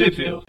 [0.00, 0.46] Sheffield.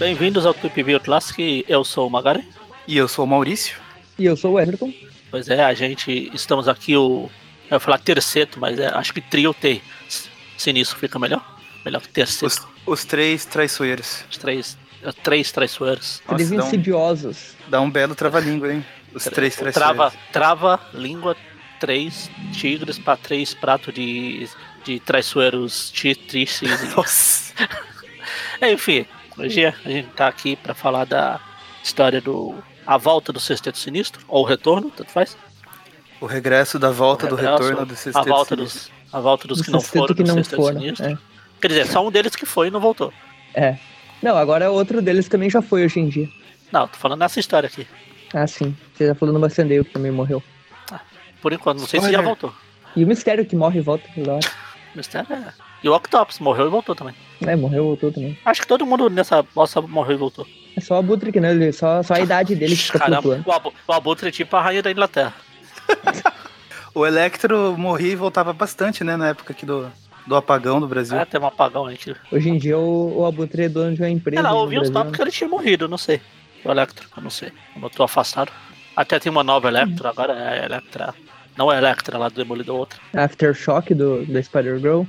[0.00, 2.44] Bem-vindos ao Tweep View Classic, eu sou o Magari.
[2.88, 3.78] E eu sou o Maurício.
[4.18, 4.92] E eu sou o Everton.
[5.30, 7.30] Pois é, a gente, estamos aqui o,
[7.70, 9.80] eu ia falar terceto, mas é, acho que trio T
[10.58, 11.44] sinistro fica melhor.
[11.84, 12.46] Melhor que terceto.
[12.46, 14.24] Os, os três traiçoeiros.
[14.28, 14.76] Os três,
[15.22, 16.20] três traiçoeiros.
[16.26, 17.54] Nossa, Três dá um- insidiosos.
[17.68, 18.84] Dá um belo trava-língua, hein?
[19.14, 19.74] Os três traiçoeiros.
[19.74, 21.36] Trava, trava, língua,
[21.80, 24.48] três tigres para três pratos de,
[24.84, 25.90] de traiçoeiros
[26.28, 26.60] tristes.
[26.94, 27.52] Nossa.
[28.62, 29.06] Enfim,
[29.36, 31.40] hoje a gente tá aqui para falar da
[31.82, 32.54] história do.
[32.86, 35.36] A volta do Sexteto Sinistro, ou o retorno, tanto faz.
[36.20, 38.90] O regresso da volta do regresso, retorno do a sexteto volta sinistro.
[38.90, 41.06] dos, a volta dos Do que não foram que do não Sexteto foram, Sinistro.
[41.06, 41.18] é.
[41.60, 43.12] Quer dizer, só um deles que foi e não voltou.
[43.54, 43.76] É.
[44.22, 46.28] Não, agora outro deles também já foi hoje em dia.
[46.72, 47.86] Não, tô falando nessa história aqui.
[48.34, 48.76] Ah, sim.
[48.94, 50.42] Você já falou no Bacendeio que também morreu.
[51.40, 52.52] Por enquanto, não sei se já voltou.
[52.96, 54.46] E o Mistério que morre e volta toda hora.
[54.94, 55.52] O mistério é.
[55.82, 57.14] E o Octopus morreu e voltou também.
[57.40, 58.36] É, morreu, voltou também.
[58.44, 60.46] Acho que todo mundo nessa bosta morreu e voltou.
[60.76, 63.42] É só o Abutre que não, ele, só, só a idade dele que fica Caramba,
[63.46, 65.34] o, Abu, o Abutre é tipo a rainha da Inglaterra.
[66.92, 69.16] O Electro morria e voltava bastante, né?
[69.16, 69.90] Na época aqui do,
[70.26, 71.16] do apagão do Brasil.
[71.16, 71.96] É, tem um apagão aí.
[71.96, 72.16] Que...
[72.32, 74.40] Hoje em dia o, o Abutre é dono de uma empresa.
[74.40, 76.20] Ela ouviu os papos que ele tinha morrido, não sei.
[76.64, 77.52] O Electro, eu não sei.
[77.80, 78.50] Eu tô afastado.
[78.96, 81.14] Até tem uma nova Electro, agora é a Electra.
[81.60, 82.98] Não é a Electra lá do Demolidor, outra.
[83.12, 85.02] Aftershock do, do Spider-Girl.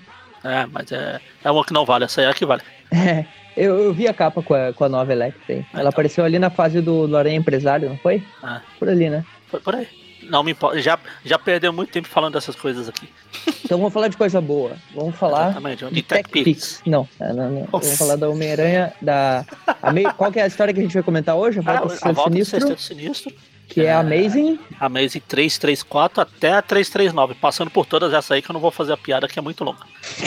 [0.43, 2.61] É, mas é, é uma que não vale, essa é a que vale.
[2.93, 5.59] É, eu, eu vi a capa com a, com a nova Electra aí.
[5.59, 5.87] Ela então.
[5.87, 8.21] apareceu ali na fase do, do Aranha Empresário, não foi?
[8.43, 8.59] Ah.
[8.77, 9.23] Por ali, né?
[9.47, 9.87] Foi por aí.
[10.23, 10.81] Não me importa.
[10.81, 13.07] Já, já perdeu muito tempo falando dessas coisas aqui.
[13.63, 14.73] Então vamos falar de coisa boa.
[14.93, 16.81] Vamos falar Exatamente, de Tech Tech Pix.
[16.85, 17.67] Não, é, não, não.
[17.71, 19.45] Vamos falar da Homem-Aranha, da...
[19.81, 21.59] a mei- Qual que é a história que a gente vai comentar hoje?
[21.59, 23.33] A Ah, volta do a volta do Sinistro, Sexteto Sinistro.
[23.71, 24.59] Que é Amazing.
[24.79, 28.91] Amazing 334 até a 339, passando por todas essas aí que eu não vou fazer
[28.91, 29.79] a piada que é muito longa.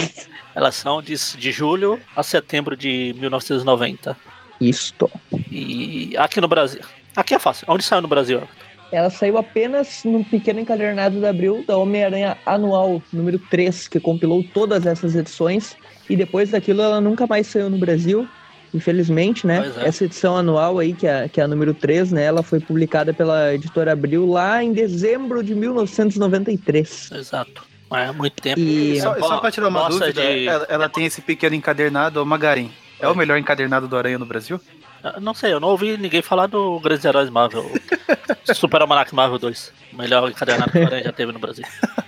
[0.55, 4.17] Elas são de, de julho a setembro de 1990.
[4.61, 5.11] Isto.
[5.51, 6.81] E aqui no Brasil.
[7.15, 7.67] Aqui é fácil.
[7.69, 8.43] Onde saiu no Brasil?
[8.91, 14.45] Ela saiu apenas num pequeno encadernado de abril da Homem-Aranha Anual, número 3, que compilou
[14.55, 15.77] todas essas edições.
[16.09, 18.29] E depois daquilo ela nunca mais saiu no Brasil,
[18.75, 19.73] infelizmente, né?
[19.79, 19.87] É.
[19.89, 22.25] Essa edição anual aí, que é, que é a número 3, né?
[22.25, 27.11] Ela foi publicada pela editora Abril lá em dezembro de 1993.
[27.13, 27.65] Exato.
[27.93, 28.59] É muito tempo.
[28.61, 32.71] E- Só, só pra tirar uma dúvida, de- ela, ela tem esse pequeno encadernado, Magarin.
[32.99, 34.61] É o melhor encadernado do Aranha no Brasil?
[35.03, 37.71] Eu Não sei, eu não ouvi ninguém falar do Grandes Heróis Marvel.
[38.55, 39.73] Super Almanac Marvel 2.
[39.93, 41.65] O melhor encadernado que o Aranha já teve no Brasil.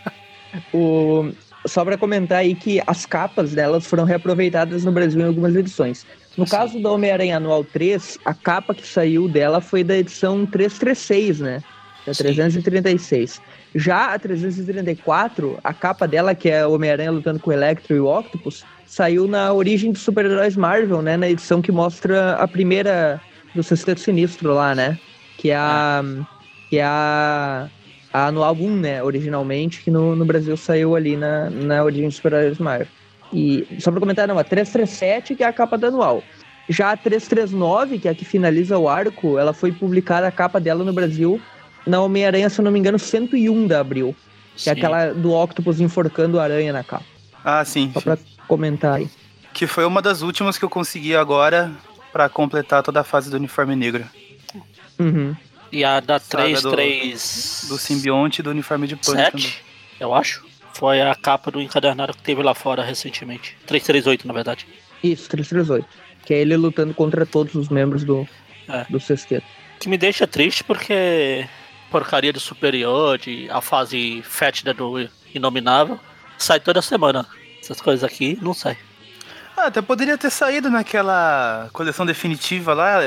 [0.72, 1.30] O...
[1.66, 6.06] Só para comentar aí que as capas delas foram reaproveitadas no Brasil em algumas edições.
[6.36, 6.50] No Sim.
[6.50, 11.62] caso da Homem-Aranha Anual 3, a capa que saiu dela foi da edição 336, né?
[12.06, 12.24] Da Sim.
[12.24, 13.40] 336.
[13.74, 18.00] Já a 334, a capa dela, que é o Homem-Aranha lutando com o Electro e
[18.00, 21.16] o Octopus, saiu na origem dos super-heróis Marvel, né?
[21.16, 23.20] Na edição que mostra a primeira
[23.54, 24.98] do Sexteto Sinistro lá, né?
[25.38, 26.04] Que é a...
[26.68, 27.68] Que é a
[28.16, 32.16] a anual 1, né, originalmente, que no, no Brasil saiu ali na, na origem dos
[32.16, 32.86] super-heróis Marvel.
[33.30, 36.22] E só pra comentar, não, a 337, que é a capa da anual.
[36.66, 40.58] Já a 339, que é a que finaliza o arco, ela foi publicada a capa
[40.58, 41.38] dela no Brasil
[41.86, 44.16] na Homem-Aranha, se eu não me engano, 101 de abril.
[44.56, 47.04] Que é aquela do Octopus enforcando a aranha na capa.
[47.44, 47.90] Ah, sim.
[47.92, 48.16] Só pra
[48.48, 49.10] comentar aí.
[49.52, 51.70] Que foi uma das últimas que eu consegui agora
[52.14, 54.06] pra completar toda a fase do uniforme negro.
[54.98, 55.36] Uhum.
[55.72, 59.52] E a da Saga do- 337, Do simbionte e do uniforme de pânico também.
[60.00, 60.44] eu acho,
[60.74, 63.56] foi a capa do encadernado que teve lá fora recentemente.
[63.66, 64.66] 338, na verdade.
[65.02, 65.86] Isso, 338.
[66.24, 68.26] Que é ele lutando contra todos os membros do,
[68.68, 68.84] É.
[68.88, 69.46] do sexteto.
[69.80, 71.46] Que me deixa triste porque
[71.90, 75.98] porcaria do superior, de a fase fétida do Inominável,
[76.38, 77.26] sai toda semana.
[77.60, 78.76] Essas coisas aqui não sai.
[79.56, 82.98] Ah, até poderia ter saído naquela coleção definitiva lá.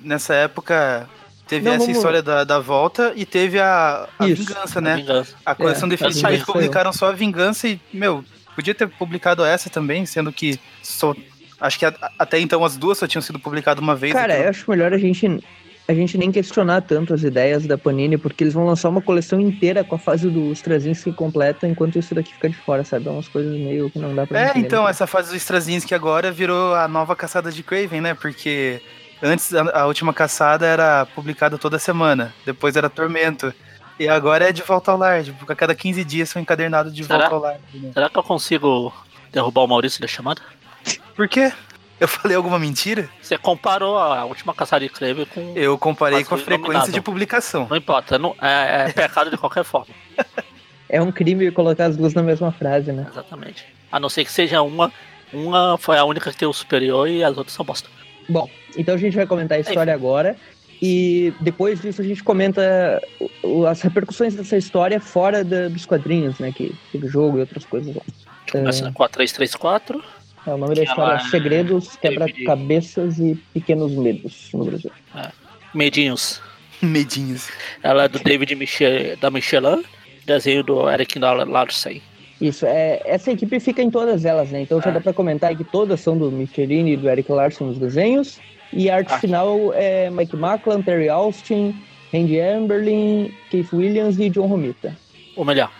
[0.00, 1.08] Nessa época
[1.48, 4.42] teve Não, essa vamos- história da, da volta e teve a, a Isso.
[4.44, 4.96] vingança, A né?
[4.96, 5.34] vingança.
[5.44, 8.24] A coleção É, definitiva a eles publicaram só a vingança e, meu,
[8.54, 11.14] podia ter publicado essa também, sendo que só.
[11.60, 14.12] Acho que a- até então as duas só tinham sido publicadas uma vez.
[14.12, 15.42] Cara, então- eu acho melhor a gente,
[15.88, 19.40] a gente nem questionar tanto as ideias da Panini, porque eles vão lançar uma coleção
[19.40, 23.08] inteira com a fase dos Straczynski completa, enquanto isso daqui fica de fora, sabe?
[23.08, 24.66] É umas coisas meio que não dá pra É, entender.
[24.66, 28.14] então, essa fase do Straczynski agora virou a nova caçada de Craven, né?
[28.14, 28.80] Porque
[29.22, 33.52] antes a, a última caçada era publicada toda semana, depois era Tormento.
[33.98, 35.24] E agora é de volta ao lar.
[35.24, 37.28] Tipo, a cada 15 dias são encadernados de Será?
[37.28, 37.60] volta ao lar.
[37.74, 37.90] né?
[37.92, 38.92] Será que eu consigo
[39.32, 40.40] derrubar o Maurício da chamada?
[41.16, 41.52] Por quê?
[41.98, 43.08] Eu falei alguma mentira?
[43.20, 45.52] Você comparou a última caçada de Creve com.
[45.56, 46.92] Eu comparei com a frequência iluminado.
[46.92, 47.66] de publicação.
[47.68, 49.92] Não importa, não, é, é pecado de qualquer forma.
[50.88, 53.04] É um crime colocar as duas na mesma frase, né?
[53.10, 53.66] Exatamente.
[53.90, 54.92] A não ser que seja uma.
[55.32, 57.90] Uma foi a única que tem o superior e as outras são bosta.
[58.28, 60.36] Bom, então a gente vai comentar a história agora.
[60.80, 63.02] E depois disso a gente comenta
[63.68, 66.52] as repercussões dessa história fora da- dos quadrinhos, né?
[66.52, 68.02] Que teve jogo e outras coisas lá.
[68.50, 70.00] Começa com a 334.
[70.46, 74.90] É, o nome da história é Segredos, Quebra-Cabeças e Pequenos Medos no Brasil.
[75.74, 76.40] Medinhos.
[76.80, 77.48] Medinhos.
[77.82, 79.82] Ela é do David Michel, da Michelin.
[80.24, 82.00] Desenho do Eric Larsen.
[82.40, 84.60] Isso, é, essa equipe fica em todas elas, né?
[84.62, 84.92] Então já É.
[84.92, 88.38] dá pra comentar que todas são do Michelini e do Eric Larson nos desenhos.
[88.72, 89.18] E a arte Ah.
[89.18, 91.74] final é Mike Macklin, Terry Austin,
[92.12, 94.96] Randy Amberlin, Keith Williams e John Romita.
[95.34, 95.70] Ou melhor.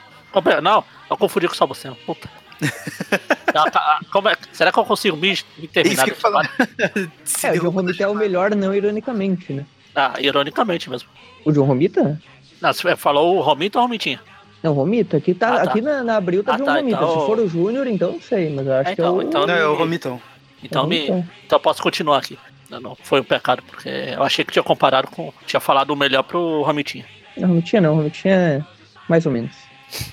[0.44, 1.96] melhor, Não, eu confundi com o Salbuceno.
[2.06, 2.28] Puta.
[3.52, 6.04] Tá- como é- será que eu consigo me, me É isso terminar?
[6.04, 6.12] que
[7.46, 9.64] É, o John Romita é o melhor, não ironicamente, né?
[9.94, 11.08] Ah, ironicamente mesmo.
[11.44, 12.20] O John Romita?
[12.61, 14.20] Não, você falou o Romito ou o Romitinha?
[14.62, 15.70] Não, Romita, aqui, tá, Ah, tá.
[15.70, 16.96] aqui na, na abril tá Ah, John tá, Romita.
[16.96, 19.16] então- Se for o Júnior, então não sei, mas eu acho É, que é então-
[19.16, 19.22] o.
[19.22, 20.20] então- Não, é o Romitão.
[20.62, 22.37] Então, me, então eu posso continuar aqui.
[22.69, 25.32] Não, não, foi um pecado, porque eu achei que tinha comparado com.
[25.46, 27.05] Tinha falado o melhor pro Romitinha.
[27.37, 28.62] Não, Romitinha não, Romitinha é
[29.08, 29.52] mais ou menos.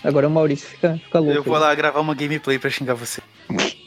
[0.03, 1.33] Agora o Maurício fica, fica louco.
[1.35, 3.21] Eu vou lá gravar uma gameplay pra xingar você.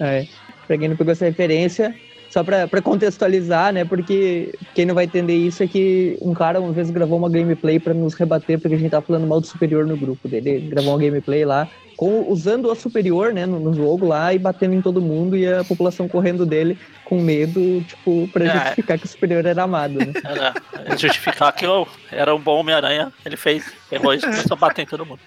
[0.00, 0.26] É,
[0.66, 1.94] pra quem não pegou essa referência,
[2.38, 3.84] só pra, pra contextualizar, né?
[3.84, 7.80] Porque quem não vai entender isso é que um cara uma vez gravou uma gameplay
[7.80, 10.50] pra nos rebater, porque a gente tava falando mal do superior no grupo dele.
[10.50, 14.38] Ele gravou uma gameplay lá, com, usando o superior, né, no, no jogo lá e
[14.38, 18.52] batendo em todo mundo e a população correndo dele com medo, tipo, pra É.
[18.52, 20.12] justificar que o superior era amado, né?
[20.24, 20.54] Era
[20.96, 23.12] justificar que eu era um bom Homem-Aranha.
[23.26, 25.20] Ele fez, pegou isso e começou a bater em todo mundo.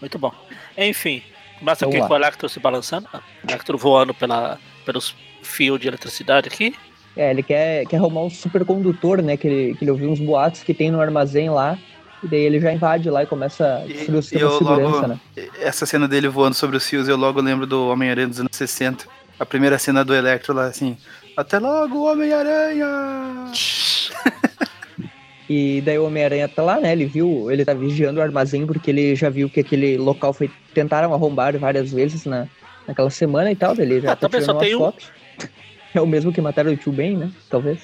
[0.00, 0.32] Muito bom.
[0.76, 1.22] Enfim,
[1.60, 3.06] começa aqui com o Electro se balançando.
[3.14, 6.74] O Electro voando pela, pelos fios de eletricidade aqui.
[7.16, 9.36] É, ele quer, quer arrumar um supercondutor, né?
[9.36, 11.78] Que ele, que ele ouviu uns boatos que tem no armazém lá.
[12.22, 14.52] E daí ele já invade lá e começa a E, destruir o e sistema de
[14.54, 15.06] eu segurança, logo.
[15.08, 15.20] né?
[15.60, 19.04] Essa cena dele voando sobre os fios, eu logo lembro do Homem-Aranha dos anos 60.
[19.40, 20.96] A primeira cena do Electro lá, assim.
[21.36, 23.50] Até logo, Homem-Aranha!
[25.48, 26.92] E daí o Homem-Aranha tá lá, né?
[26.92, 30.50] Ele viu, ele tá vigiando o armazém porque ele já viu que aquele local foi.
[30.72, 32.46] Tentaram arrombar várias vezes na,
[32.86, 33.74] naquela semana e tal.
[33.78, 34.92] Ele já Ah, tá tirando só tem umas um.
[34.92, 35.10] fotos.
[35.94, 37.30] É o mesmo que mataram o tio Ben, né?
[37.50, 37.80] Talvez.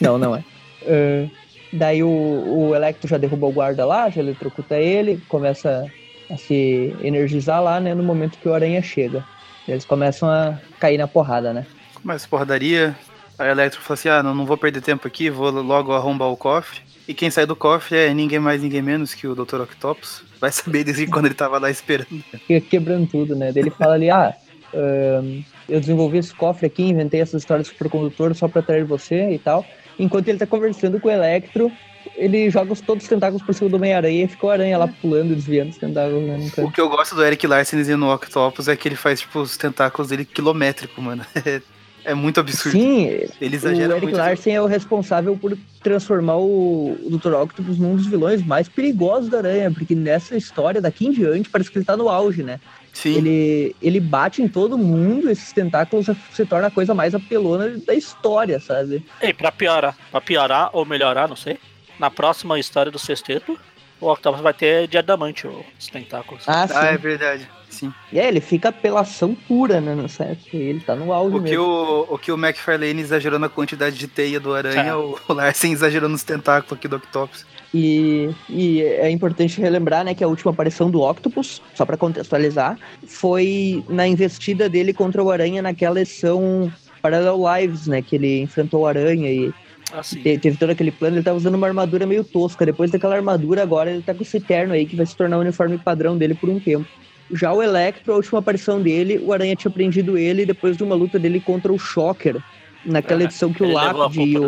[0.00, 0.42] Não, não é.
[0.86, 1.28] Ah,
[1.72, 5.86] daí o, o Electro já derrubou o guarda lá, já eletrocuta ele, começa
[6.30, 7.94] a se energizar lá, né?
[7.94, 9.24] No momento que o Aranha chega.
[9.66, 11.66] Eles começam a cair na porrada, né?
[11.94, 12.96] Começa porradaria.
[13.38, 16.28] Aí a Electro fala assim: ah, não, não vou perder tempo aqui, vou logo arrombar
[16.28, 16.80] o cofre.
[17.08, 19.60] E quem sai do cofre é ninguém mais, ninguém menos que o Dr.
[19.60, 20.24] Octopus.
[20.40, 22.08] Vai saber desde quando ele tava lá esperando.
[22.46, 23.52] fica quebrando tudo, né?
[23.52, 24.34] Daí ele fala ali, ah,
[24.74, 29.30] ahn, eu desenvolvi esse cofre aqui, inventei essa história do supercondutor só pra atrair você
[29.30, 29.64] e tal.
[29.98, 31.70] Enquanto ele tá conversando com o Electro,
[32.16, 34.86] ele joga os- todos os tentáculos por cima do Homem-Aranha e fica o Aranha lá
[34.88, 36.50] pulando, desviando os tentáculos, né?
[36.58, 39.40] O que eu gosto do Eric Larsen e no Octopus é que ele faz, tipo,
[39.40, 41.24] os tentáculos dele quilométrico, mano.
[42.06, 42.78] É, muito absurdo.
[42.78, 44.16] Sim, Ele o exagera Eric muito.
[44.16, 47.34] Larsen é o responsável por transformar o, o Dr.
[47.34, 51.68] Octopus num dos vilões mais perigosos da Aranha, porque nessa história, daqui em diante, parece
[51.68, 52.60] que ele tá no auge, né?
[52.92, 53.16] Sim.
[53.16, 57.92] Ele, ele bate em todo mundo, esses tentáculos se torna a coisa mais apelona da
[57.92, 59.04] história, sabe?
[59.20, 61.58] E pra piorar, pra piorar ou melhorar, não sei.
[61.98, 63.58] Na próxima história do sexteto,
[64.00, 66.42] o Octopus vai ter diamante, os tentáculos.
[66.46, 66.74] Ah, sim.
[66.76, 67.48] Ah, é verdade.
[67.68, 67.92] Sim.
[68.12, 70.56] E é, ele fica apelação pura, né, no set.
[70.56, 71.64] Ele tá no auge O que mesmo.
[71.64, 74.94] o, o que o McFarlane exagerou na quantidade de teia do aranha, É.
[74.94, 77.44] o, o Larsen exagerou nos tentáculos aqui do Octopus.
[77.74, 82.78] E, e é importante relembrar, né, que a última aparição do Octopus, só pra contextualizar,
[83.06, 86.72] foi na investida dele contra o Aranha naquela edição
[87.02, 89.52] Parallel Lives, né, que ele enfrentou o Aranha e
[89.92, 90.20] Assim.
[90.20, 92.66] te- teve todo aquele plano, ele tava usando uma armadura meio tosca.
[92.66, 95.40] Depois daquela armadura, agora ele tá com esse terno aí, que vai se tornar o
[95.40, 96.86] uniforme padrão dele por um tempo.
[97.32, 100.94] Já o Electro, a última aparição dele, o Aranha tinha prendido ele depois de uma
[100.94, 102.42] luta dele contra o Shocker.
[102.84, 104.42] Naquela É, edição que o Lápide e o...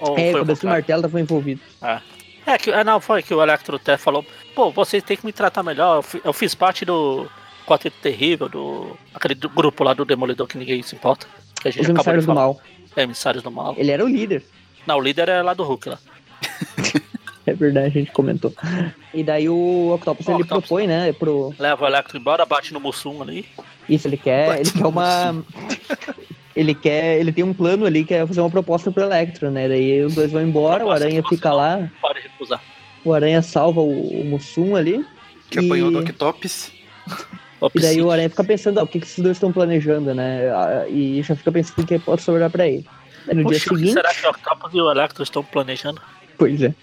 [0.00, 1.62] Ou É, o cabeça do martelo estavam envolvidos.
[2.46, 4.24] É, que, é, não, foi que o Electro até falou,
[4.54, 7.26] pô, vocês têm que me tratar melhor, eu, fi- eu fiz parte do
[7.66, 11.26] Quarteto Terrível, do aquele do grupo lá do Demolidor que ninguém se importa.
[11.60, 12.54] Que a gente Os acabou de emissários do falar.
[13.00, 13.74] É, emissários do mal.
[13.76, 14.42] Ele era o líder.
[14.86, 15.98] Não, o líder é lá do Hulk lá.
[17.46, 18.52] É verdade, a gente comentou.
[19.14, 20.66] E daí o Octopus, O ele Octopus.
[20.68, 21.52] propõe, né, pro...
[21.58, 23.46] Leva o Electro embora, bate no Mussum ali.
[23.88, 25.44] Isso, ele quer, Bate ele quer uma...
[26.54, 29.68] Ele quer, ele tem um plano ali que é fazer uma proposta pro Electro, né?
[29.68, 32.62] Daí os dois vão embora, o Proposta Aranha que fica lá, Pode recusar.
[33.04, 35.04] o Aranha salva o, o Mussum ali.
[35.50, 36.70] Que E- apanhou do Octopus.
[37.74, 38.10] E daí o.
[38.10, 40.48] Aranha fica pensando, ó, o que, que esses dois estão planejando, né?
[40.50, 42.86] Ah, E já fica pensando o que pode sobrar pra ele.
[43.28, 46.00] Aí no Puxa, dia seguinte, será que o Octopus e o Electro estão planejando?
[46.38, 46.74] pois é.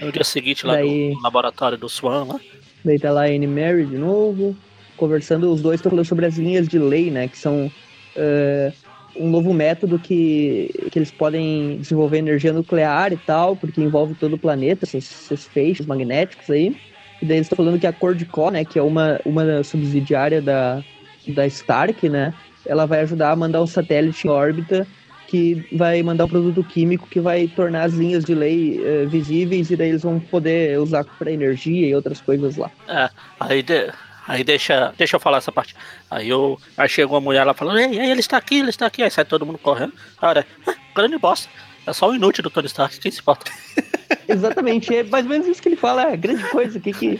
[0.00, 2.40] No dia seguinte lá Daí- no laboratório do Swan lá.
[2.84, 4.56] Daí tá lá a Anne Mary de novo,
[4.96, 7.26] conversando, os dois estão falando sobre as linhas de lei, né?
[7.26, 8.72] Que são uh,
[9.16, 14.34] um novo método que, que eles podem desenvolver energia nuclear e tal, porque envolve todo
[14.34, 16.76] o planeta, esses, esses feixes magnéticos aí.
[17.20, 20.82] E daí eles estão falando que a Cordicó, né, que é uma, uma subsidiária da,
[21.28, 22.32] da Stark, né,
[22.66, 24.86] ela vai ajudar a mandar um satélite em órbita
[25.30, 29.70] que vai mandar um produto químico que vai tornar as linhas de lei uh, visíveis
[29.70, 32.68] e daí eles vão poder usar para energia e outras coisas lá.
[32.88, 33.08] É,
[33.38, 33.92] aí, de,
[34.26, 35.76] aí deixa, deixa eu falar essa parte.
[36.10, 39.04] Aí eu aí chega uma mulher lá falando, ei, ele está aqui, ele está aqui,
[39.04, 39.92] aí sai todo mundo correndo.
[40.20, 41.48] Cara, ah, grande bosta.
[41.86, 43.50] É só o inútil do Tony Stark, quem se importa?
[44.28, 47.18] Exatamente, é mais ou menos isso que ele fala, é grande coisa, que que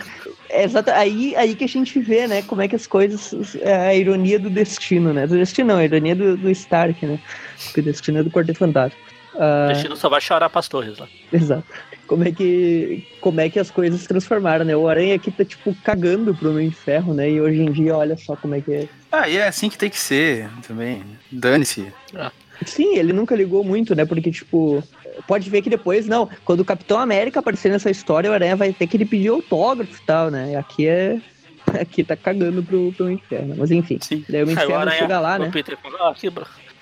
[0.49, 3.75] é exata, aí, aí que a gente vê, né, como é que as coisas, é
[3.75, 7.18] a ironia do destino, né, do destino não, a ironia do, do Stark, né,
[7.64, 9.00] porque o destino é do Quarteto Fantástico.
[9.35, 11.06] Uh, o destino só vai chorar pras torres lá.
[11.32, 11.64] Exato.
[12.06, 15.44] Como é que, como é que as coisas se transformaram, né, o Aranha aqui tá,
[15.44, 18.61] tipo, cagando pro Homem de Ferro, né, e hoje em dia, olha só como é
[18.61, 18.88] que é.
[19.12, 21.92] Ah, e é assim que tem que ser também, dane-se.
[22.14, 22.32] Ah.
[22.66, 24.04] Sim, ele nunca ligou muito, né?
[24.04, 24.82] Porque, tipo,
[25.27, 28.73] pode ver que depois, não, quando o Capitão América aparecer nessa história, o Aranha vai
[28.73, 30.57] ter que ele pedir autógrafo e tal, né?
[30.57, 31.21] Aqui é.
[31.81, 33.55] Aqui tá cagando pro, pro inferno.
[33.57, 34.25] Mas enfim, Sim.
[34.29, 35.50] daí o inferno Aranha, chega lá, o né?
[35.53, 36.33] Peter ah, que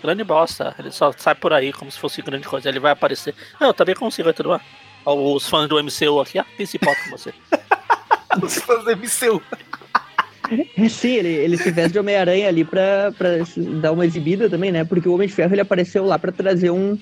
[0.01, 0.75] grande bosta.
[0.79, 2.69] Ele só sai por aí como se fosse grande coisa.
[2.69, 3.35] Ele vai aparecer.
[3.61, 4.65] Não, eu também consigo atuar.
[5.05, 7.33] Os fãs do MCU aqui, ah, quem se importa com você?
[8.43, 9.43] Os fãs do MCU.
[10.77, 13.29] É, sim, ele, ele se veste de Homem-Aranha ali pra, pra
[13.81, 14.85] dar uma exibida também, né?
[14.85, 16.99] Porque o Homem de Ferro ele apareceu lá pra trazer um.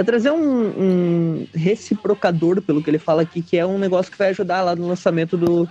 [0.00, 4.16] Pra trazer um, um reciprocador, pelo que ele fala aqui, que é um negócio que
[4.16, 5.64] vai ajudar lá no lançamento do,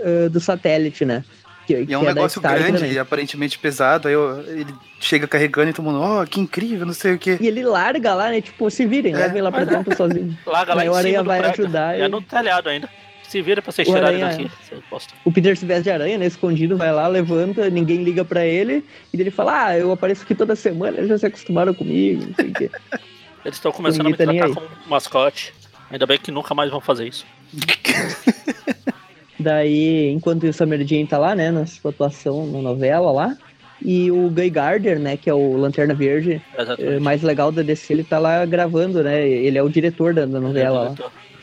[0.00, 1.22] uh, do satélite, né?
[1.68, 4.08] Que, e é um é negócio grande e aparentemente pesado.
[4.08, 7.38] Aí eu, ele chega carregando e todo mundo, oh, que incrível, não sei o que.
[7.40, 8.40] E ele larga lá, né?
[8.40, 9.18] Tipo, se virem, é.
[9.18, 10.36] levem lá pra dentro sozinho.
[10.44, 11.64] Larga lá Aí em o Aranha vai prédio.
[11.64, 11.96] ajudar.
[11.96, 12.88] É e- no telhado ainda.
[13.28, 14.68] Se vira pra vocês O tirarem Aranha- daqui.
[14.68, 15.14] seu bosta.
[15.24, 16.26] O Peter se veste de aranha, né?
[16.26, 18.84] Escondido, vai lá, levanta, ninguém liga pra ele.
[19.14, 22.34] E ele fala, ah, eu apareço aqui toda semana, eles já se acostumaram comigo, não
[22.34, 22.70] sei o quê.
[23.46, 25.54] Eles estão começando a me Ninguém tá tratar como mascote.
[25.88, 27.24] Ainda bem que nunca mais vão fazer isso.
[29.38, 33.36] Daí, enquanto isso, a Mary Jane tá lá, né, na sua atuação na novela lá.
[33.80, 37.00] E o Guy Gardner, né, que é o Lanterna Verde, eh, Exatamente.
[37.00, 39.28] mais legal da DC, ele tá lá gravando, né?
[39.28, 40.94] Ele é o diretor da, da novela lá.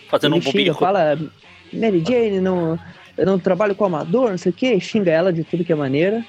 [0.10, 0.74] Fazendo ele um xinga, bobinho.
[0.74, 1.18] fala,
[1.72, 2.78] Mary Jane, não,
[3.18, 5.76] eu não trabalho com amador, não sei o quê, xinga ela de tudo que é
[5.76, 6.26] maneira.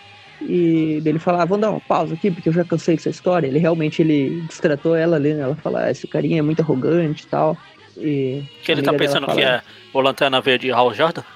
[0.46, 3.46] E ele fala, ah, vamos dar uma pausa aqui, porque eu já cansei dessa história.
[3.46, 5.42] Ele realmente ele destratou ela ali, né?
[5.42, 7.56] Ela fala, ah, esse carinha é muito arrogante e tal.
[7.96, 11.22] E Que ele tá pensando fala, que é o Lanterna Verde Hal Jordan?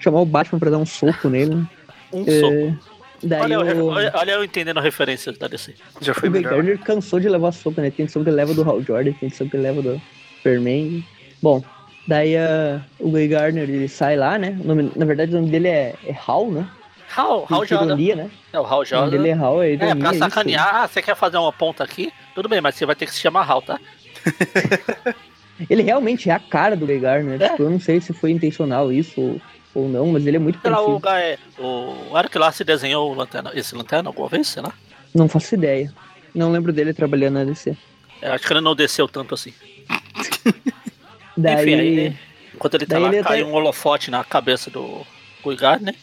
[0.00, 1.54] Chamar o Batman pra dar um soco nele.
[1.54, 1.66] né?
[2.12, 2.92] Um É, soco.
[3.24, 5.74] Daí Olha, o, olha, olha eu entendendo a referência da DC.
[6.00, 6.54] Já foi o melhor.
[6.54, 7.90] Gardner cansou de levar soco, né?
[7.90, 10.00] Tem edição que ele leva do Hal Jordan, tem edição que ele leva do
[10.36, 11.04] Superman.
[11.40, 11.62] Bom,
[12.06, 14.56] daí ah, o Guy Gardner ele sai lá, né?
[14.60, 16.66] O nome- na verdade o nome dele é, é Hal, né?
[17.14, 17.86] Hal, Hal Jordan.
[17.88, 18.30] ironia, né?
[18.52, 19.10] É o Hal O nome Jordan.
[19.10, 19.96] dele é Hal, é É, ironia.
[19.96, 20.18] pra isso.
[20.18, 22.12] sacanear, ah, você quer fazer uma ponta aqui?
[22.34, 23.78] Tudo bem, mas você vai ter que se chamar Hal, tá?
[25.70, 27.40] Ele realmente é a cara do Guy Gardner.
[27.40, 27.48] É.
[27.50, 29.40] Tipo, eu não sei se foi intencional isso ou,
[29.74, 30.98] ou não, mas ele é muito Sei lá, o.
[30.98, 34.72] Guy- o Eric Larson desenhou o lanterna, esse lanterna alguma vez, sei lá.
[35.14, 35.92] Não faço ideia.
[36.34, 37.76] Não lembro dele trabalhando na DC.
[38.22, 39.52] É, acho que ele não desceu tanto assim.
[41.36, 42.16] Daí, Enfim, aí,
[42.54, 45.06] enquanto ele tá lá, ele cai até- um holofote na cabeça do
[45.44, 45.94] Guy Gardner.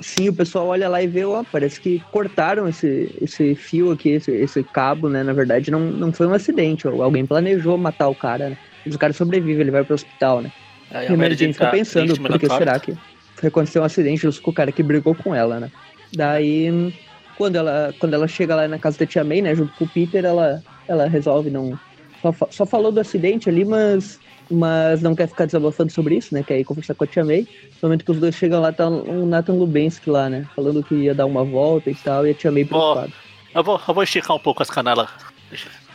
[0.00, 4.10] sim, o pessoal olha lá e vê, ó, parece que cortaram esse, esse fio aqui,
[4.10, 5.22] esse, esse cabo, né?
[5.22, 6.88] Na verdade, não, não foi um acidente.
[6.88, 8.58] ó, Alguém planejou matar o cara, né?
[8.84, 10.50] Mas o cara sobrevive, ele vai pro hospital, né?
[10.90, 12.94] Aí E a Mary Jane fica tá pensando, por que será que
[13.36, 15.70] foi acontecer um acidente justo com o cara que brigou com ela, né?
[16.12, 16.92] Daí,
[17.36, 19.88] quando ela, quando ela chega lá na casa da Tia May, né, junto com o
[19.88, 21.78] Peter, ela, ela resolve não...
[22.20, 24.20] Só, só falou do acidente ali, mas,
[24.52, 26.42] mas não quer ficar desabafando sobre isso, né?
[26.46, 27.46] Quer ir conversar com a Tia May.
[27.80, 30.46] No momento que os dois chegam lá, tá o Nathan Lubensky lá, né?
[30.54, 33.12] Falando que ia dar uma volta e tal, e a Tia May preocupada.
[33.54, 35.08] Eu vou, eu vou esticar um pouco as canelas.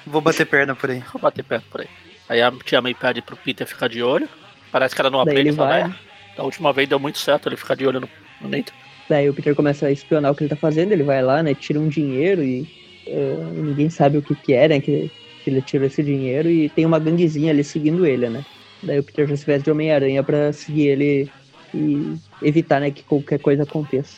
[0.05, 1.03] Vou bater perna por aí.
[1.13, 1.87] eu bater perto por aí.
[2.29, 4.27] Aí a tia May pede pro Peter ficar de olho.
[4.71, 5.81] Parece que ela não aprende ele fala, vai.
[5.83, 5.93] "É,
[6.37, 8.09] Da última vez deu muito certo ele ficar de olho no,
[8.41, 8.73] no Nathan.
[9.09, 11.55] Daí o Peter começa a espionar o que ele tá fazendo, ele vai lá, né,
[11.55, 12.67] tira um dinheiro e
[13.07, 15.09] eh, ninguém sabe o que que é, né, que,
[15.47, 18.43] que ele tirou esse dinheiro e tem uma ganguezinha ali seguindo ele, né.
[18.83, 21.31] Daí o Peter já se veste de Homem-Aranha pra seguir ele
[21.73, 24.17] e evitar, né, que qualquer coisa aconteça.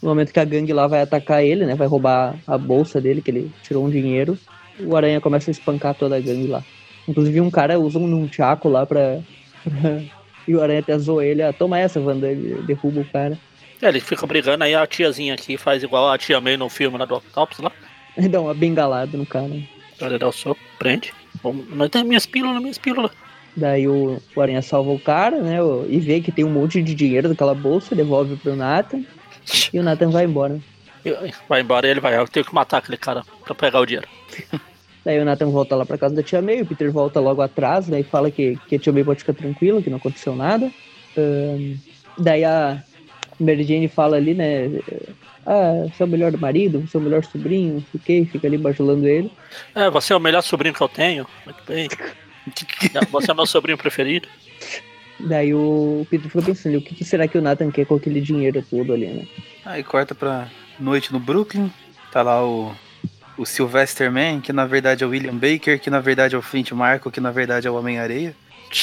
[0.00, 3.20] No momento que a gangue lá vai atacar ele, né, vai roubar a bolsa dele,
[3.20, 4.38] que ele tirou um dinheiro,
[4.80, 6.62] o Aranha começa a espancar toda a gangue lá.
[7.08, 9.18] Inclusive um cara usa um nunchaku lá pra...
[9.64, 10.00] pra-
[10.46, 13.38] E o Aranha até zoa ele, ah, toma essa, Wanda, ele derruba o cara.
[13.80, 16.98] É, eles ficam brigando, aí a tiazinha aqui faz igual a tia May no filme
[16.98, 17.70] lá do Octopus lá.
[18.16, 19.52] Ele dá uma bengalada no cara.
[20.00, 21.12] Ele dá o soco, prende.
[21.42, 23.10] Vamos, Não tem minhas pílulas, minhas pílulas.
[23.56, 25.58] Daí o, o Aranha salva o cara, né?
[25.88, 29.04] E vê que tem um monte de dinheiro naquela bolsa, devolve pro Nathan.
[29.72, 30.58] E o Nathan vai embora.
[31.04, 32.16] E- Vai embora e ele vai.
[32.16, 34.08] Eu tenho que matar aquele cara pra pegar o dinheiro.
[35.04, 37.88] Daí o Nathan volta lá pra casa da tia May, o Peter volta logo atrás,
[37.88, 40.70] daí fala que, que a tia May pode ficar tranquila, que não aconteceu nada.
[41.18, 41.74] Ahn,
[42.16, 42.80] daí a
[43.40, 44.70] Mary Jane fala ali, né?
[45.46, 49.06] Ah, você é o melhor marido, você é o melhor sobrinho, que, fica ali bajulando
[49.06, 49.30] ele.
[49.74, 51.26] É, você é o melhor sobrinho que eu tenho.
[51.44, 51.88] Muito bem.
[53.12, 54.26] Você é meu sobrinho preferido.
[55.20, 58.64] Daí o Peter fica pensando, o que, será que o Nathan quer com aquele dinheiro
[58.68, 59.26] todo ali, né?
[59.64, 61.70] Aí corta pra noite no Brooklyn.
[62.10, 62.74] Tá lá o,
[63.38, 66.42] o Sylvester Man, que na verdade é o William Baker, que na verdade é o
[66.42, 68.34] Flint Marco, que na verdade é o Homem-Areia.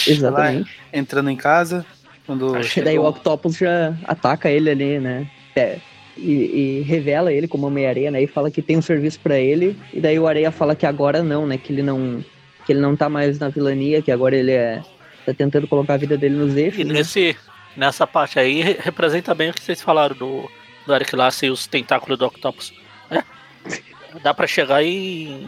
[0.08, 0.72] Exatamente.
[0.94, 1.86] Entrando em casa.
[2.25, 5.30] Quando Achei E daí o Octopus já ataca ele ali, né?
[5.56, 5.80] É,
[6.22, 8.22] e, e revela ele como Homem-Areia, né?
[8.24, 9.76] E fala que tem um serviço pra ele.
[9.94, 11.58] E daí o Areia fala que agora não, né?
[11.58, 12.24] Que ele não,
[12.66, 14.82] que ele não tá mais na vilania, que agora ele é
[15.26, 16.86] tá tentando colocar a vida dele nos E eixos.
[16.86, 16.94] né?
[16.94, 17.36] nesse,
[17.76, 20.50] nessa parte aí re- representa bem o que vocês falaram do,
[20.86, 22.74] do Eric Lass e os tentáculos do Octopus.
[23.12, 23.24] É.
[24.24, 25.46] Dá pra chegar aí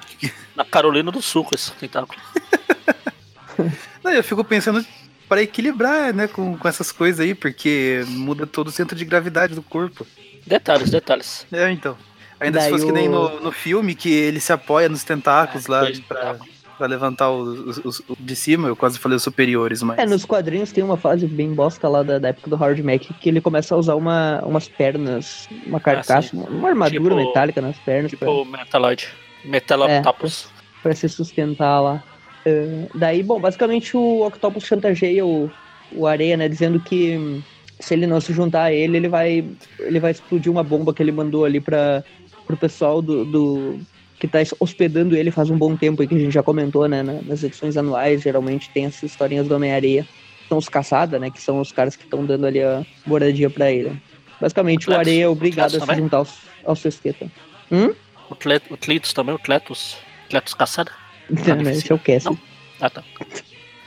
[0.56, 2.20] na Carolina do Sul com esse tentáculo.
[4.04, 4.86] Não, eu fico pensando
[5.28, 9.56] para equilibrar, né, com, com essas coisas aí, porque muda todo o centro de gravidade
[9.56, 10.06] do corpo.
[10.52, 11.48] Detalhes, detalhes.
[11.52, 11.96] É, então.
[12.40, 15.04] Ainda Daí se fosse que nem o- no, no filme, que ele se apoia nos
[15.04, 16.36] tentáculos lá dois pra,
[16.78, 20.00] pra levantar os, os- os- de cima, eu quase falei os superiores, mas.
[20.00, 23.14] É, nos quadrinhos tem uma fase bem bosta lá da, da época do Howard Mack
[23.14, 26.38] que ele começa a usar uma, umas pernas, uma carcaça, sim.
[26.38, 29.08] uma, uma armadura Tipo- metálica nas pernas pra- Tipo Metaloid.
[29.46, 30.48] Metaloptopus.
[30.82, 32.04] pra se sustentar lá.
[32.44, 35.52] Eh, daí, bom, basicamente o Octopus chantageia o,
[35.92, 37.44] o Areia, né, dizendo que
[37.82, 39.44] se ele não se juntar a ele, ele vai,
[39.80, 42.04] ele vai explodir uma bomba que ele mandou ali para
[42.48, 43.80] pro pessoal do, do-
[44.20, 47.02] que tá hospedando ele faz um bom tempo aí, que a gente já comentou, né,
[47.02, 50.06] na- nas edições anuais, geralmente tem essas historinhas do Homem-Areia.
[50.48, 53.72] São os caçada, né, que são os caras que estão dando ali a moradia para
[53.72, 53.92] ele.
[54.40, 55.00] Basicamente, o Cletus.
[55.08, 57.32] Areia é obrigado a se juntar aos, aos Sexteta.
[57.72, 57.94] Hum?
[58.30, 59.98] O, Tle, o Clitus também, o Cletus.
[60.30, 60.92] Cletus Caçada.
[61.30, 62.30] Não, esse é o Cassie.
[62.30, 62.38] Não.
[62.82, 63.04] Ah, tá.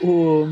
[0.01, 0.47] o,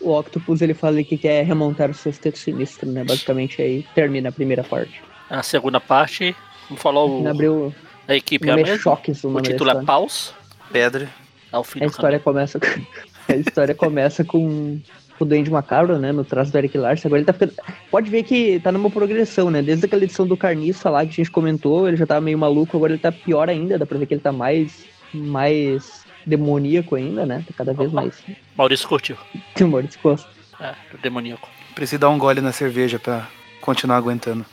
[0.00, 3.04] o Octopus ele fala que quer remontar o sexteto sinistro, né?
[3.04, 5.00] Basicamente aí termina a primeira parte.
[5.30, 6.34] A segunda parte,
[6.68, 7.74] como falou o- Abriu
[8.06, 8.78] a equipe é é mesma.
[8.78, 9.84] Choques o O título é.
[9.84, 10.32] Paus.
[10.72, 11.08] Pedra.
[11.52, 12.66] É o fim A história começa com,
[13.32, 14.78] a história começa com
[15.20, 16.12] o Duende Macabro, né?
[16.12, 17.08] No traço do Eric Larson.
[17.08, 17.52] Agora ele tá ficando.
[17.90, 19.60] Pode ver que tá numa progressão, né?
[19.62, 22.76] Desde aquela edição do Carniça lá que a gente comentou, ele já tava meio maluco,
[22.76, 24.84] agora ele tá pior ainda, dá pra ver que ele tá mais.
[25.12, 27.44] mais demoníaco ainda, né?
[27.46, 28.14] Tá cada vez mais.
[28.56, 29.16] Maurício curtiu.
[29.54, 30.30] Tem humor de costas.
[30.60, 31.48] É, demoníaco.
[31.74, 33.26] Preciso dar um gole na cerveja pra
[33.60, 34.44] continuar aguentando.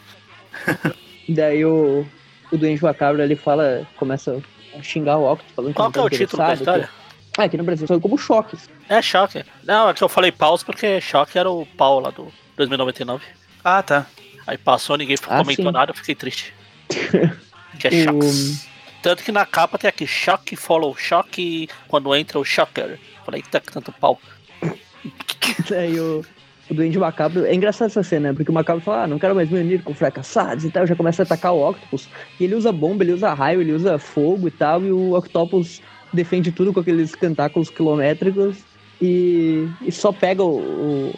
[1.28, 2.06] Daí o,
[2.52, 4.42] o Duende Macabro ele fala, começa
[4.78, 6.84] a xingar o Octopus, falando que Qual não que tá é o título da história?
[6.84, 8.70] que- Ah, aqui no Brasil foi como choques.
[8.88, 9.44] É choque.
[9.64, 13.24] Não, é que eu falei paus porque choque era o pau lá do 2099.
[13.64, 14.06] Ah, tá.
[14.48, 15.72] Aí passou, ninguém Ah, comentou sim.
[15.72, 16.54] nada, eu fiquei triste.
[17.80, 18.68] Que é O- choques.
[19.06, 22.98] Tanto que na capa tem aqui choque, follow choque, quando entra o shocker.
[23.24, 24.20] Falei, tá que tanto pau.
[25.70, 26.26] Daí o,
[26.72, 27.46] o Duende Macabro.
[27.46, 28.34] É engraçado essa cena, né?
[28.34, 30.88] Porque o Macabro fala, ah, não quero mais me unir com fracassados e tal.
[30.88, 32.10] Já começa a atacar o Octopus.
[32.40, 34.82] E ele usa bomba, ele usa raio, ele usa fogo e tal.
[34.82, 38.58] E o Octopus defende tudo com aqueles tentáculos quilométricos.
[39.00, 41.14] E, e só pega o,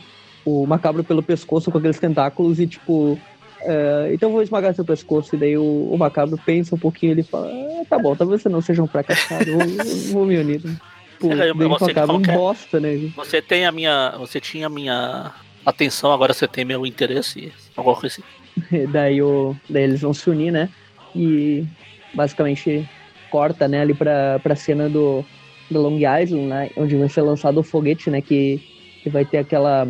[0.45, 3.17] o, o Macabro pelo pescoço com aqueles tentáculos e tipo.
[3.61, 5.35] "É, então eu vou esmagar seu pescoço.
[5.35, 8.49] E daí o, o Macabro pensa um pouquinho ele fala: ah, tá bom, talvez você
[8.49, 9.67] não seja um fracassado, eu vou,
[10.11, 10.61] vou me unir.
[10.61, 13.11] Tipo, É, você Macabro um bosta, né?
[13.15, 14.15] Você tem a minha.
[14.19, 15.33] Você tinha a minha
[15.65, 17.51] atenção, agora você tem meu interesse.
[17.75, 18.87] Alguma coisa assim.
[18.91, 20.69] daí, o, daí eles vão se unir, né?
[21.15, 21.65] E
[22.13, 22.87] basicamente
[23.29, 25.23] corta, né, ali pra, pra cena do,
[25.69, 26.69] do Long Island, né?
[26.77, 28.21] Onde vai ser lançado o foguete, né?
[28.21, 28.61] Que,
[29.03, 29.87] que vai ter aquela.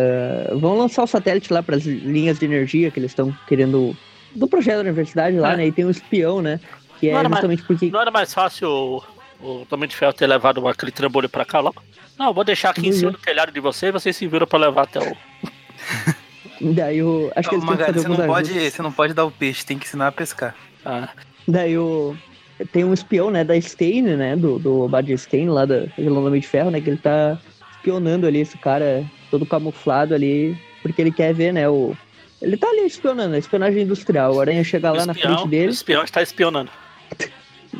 [0.00, 3.96] Ah, vão lançar o satélite lá para as linhas de energia que eles estão querendo.
[4.34, 5.56] Do projeto da universidade lá, É.
[5.56, 5.66] né?
[5.66, 6.60] E tem um espião, né?
[7.00, 7.90] Que é Não era mais- justamente porque.
[7.90, 9.02] Não era mais fácil o,
[9.42, 11.82] o Tommy de Ferro ter levado aquele trambolho pra cá logo?
[12.18, 12.96] Não, eu vou deixar aqui em Uhum.
[12.96, 15.16] cima do telhado de vocês e vocês se viram pra levar até o.
[16.60, 17.32] Daí o.
[17.34, 19.78] Acho que eles Magari, fazer você não, pode, você não pode dar o peixe, tem
[19.78, 20.54] que ensinar a pescar.
[20.84, 21.08] Ah,
[21.48, 22.16] Daí o.
[22.72, 24.36] Tem um espião, né, da Stain, né?
[24.36, 26.78] Do, do Bad Stain, lá da Vilão do Homem de Ferro, né?
[26.80, 27.38] Que ele tá
[27.76, 31.68] espionando ali esse cara todo camuflado ali, porque ele quer ver, né?
[31.68, 31.96] O.
[32.42, 34.34] Ele tá ali espionando, a espionagem industrial.
[34.34, 36.70] O Aranha chega o lá na espião- frente O dele, espião está espionando.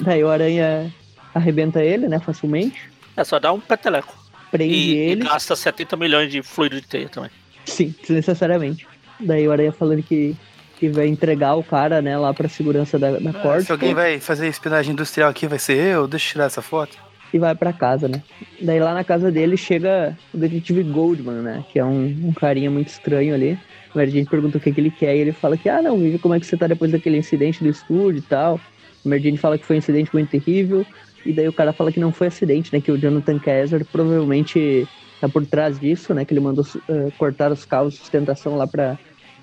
[0.02, 0.92] daí o Aranha
[1.34, 2.18] arrebenta ele, né?
[2.20, 2.90] Facilmente.
[3.16, 4.14] É só dar um peteleco.
[4.50, 5.24] Prende E, e ele.
[5.24, 7.30] gasta 70 milhões de fluido de teia também.
[7.64, 8.86] Sim, desnecessariamente.
[9.18, 10.34] Daí o Aranha falando que,
[10.78, 13.66] que vai entregar o cara, né, lá pra segurança da, da Ah, corte.
[13.66, 16.08] se alguém vai fazer espionagem industrial aqui, vai ser eu?
[16.08, 16.96] Deixa eu tirar essa foto.
[17.32, 18.22] E vai pra casa, né?
[18.60, 21.64] Daí lá na casa dele chega o detetive Goldman, né?
[21.72, 23.58] Que é um, um carinha muito estranho ali.
[23.94, 26.18] Mary Jane pergunta o que, que ele quer e ele fala que, ah, não, vive
[26.18, 28.60] como é que você tá depois daquele incidente do estúdio e tal.
[29.04, 30.84] Mary Jane fala que foi um incidente muito terrível.
[31.24, 32.80] E daí o cara fala que não foi acidente, né?
[32.80, 34.88] Que o Jonathan Kaiser provavelmente
[35.20, 36.24] tá por trás disso, né?
[36.24, 38.98] Que ele mandou uh, cortar os cabos de sustentação lá pra,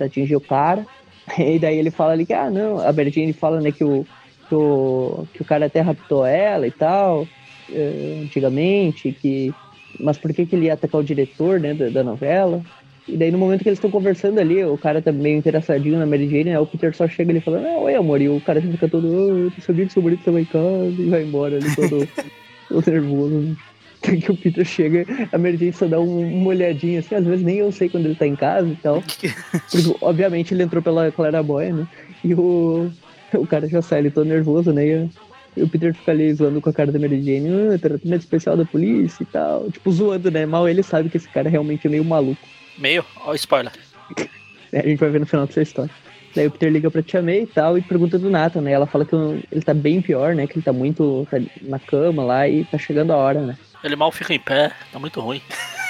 [0.06, 0.86] atingir o cara.
[1.38, 4.06] E daí ele fala ali que, ah, não, a Jane fala, né, que o,
[4.48, 7.28] que o, que o cara até raptou ela e tal,
[7.70, 9.54] uh, antigamente, que...
[10.00, 12.62] Mas por que, que ele ia atacar o diretor, né, da, da novela?
[13.08, 16.06] E daí no momento que eles estão conversando ali, o cara tá meio interessadinho na
[16.06, 16.60] Mary Jane, né?
[16.60, 19.38] O Peter só chega ali falando, ah, oi amor, e o cara fica todo, oh,
[19.38, 22.08] eu sabia que seu marido tava em casa, e vai embora ali todo,
[22.68, 23.58] todo nervoso.
[24.04, 27.26] Até que o Peter chega, a Mary Jane só dá um, uma olhadinha assim, às
[27.26, 29.02] vezes nem eu sei quando ele tá em casa e tal.
[29.02, 31.88] Porque, obviamente, ele entrou pela claraboia, né?
[32.26, 32.92] E o,
[33.34, 34.86] o cara já sai ali todo nervoso, né?
[34.86, 35.10] E,
[35.58, 38.56] e o Peter fica ali zoando com a cara da Mary Jane, ah, tratamento especial
[38.56, 39.70] da polícia e tal.
[39.72, 40.46] Tipo, zoando, né?
[40.46, 42.42] Mal ele sabe que esse cara realmente é meio maluco.
[42.78, 43.04] Meio?
[43.26, 43.72] Ó, spoiler.
[44.70, 45.90] É, a gente vai ver no final dessa história.
[46.36, 48.74] Daí o Peter liga pra Tia May e tal, e pergunta do Nathan, né?
[48.74, 50.46] Ela fala que ele tá bem pior, né?
[50.46, 53.58] Que ele tá muito tá na cama lá e tá chegando a hora, né?
[53.82, 55.42] Ele mal fica em pé, tá muito ruim.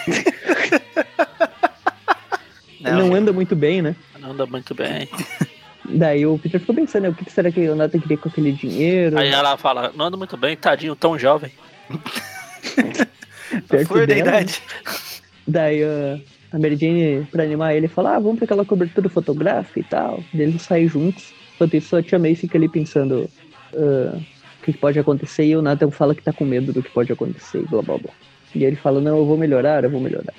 [2.80, 3.96] não, não anda muito bem, né?
[4.20, 5.10] Não anda muito bem.
[5.88, 7.10] Daí o Peter ficou pensando, né?
[7.10, 9.18] O que será que o Nathan queria com aquele dinheiro?
[9.18, 11.52] Aí ela fala, não anda muito bem, tadinho, tão jovem.
[13.88, 14.62] Flor da idade.
[15.48, 16.22] Daí uh,
[16.52, 20.24] a Mary Jane, pra animar ele, fala: Ah, vamos pra aquela cobertura fotográfica e tal.
[20.34, 21.34] Eles saem juntos.
[21.56, 23.30] Enquanto isso, a Tia May fica ali pensando
[23.74, 25.46] uh, o que pode acontecer.
[25.46, 27.98] E o Nathan fala que tá com medo do que pode acontecer e blá blá
[27.98, 28.12] blá.
[28.54, 30.34] E ele fala: Não, eu vou melhorar, eu vou melhorar.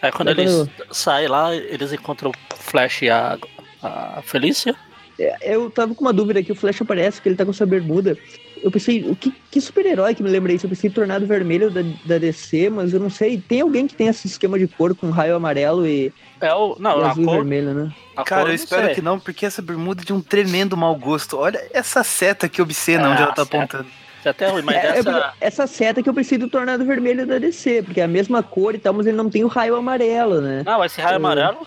[0.00, 0.94] Aí quando Aí, eles quando...
[0.94, 3.38] saem lá, eles encontram o Flash e a,
[3.82, 4.74] a Felícia.
[5.18, 7.66] É, eu tava com uma dúvida que o Flash aparece, que ele tá com sua
[7.66, 8.16] bermuda
[8.62, 10.66] eu pensei, o que, que super-herói que me lembra isso?
[10.66, 13.36] Eu pensei Tornado Vermelho da, da DC, mas eu não sei.
[13.36, 17.00] Tem alguém que tem esse esquema de cor com raio amarelo e, é o, não,
[17.00, 17.92] e azul cor, vermelho, né?
[18.24, 18.94] Cara, eu espero sei.
[18.94, 21.36] que não, porque essa bermuda é de um tremendo mau gosto.
[21.36, 23.86] Olha essa seta que obscena é, onde ela tá apontando.
[24.24, 25.32] É até ruim, mas é, essa...
[25.40, 28.72] essa seta que eu pensei do Tornado Vermelho da DC, porque é a mesma cor
[28.76, 30.62] e tal, mas ele não tem o raio amarelo, né?
[30.64, 31.66] Não, esse raio amarelo,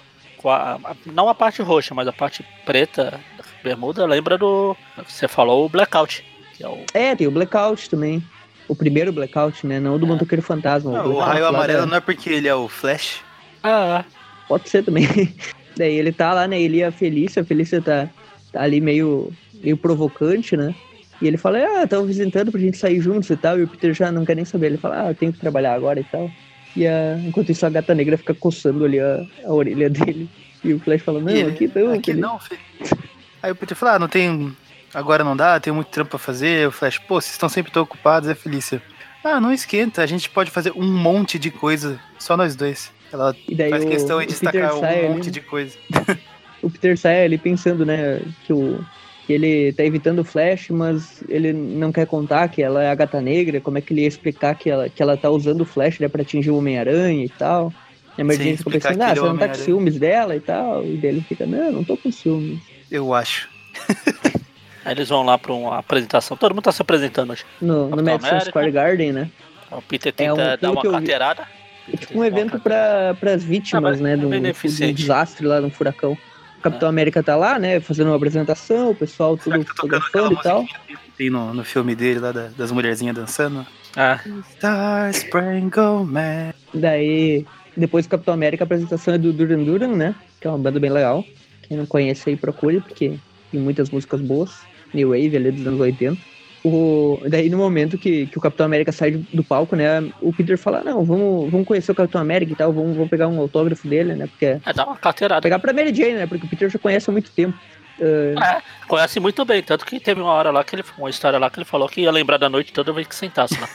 [1.06, 4.76] não a parte roxa, mas a parte preta da bermuda, lembra do.
[5.08, 6.24] Você falou o blackout.
[6.60, 6.86] É, o...
[6.94, 8.24] é, tem o Blackout também.
[8.68, 9.80] O primeiro Blackout, né?
[9.80, 10.10] Não o do é.
[10.10, 10.92] Motoqueiro Fantasma.
[10.92, 11.86] Não, o, o raio amarelo da...
[11.86, 13.22] não é porque ele é o Flash?
[13.64, 14.04] Ah,
[14.48, 15.08] pode ser também.
[15.78, 16.60] Daí ele tá lá, né?
[16.60, 17.42] Ele e a Felícia.
[17.42, 18.10] A Felícia tá,
[18.52, 19.32] tá ali meio,
[19.62, 20.74] meio provocante, né?
[21.22, 23.60] E ele fala, ah, estão visitando pra gente sair juntos e tal.
[23.60, 24.68] E o Peter já não quer nem saber.
[24.68, 26.30] Ele fala, ah, eu tenho que trabalhar agora e tal.
[26.76, 30.30] E a, enquanto isso, a gata negra fica coçando ali a, a orelha dele.
[30.64, 31.94] E o Flash fala, não, ele, aqui não.
[31.94, 32.60] Aqui não, filho.
[33.42, 34.56] Aí o Peter fala, ah, não tem
[34.96, 36.68] agora não dá, tem muito trampo pra fazer.
[36.68, 38.82] O Flash, pô, vocês estão sempre tão ocupados, é Felícia.
[39.24, 42.92] Ah, não esquenta, a gente pode fazer um monte de coisa, só nós dois.
[43.12, 43.36] Ela
[43.70, 45.76] faz questão de destacar um monte ali, de coisa.
[46.62, 48.86] o Peter sai ali pensando, né, que, o,
[49.26, 52.96] que ele tá evitando o Flash, mas ele não quer contar que ela é a
[52.96, 55.66] gata negra, como é que ele ia explicar que ela, que ela tá usando o
[55.66, 57.74] Flash né, pra atingir o Homem-Aranha e tal.
[58.18, 60.86] A emergência fica pensando, ah, você não tá com ciúmes dela e tal.
[60.86, 62.60] E dele fica, não, não tô com ciúmes.
[62.90, 63.50] Eu acho.
[64.86, 66.38] Aí eles vão lá pra uma apresentação.
[66.38, 67.44] Todo mundo tá se apresentando hoje.
[67.60, 69.30] No, no Madison Square Garden, né?
[69.72, 71.48] O Peter tenta é um, dar uma carteirada.
[71.92, 74.16] É tipo um evento para as vítimas, ah, né?
[74.16, 76.16] Do, do, desastre lá no furacão.
[76.66, 76.90] O Capitão.
[76.90, 77.80] América tá lá, né?
[77.80, 80.66] Fazendo uma apresentação, o pessoal tudo tá fotografando e tal.
[81.16, 83.66] Tem no, no filme dele lá da, das mulherzinhas dançando.
[83.96, 84.20] Ah.
[84.58, 86.54] Star Sprinkle Man.
[86.74, 87.46] Daí,
[87.78, 90.16] depois do Capitão América, a apresentação é do Duran Duran, né?
[90.42, 91.24] Que é uma banda bem legal.
[91.68, 93.20] Quem não conhece aí, procure, porque
[93.52, 94.60] tem muitas músicas boas.
[94.92, 96.20] New Wave ali dos anos 80.
[96.68, 100.58] O, daí no momento que, que o Capitão América sai do palco, né, o Peter
[100.58, 103.88] fala, não, vamos, vamos conhecer o Capitão América e tal, vamos, vamos pegar um autógrafo
[103.88, 104.60] dele, né, porque...
[104.66, 105.44] É, dá uma carteirada.
[105.44, 107.56] Pegar pra Mary Jane, né, porque o Peter já conhece há muito tempo.
[108.00, 108.44] Uh...
[108.44, 111.52] É, conhece muito bem, tanto que teve uma hora lá que ele, uma história lá
[111.52, 113.70] que ele falou que ia lembrar da noite toda vez que sentasse lá.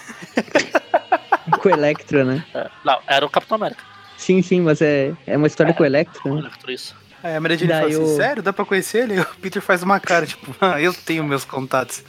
[1.63, 2.45] com o Electra, né?
[2.53, 3.85] É, não, era o Capitão América.
[4.17, 6.41] Sim, sim, mas é, é uma história é, com o Electra, né?
[6.41, 6.97] Electra, isso.
[7.23, 8.43] Aí a Mary Jane fala assim, sério?
[8.43, 9.21] Dá pra conhecer ele?
[9.21, 12.03] O Peter faz uma cara, tipo, ah, eu tenho meus contatos.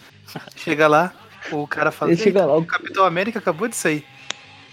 [0.56, 1.13] Chega lá,
[1.52, 4.04] o cara fala, ele chega lá, o Capitão América acabou de sair.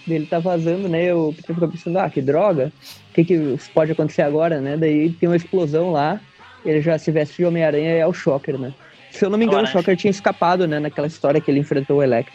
[0.07, 1.13] Ele tá vazando, né?
[1.15, 2.73] O Peter fica pensando, ah, que droga.
[3.11, 4.77] O que, que pode acontecer agora, né?
[4.77, 6.21] Daí tem uma explosão lá,
[6.65, 8.73] ele já se veste de Homem-Aranha e é o Shocker, né?
[9.11, 10.79] Se eu não me engano, o Shocker tinha escapado, né?
[10.79, 12.33] Naquela história que ele enfrentou o Electro.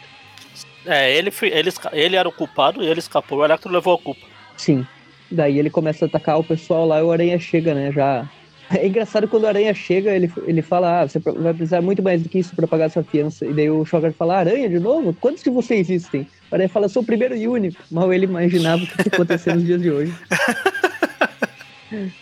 [0.86, 3.38] É, ele, ele, ele era o culpado e ele escapou.
[3.38, 4.20] O Electro levou a culpa.
[4.56, 4.86] Sim.
[5.30, 7.90] Daí ele começa a atacar o pessoal lá e o Aranha chega, né?
[7.90, 8.28] Já
[8.76, 12.22] É engraçado quando o Aranha chega, ele, ele fala, ah, você vai precisar muito mais
[12.22, 13.46] do que isso para pagar sua fiança.
[13.46, 15.14] E daí o Shocker fala, Aranha de novo?
[15.20, 16.26] Quantos de vocês existem?
[16.50, 17.82] O Aranha fala, sou o primeiro e único.
[17.90, 20.14] Mal ele imaginava o que ia acontecer nos dias de hoje.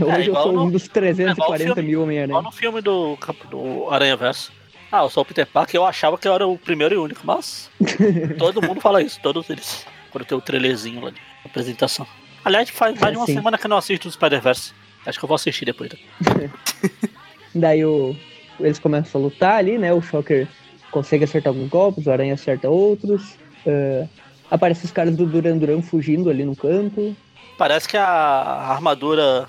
[0.00, 2.42] hoje eu sou no, um dos 340 filme, mil Homem-Aranha.
[2.42, 3.18] no filme do,
[3.50, 4.52] do Aranha Verso.
[4.90, 7.20] Ah, eu sou o Peter Parker, eu achava que eu era o primeiro e único,
[7.24, 7.68] mas
[8.38, 9.84] todo mundo fala isso, todos eles.
[10.10, 12.06] Quando tem o trailerzinho lá de apresentação.
[12.44, 13.34] Aliás, faz mais de uma sim.
[13.34, 14.72] semana que eu não assisto o Spider-Verse.
[15.06, 15.90] Acho que eu vou assistir depois.
[15.92, 16.50] Né?
[17.54, 18.14] Daí o,
[18.60, 19.92] eles começam a lutar ali, né?
[19.92, 20.46] O Shocker
[20.90, 23.36] consegue acertar alguns golpes, o Aranha acerta outros.
[23.66, 24.08] Uh,
[24.50, 27.16] aparece os caras do Duran Duran fugindo ali no canto.
[27.56, 29.48] Parece que a armadura,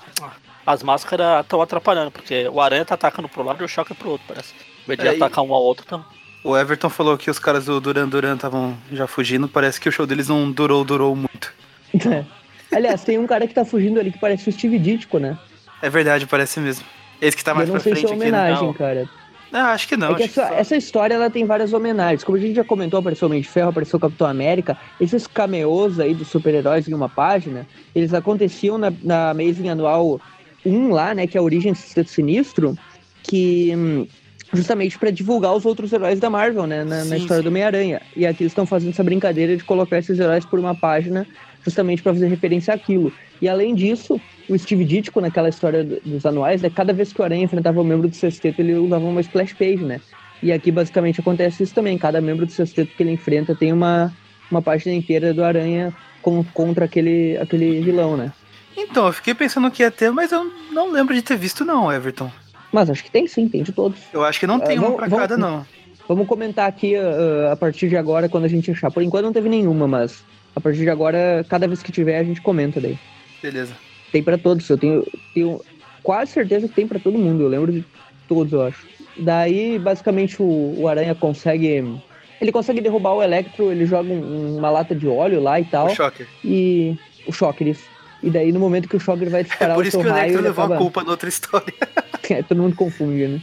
[0.65, 4.11] as máscaras estão atrapalhando, porque o Aranha tá atacando pro lado e o Shocker pro
[4.11, 4.53] outro, parece.
[4.83, 6.05] Em vez de É, atacar um ao outro, então.
[6.43, 9.49] O Everton falou que os caras do Duran Duran estavam já fugindo.
[9.49, 11.53] Parece que o show deles não durou, durou muito.
[12.71, 15.37] Aliás, tem um cara que tá fugindo ali que parece o Steve Ditko, né?
[15.81, 16.85] É verdade, parece mesmo.
[17.21, 18.13] Esse que tá mais eu não sei se é aqui.
[18.13, 18.73] homenagem, não.
[18.73, 19.09] cara.
[19.51, 20.11] Ah, acho que não.
[20.11, 22.23] é que acho que essa, só- essa história ela tem várias homenagens.
[22.23, 24.77] Como a gente já comentou, apareceu o Homem de Ferro, apareceu o Capitão América.
[24.99, 30.19] Esses cameos aí dos super-heróis em uma página, eles aconteciam na, na Amazing Anual
[30.65, 31.25] 1 lá, né?
[31.27, 32.77] Que é a Origem do Sinistro,
[33.23, 34.05] que hum,
[34.53, 36.83] justamente para divulgar os outros heróis da Marvel, né?
[36.83, 37.43] Na, na Sim, história sim.
[37.43, 38.01] do Homem-Aranha.
[38.17, 41.25] E aqui eles estão fazendo essa brincadeira de colocar esses heróis por uma página
[41.67, 43.11] justamente para fazer referência àquilo.
[43.41, 47.21] E além disso, o Steve Ditko, naquela história do- dos anuais, né, cada vez que
[47.21, 49.99] o Aranha enfrentava um membro do sexteto, ele usava uma splash page, né?
[50.41, 51.97] E aqui basicamente acontece isso também.
[51.97, 54.13] Cada membro do sexteto que ele enfrenta tem uma,
[54.49, 58.31] uma página inteira do Aranha com- contra aquele, aquele vilão, né?
[58.75, 61.91] Então, eu fiquei pensando que ia ter, mas eu não lembro de ter visto, não,
[61.91, 62.31] Everton.
[62.71, 63.99] Mas acho que tem sim, tem de todos.
[64.13, 65.65] Eu acho que não tem É, uma vamos- pra vamos- cada, não.
[66.07, 68.89] Vamos comentar aqui uh, a partir de agora, quando a gente achar.
[68.91, 70.23] Por enquanto não teve nenhuma, mas
[70.57, 72.97] a partir de agora, cada vez que tiver, a gente comenta daí.
[73.41, 73.73] Beleza.
[74.11, 75.61] Tem pra todos, eu tenho, tenho
[76.01, 77.85] quase certeza que tem pra todo mundo, eu lembro de
[78.27, 78.85] todos, eu acho.
[79.19, 81.99] Daí, basicamente, o, o Aranha consegue.
[82.41, 85.87] Ele consegue derrubar o Electro, ele joga um- uma lata de óleo lá e tal.
[85.87, 86.27] O Shocker.
[86.43, 86.97] E.
[87.27, 87.83] O Shocker, isso.
[88.23, 90.07] E daí, no momento que o Shocker vai É disparar por o isso seu que
[90.07, 90.75] o raio, Electro ele levou acaba...
[90.75, 91.73] a culpa na outra história.
[92.29, 93.41] É, todo mundo confunde, né?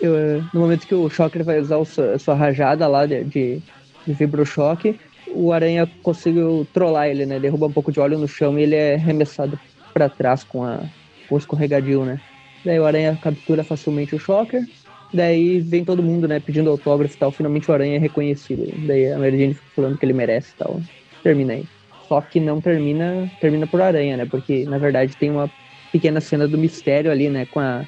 [0.00, 3.24] Eu, eh, no momento que o Shocker vai usar sua, a sua rajada lá de,
[3.24, 3.60] de,
[4.06, 4.98] de vibrochoque,
[5.34, 7.38] o Aranha conseguiu trollar ele, né?
[7.38, 9.58] Derruba um pouco de óleo no chão e ele é arremessado
[9.92, 10.78] pra trás com, a,
[11.28, 12.20] com o escorregadio, né?
[12.64, 14.62] Daí o Aranha captura facilmente o Shocker.
[15.12, 16.38] Daí vem todo mundo, né?
[16.38, 17.32] Pedindo autógrafo e tal.
[17.32, 18.72] Finalmente o Aranha é reconhecido.
[18.86, 20.80] Daí a Mary Jane fica falando que ele merece e tal.
[21.22, 21.64] Termina aí.
[22.06, 24.26] Só que não termina, termina por Aranha, né?
[24.26, 25.48] Porque na verdade tem uma
[25.92, 27.46] pequena cena do mistério ali, né?
[27.46, 27.84] Com a.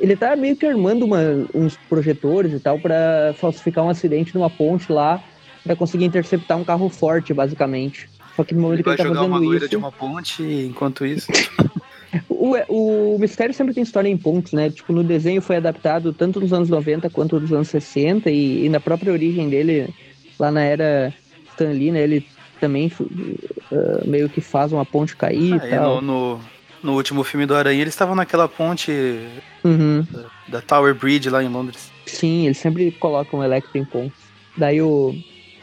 [0.00, 4.48] Ele tá meio que armando uma- uns projetores e tal pra falsificar um acidente numa
[4.48, 5.20] ponte lá
[5.64, 8.08] pra conseguir interceptar um carro forte, basicamente.
[8.36, 9.70] Só que no momento Ele que vai ele tá jogar uma fazendo loira isso.
[9.70, 11.28] de uma ponte enquanto isso.
[12.28, 14.68] O, o mistério sempre tem história em pontos, né?
[14.68, 18.68] Tipo, no desenho foi adaptado tanto nos anos 90 quanto nos anos 60 e, e
[18.68, 19.88] na própria origem dele,
[20.38, 21.14] lá na era
[21.52, 22.02] Stan Lee, né?
[22.02, 22.26] Ele
[22.60, 26.02] também uh, meio que faz uma ponte cair Aí e tal.
[26.02, 26.40] no, no,
[26.82, 28.92] no último filme do Aranha, eles estavam naquela ponte
[29.64, 30.04] Uhum.
[30.48, 31.90] da Tower Bridge lá em Londres.
[32.04, 34.18] Sim, eles sempre colocam o Electro em pontos.
[34.54, 35.14] Daí o,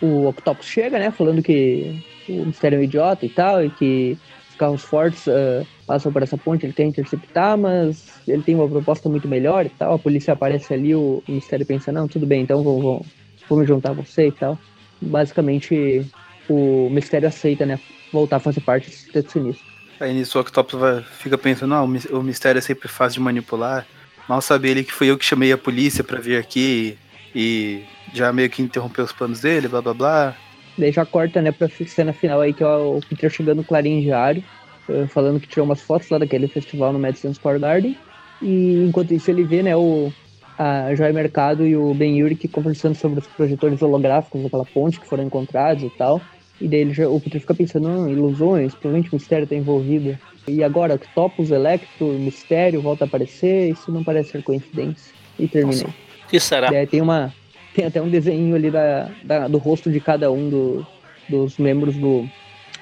[0.01, 1.11] o Octopus chega, né?
[1.11, 1.95] Falando que
[2.27, 4.17] o mistério é um idiota e tal, e que
[4.49, 8.67] os carros fortes ah, passam por essa ponte, ele quer interceptar, mas ele tem uma
[8.67, 9.93] proposta muito melhor e tal.
[9.93, 13.05] A polícia aparece ali, o, o mistério pensa, não, tudo bem, então vou, vou,
[13.47, 14.57] vou me juntar a você e tal.
[15.01, 16.05] Basicamente,
[16.49, 17.79] o mistério aceita, né?
[18.11, 19.65] Voltar a fazer parte desse Sexteto sinistro.
[19.99, 23.19] Aí nisso o Octopus vai, fica pensando, ah, o mis- o mistério é sempre fácil
[23.19, 23.85] de manipular.
[24.27, 26.97] Mal sabe ele que fui eu que chamei a polícia pra vir aqui
[27.35, 30.35] e já meio que interrompeu os planos dele, blá blá blá.
[30.77, 34.01] Daí já corta, né, pra cena final aí, que é o Peter chegando no Clarim
[34.01, 34.43] Diário,
[34.87, 37.97] eh, falando que tirou umas fotos lá daquele festival no Madison Square Garden.
[38.41, 40.11] E enquanto isso ele vê, né, o
[40.57, 45.07] a Joy Mercado e o Ben Urich conversando sobre os projetores holográficos daquela ponte que
[45.07, 46.21] foram encontrados e tal.
[46.59, 50.17] E daí ele já- o Peter fica pensando, não, ilusões, provavelmente o mistério tá envolvido.
[50.45, 55.13] E agora, Octopus, Electro, Mistério volta a aparecer, isso não parece ser coincidência.
[55.37, 55.83] E terminei.
[55.83, 55.95] Nossa,
[56.29, 56.69] que será?
[56.69, 57.33] Daí tem uma.
[57.73, 60.87] Tem até um desenho ali da, da- do rosto de cada um do-
[61.29, 62.27] dos membros do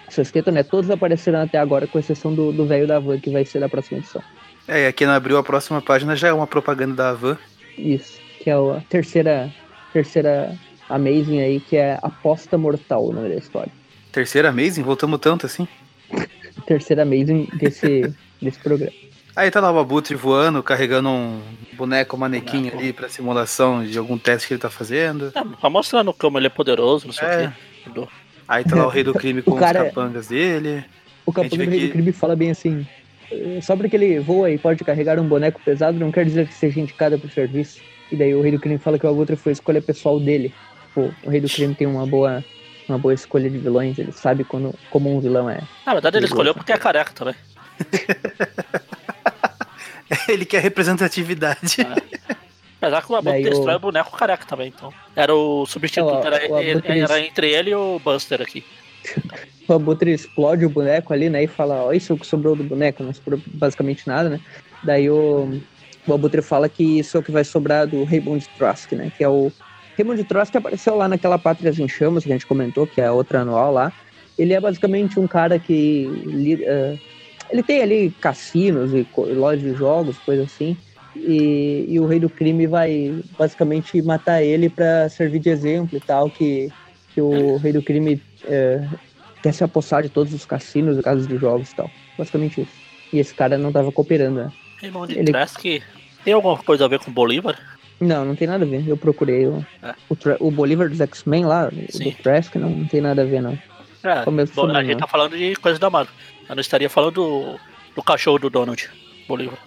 [0.10, 0.64] sexteto, né?
[0.64, 4.00] Todos apareceram até agora, com exceção do velho da van, que vai ser da próxima
[4.00, 4.22] edição.
[4.68, 7.38] É, e aqui na abril a próxima página já é uma propaganda da Avan.
[7.78, 8.20] Isso.
[8.40, 9.54] Que é a terceira.
[9.94, 10.54] Terceira
[10.90, 13.72] Amazing aí, que é Aposta Mortal, o nome da história.
[14.12, 15.68] Terceira Amazing, voltamos tanto assim.
[16.66, 18.92] Terceira Amazing desse, desse programa.
[19.38, 21.40] Aí tá lá o Abutre voando, carregando um
[21.74, 22.78] boneco manequim Boneco.
[22.80, 25.28] ali pra simulação de algum teste que ele tá fazendo.
[25.28, 27.54] É, tá mostrando como ele é poderoso, não sei É.
[27.86, 28.08] o quê.
[28.48, 30.84] Aí tá lá o rei do crime com O cara- os capangas dele.
[31.24, 32.88] O capanga do Rei que- do Crime fala bem assim:
[33.32, 36.54] eh, só porque ele voa e pode carregar um boneco pesado não quer dizer que
[36.54, 37.80] seja indicado para o serviço.
[38.12, 40.52] E daí o Rei do Crime fala que o Abutre foi a escolha pessoal dele.
[40.96, 42.44] Pô, o Rei do Crime tem uma boa,
[42.90, 45.60] uma boa escolha de vilões, ele sabe quando, como um vilão é.
[45.86, 47.36] Na verdade, ele escolheu porque é careca também.
[50.28, 51.78] Ele quer representatividade.
[52.80, 54.94] Apesar que o Abutre o- destrói o boneco careca também, então.
[55.16, 58.64] Era o substituto, era, o Abutre- era entre ele e o Buster aqui.
[59.68, 61.44] O Abutre explode o boneco ali, né?
[61.44, 64.40] E fala, ó, isso é o que sobrou do boneco, não sobrou basicamente nada, né?
[64.84, 65.60] Daí o,
[66.06, 69.12] o Abutre fala que isso é o que vai sobrar do Raymond Trask, né?
[69.18, 69.52] Que é o.
[69.98, 73.14] Raymond Trask apareceu lá naquela Pátrias em Chamas que a gente comentou, que é a
[73.14, 73.92] outra anual lá.
[74.38, 76.08] Ele é basicamente um cara que.
[76.64, 76.96] eh,
[77.52, 80.78] ele tem ali cassinos e lojas de jogos, coisa assim.
[81.16, 86.00] E, e o Rei do Crime vai basicamente matar ele pra servir de exemplo e
[86.00, 86.72] tal, que,
[87.14, 88.88] que o Rei do Crime eh,
[89.42, 91.90] quer se apossar de todos os cassinos e casas de jogos e tal.
[92.18, 92.72] Basicamente isso.
[93.12, 94.52] E esse cara não tava cooperando, né?
[94.82, 95.64] Raymond Ele- Trask
[96.24, 97.58] tem alguma coisa a ver com Bolívar?
[98.00, 98.88] Não, não tem nada a ver.
[98.88, 99.96] Eu procurei o, É.
[100.10, 102.04] o, Tra- o Bolívar dos X-Men lá, Sim.
[102.04, 103.58] do Trask, não, não tem nada a ver, não.
[104.04, 104.96] É, a gente né?
[104.96, 106.14] tá falando de coisa da Marvel.
[106.50, 107.60] Eu não estaria falando do,
[107.96, 108.90] do cachorro do Donald
[109.28, 109.58] Bolívar.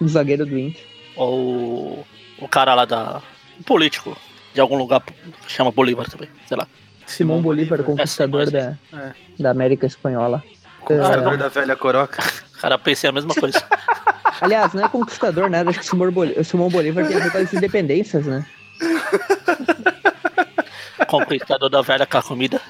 [0.00, 0.84] O zagueiro do Inter.
[1.16, 2.06] Ou
[2.38, 3.22] o cara lá da.
[3.58, 4.16] Um político
[4.52, 5.14] de algum lugar que
[5.52, 6.66] chama Bolívar também, sei lá.
[7.06, 9.12] Simão Bolívar, conquistador mas- da, É.
[9.38, 10.42] da América Espanhola.
[10.80, 12.22] Conquistador Ah, da velha coroca.
[12.60, 13.62] Cara, pensei a mesma coisa.
[14.40, 17.38] Aliás, não é conquistador nada, acho que Simão Bolívar, Simão Bolívar tem a ver com
[17.38, 18.44] as independências, né?
[21.08, 22.60] conquistador da velha carcomida.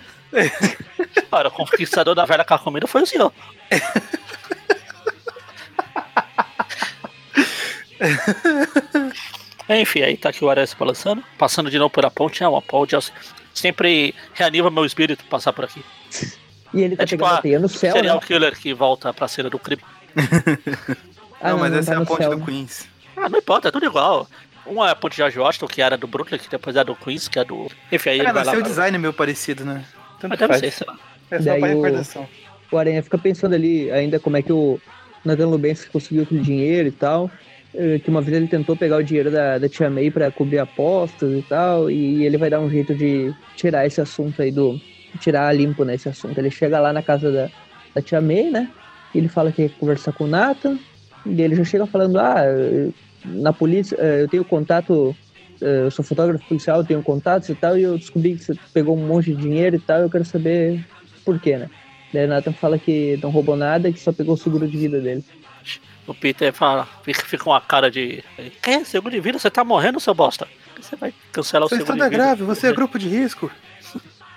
[1.33, 3.33] Ora, o conquistador da velha carcomida foi o senhor.
[9.69, 12.43] Enfim, aí tá aqui o Ares balançando, passando de novo por a ponte.
[12.43, 12.95] É uma ponte,
[13.53, 15.85] sempre reanima meu espírito passar por aqui.
[16.73, 18.23] E ele tá É tipo a- no céu, Serial né?
[18.27, 19.83] killer que volta pra cena do crime.
[21.39, 22.45] Ah, não, mas não essa tá é a ponte céu, do né?
[22.47, 22.89] Queens.
[23.15, 24.27] Ah, não importa, é tudo igual.
[24.65, 26.97] Uma é a ponte de George Washington, que era do Brooklyn, que depois é do
[26.97, 27.71] Queens, que é do.
[27.93, 28.53] Enfim, aí É, ele vai lá.
[28.53, 29.85] pra- design meio parecido, né?
[30.29, 30.75] Tanto deve faz.
[30.75, 30.99] sei lá.
[31.31, 32.29] É só pra o- recordação.
[32.73, 34.79] o Aranha fica pensando ali ainda como é que o
[35.25, 37.31] Nathan Lubenski conseguiu aquele dinheiro e tal.
[37.75, 40.59] eh, Que uma vez ele tentou pegar o dinheiro da, da Tia May pra cobrir
[40.59, 41.91] apostas e tal.
[41.91, 44.81] E ele vai dar um jeito de tirar esse assunto aí do.
[45.21, 46.37] Tirar a limpo nesse assunto.
[46.39, 47.49] Ele chega lá na casa da,
[47.95, 48.69] da Tia May, né?
[49.15, 50.79] E ele fala que quer conversar com o Nathan.
[51.25, 52.43] E ele já chega falando: Ah,
[53.25, 55.17] na polícia, eh, eu tenho contato.
[55.61, 57.79] Eh, Eu sou fotógrafo policial, tenho contatos e tal.
[57.79, 60.01] E eu descobri que você pegou um monte de dinheiro e tal.
[60.01, 60.85] Eu quero saber
[61.25, 61.71] por quê, né?
[62.13, 65.01] Daí o Nathan fala que não roubou nada, que só pegou o seguro de vida
[65.01, 65.25] dele.
[66.07, 68.23] O Peter fala, fica, com a cara de.
[68.63, 68.85] Quem?
[68.85, 69.39] Seguro de vida?
[69.39, 70.47] Você tá morrendo, seu bosta?
[70.81, 72.09] Você vai cancelar o seguro de é vida.
[72.09, 73.51] grave, você é grupo de risco.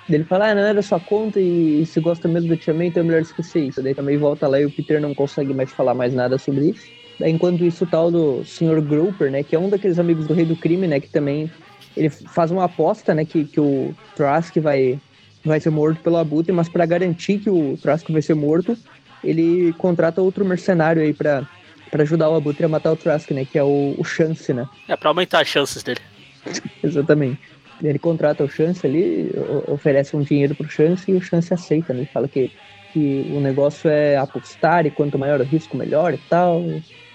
[0.10, 2.88] Daí ele fala, ah, não era sua conta e, se gosta mesmo do Tia May,
[2.88, 3.84] então é melhor esquecer isso.
[3.84, 6.88] Daí também volta lá e o Peter não consegue mais falar mais nada sobre isso.
[7.22, 8.82] Enquanto isso o tal do Sr.
[8.82, 11.52] Grouper, né, que é um daqueles amigos do Rei do Crime, né, que também
[11.96, 15.00] ele faz uma aposta, né, que, que o Trask vai,
[15.44, 18.78] vai ser morto pelo Abutre, mas para garantir que o Trask vai ser morto,
[19.24, 21.48] ele contrata outro mercenário aí pra,
[21.92, 24.68] pra ajudar o Abutre a matar o Trask, né, que é o, o Chance, né.
[24.88, 26.02] É pra aumentar as chances dele.
[26.82, 27.40] Exatamente.
[27.82, 29.32] Ele contrata o Chance ali,
[29.68, 32.02] oferece um dinheiro pro Chance e o Chance aceita, né?
[32.02, 32.52] Ele fala que,
[32.92, 36.62] que o negócio é apostar e quanto maior o risco, melhor e tal.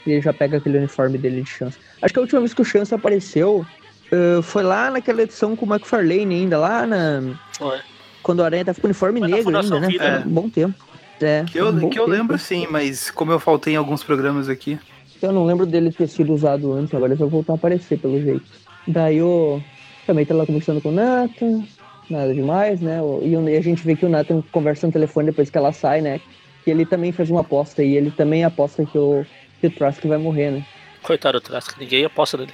[0.06, 1.78] E ele já pega aquele uniforme dele de Chance.
[2.02, 3.64] Acho que a última vez que o Chance apareceu
[4.12, 7.22] eh, foi lá naquela edição com o McFarlane ainda, lá na,
[7.58, 7.78] Foi.
[8.22, 9.88] quando o Aranha tava com o uniforme Foi negro ainda, né?
[9.88, 10.24] Vida, né?
[10.26, 10.74] um bom tempo.
[11.20, 12.16] É, Que eu, um bom que eu tempo.
[12.16, 14.78] lembro sim, mas como eu faltei em alguns programas aqui.
[15.22, 18.20] Eu não lembro dele ter sido usado antes, agora ele vai voltar a aparecer, pelo
[18.20, 18.44] jeito.
[18.86, 19.60] Daí o.
[20.06, 21.64] Também tá lá conversando com o Nathan,
[22.10, 22.98] nada demais, né?
[23.22, 26.02] E, e a gente vê que o Nathan conversa no telefone depois que ela sai,
[26.02, 26.20] né?
[26.62, 29.24] Que ele também fez uma aposta e ele também aposta que o,
[29.64, 30.66] que o Trask vai morrer, né?
[31.02, 32.52] Coitado do Trask, ninguém aposta nele.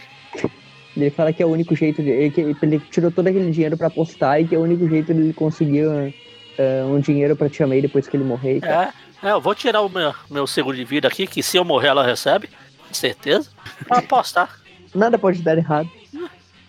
[0.96, 2.10] Ele fala que é o único jeito de.
[2.10, 5.12] Ele, que ele tirou todo aquele dinheiro pra apostar e que é o único jeito
[5.14, 6.12] de ele conseguir
[6.58, 8.60] eh, um dinheiro pra Tia May depois que ele morrer.
[8.64, 8.90] É,
[9.28, 11.88] é, eu vou tirar o meu, meu seguro de vida aqui, que se eu morrer
[11.88, 12.48] ela recebe,
[12.88, 13.48] com certeza.
[13.86, 14.58] Pra apostar.
[14.94, 15.88] nada pode dar errado.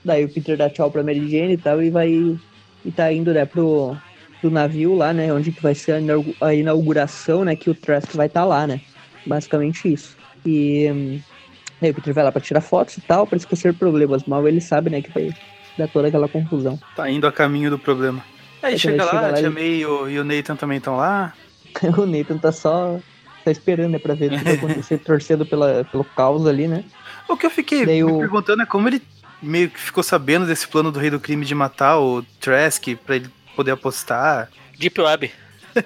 [0.06, 2.10] Daí o Peter dá tchau pra Mary Jane e tal, e vai.
[2.84, 3.96] E tá indo, né, pro,
[4.40, 5.32] pro navio lá, né?
[5.34, 7.56] Onde que vai ser a inaugu- a inauguração, né?
[7.56, 8.82] Que o Trask vai estar lá, né?
[9.26, 10.16] Basicamente isso.
[10.46, 11.20] E.
[11.82, 14.24] Aí o Peter vai lá pra tirar fotos e tal, pra esquecer problemas.
[14.26, 15.34] Mal ele sabe, né, que vai
[15.78, 16.80] dar toda aquela confusão.
[16.96, 18.24] Tá indo a caminho do problema.
[18.62, 20.20] Aí É, chega quando ele lá, chega a lá, Tia ele- May e o, e
[20.20, 21.34] o Nathan também estão lá.
[21.98, 23.00] o Nathan tá só.
[23.44, 26.84] Tá esperando, né, pra ver o que vai acontecer, torcendo pela, pelo caos ali, né?
[27.28, 29.02] O que eu fiquei Daí me o- perguntando é como ele
[29.42, 33.16] meio que ficou sabendo desse plano do Rei do Crime de matar o Trask pra
[33.16, 34.50] ele poder apostar.
[34.78, 35.32] Deep Web.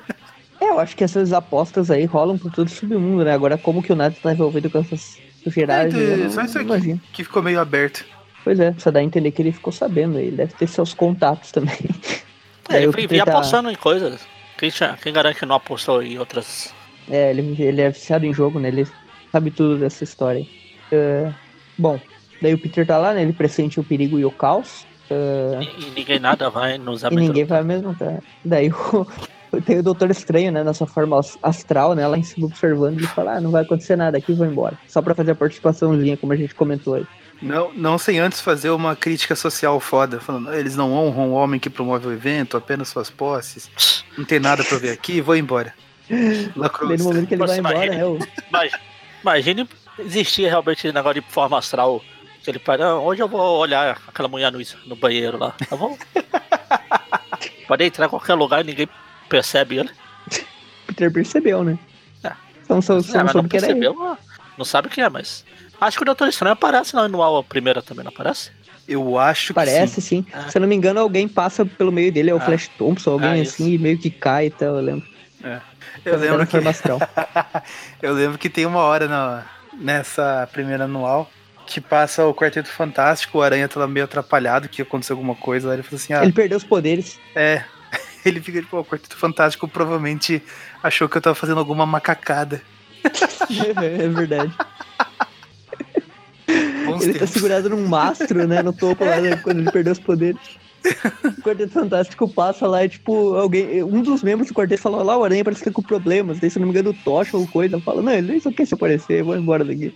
[0.66, 3.34] É, eu acho que essas apostas aí rolam por todo o submundo, né?
[3.34, 5.96] Agora, como que o Nato tá envolvido com essas sociedades?
[5.96, 6.66] É, só isso aqui.
[6.68, 7.02] imagino.
[7.14, 8.06] Que ficou meio aberto.
[8.44, 10.20] Pois é, só dá a entender que ele ficou sabendo.
[10.20, 11.78] Ele deve ter seus contatos também.
[12.68, 14.26] É, ele o vi- Peter via tá- apostando em coisas.
[14.58, 14.72] Quem,
[15.04, 16.74] quem garante que não apostou em outras.
[17.08, 18.70] É, ele, ele é viciado em jogo, né?
[18.70, 18.88] Ele
[19.32, 20.40] sabe tudo dessa história.
[20.42, 20.50] aí.
[20.92, 21.32] É,
[21.78, 22.00] bom,
[22.42, 23.22] daí o Peter tá lá, né?
[23.22, 24.88] Ele pressente o perigo e o caos.
[25.12, 28.18] É, E, e ninguém nada vai nos e ninguém vai mesmo, tá?
[28.44, 29.06] Daí o,
[29.62, 30.64] tem o Doutor Estranho, né?
[30.64, 32.08] Na sua forma as- astral, né?
[32.08, 34.78] Lá em cima observando e fala, ah, não vai acontecer nada aqui, vou embora.
[34.88, 37.06] Só pra fazer a participaçãozinha, como a gente comentou aí.
[37.42, 41.60] Não, não sem antes fazer uma crítica social foda, falando, eles não honram o homem
[41.60, 43.70] que promove o evento, apenas suas posses.
[44.18, 45.74] Não tem nada pra ver aqui, vou embora.
[46.56, 47.00] Lacruz.
[47.02, 47.98] no momento que ele Você vai embora, imagina.
[47.98, 48.06] né?
[48.06, 48.82] O, Imagine,
[49.22, 52.02] imagine existir realmente esse negócio de forma astral.
[52.44, 55.56] Que ele para, "Ah, hoje eu vou olhar aquela mulher no, no banheiro lá.
[55.68, 55.98] Tá bom?
[57.68, 58.88] Pode entrar em qualquer lugar e ninguém
[59.30, 59.90] percebe ele.
[60.88, 61.78] Peter percebeu, né?
[62.24, 62.32] É.
[62.64, 63.80] Então só, É, só não mas não soube que era ele.
[63.80, 64.18] percebeu, ah,
[64.58, 65.44] não sabe quem é, mas.
[65.80, 68.50] Acho que o Doutor Estranho aparece na anual primeira também, não aparece?
[68.88, 70.26] Eu acho que Parece sim.
[70.32, 70.48] Ah.
[70.50, 72.42] Se eu não me engano, alguém passa pelo meio dele, é o Ah.
[72.42, 75.06] Flash Thompson, alguém Ah, assim, e meio que cai e tal, eu lembro.
[75.06, 75.60] sim.
[76.06, 76.58] Eu lembro que,
[78.02, 81.30] eu lembro que tem uma hora na, nessa primeira anual
[81.66, 85.74] que passa o Quarteto Fantástico, o Aranha tá meio atrapalhado, que aconteceu alguma coisa lá,
[85.74, 87.20] ele falou assim, ah, Ele perdeu os poderes.
[87.36, 87.64] é...
[88.30, 90.42] Ele fica tipo, "Pô, o Quarteto Fantástico provavelmente
[90.82, 92.62] achou que eu tava fazendo alguma macacada.
[93.82, 94.52] é verdade.
[96.86, 97.30] Bons Ele tá tempos.
[97.32, 100.42] segurado num mastro, né, no topo lá, né, quando ele perdeu os poderes.
[101.24, 105.18] O Quarteto Fantástico passa lá e, tipo, alguém, um dos membros do quarteto fala, lá
[105.18, 106.40] o Aranha parece que tá com problemas.
[106.40, 108.76] Daí, se não me engano, o Tocha ou coisa fala, não, ele só quer se
[108.76, 109.92] aparecer, eu vou embora daqui.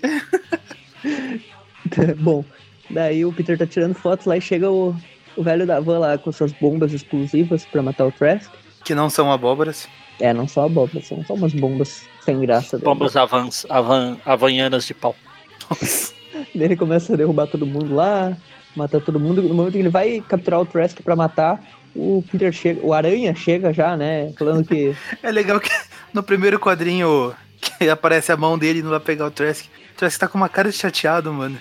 [2.17, 2.43] Bom,
[2.89, 4.95] daí o Peter tá tirando fotos lá e chega o,
[5.35, 8.51] o velho da van lá com suas bombas explosivas pra matar o Trask.
[8.83, 9.87] Que não são abóboras.
[10.19, 12.77] É, não só abóbora, são só umas bombas sem graça.
[12.77, 12.85] dele.
[12.85, 15.15] Bombas avans, avan, havaianas de pau.
[16.53, 18.35] Daí ele começa a derrubar todo mundo lá,
[18.75, 19.41] matar todo mundo.
[19.41, 21.61] No momento que ele vai capturar o Trask pra matar,
[21.95, 24.33] o Peter chega, o Aranha chega já, né?
[24.37, 24.95] Falando que.
[25.23, 25.69] É legal que
[26.13, 29.65] no primeiro quadrinho que aparece a mão dele indo lá pegar o Trask.
[29.65, 31.59] O Trask tá com uma cara de chateado, mano.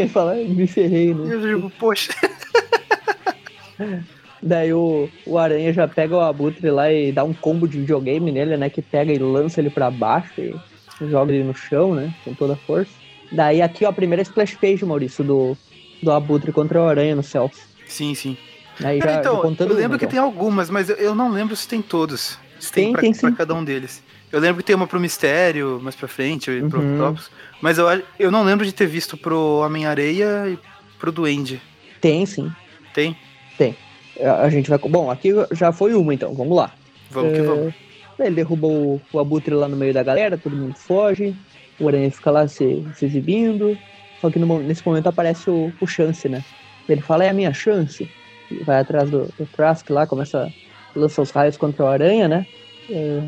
[0.00, 1.34] Ele fala, "Ai, me ferrei, né?
[1.34, 2.12] eu digo, poxa.
[4.42, 8.32] Daí o, o Aranha já pega o Abutre lá e dá um combo de videogame
[8.32, 8.70] nele, né?
[8.70, 10.54] Que pega e lança ele pra baixo e
[11.10, 12.12] joga ele no chão, né?
[12.24, 12.90] Com toda a força.
[13.30, 15.56] Daí aqui, ó, a primeira splash page, Maurício, do,
[16.02, 17.50] do Abutre contra o Aranha no céu.
[17.86, 18.36] Sim, sim.
[18.82, 20.08] Aí É, já, então, eu lembro uma, que então.
[20.08, 22.38] tem algumas, mas eu, eu não lembro se tem todos.
[22.58, 23.34] Se tem, Tem, pra, tem pra sim.
[23.36, 24.02] cada um deles.
[24.32, 26.94] Eu lembro que tem uma pro Mistério, mais pra frente, e pro Uhum.
[26.94, 27.30] Octopus.
[27.60, 27.86] Mas eu,
[28.18, 30.58] eu não lembro de ter visto pro Homem-Areia e
[30.98, 31.60] pro Duende.
[32.00, 32.50] Tem, sim.
[32.94, 33.16] Tem?
[34.22, 34.78] A a gente vai.
[34.78, 36.72] Bom, aqui já foi uma, então, vamos lá.
[37.10, 37.74] Vamos que É, vamos.
[38.18, 41.34] Ele derruba o, o Abutre lá no meio da galera, todo mundo foge.
[41.78, 43.76] O Aranha fica lá se, se exibindo.
[44.20, 46.44] Só que no nesse momento aparece o, o Chance, né?
[46.88, 48.10] Ele fala, é a minha chance.
[48.50, 50.52] E vai atrás do, do Trask lá, começa
[50.94, 52.46] a lançar os raios contra o Aranha, né?
[52.90, 53.22] É,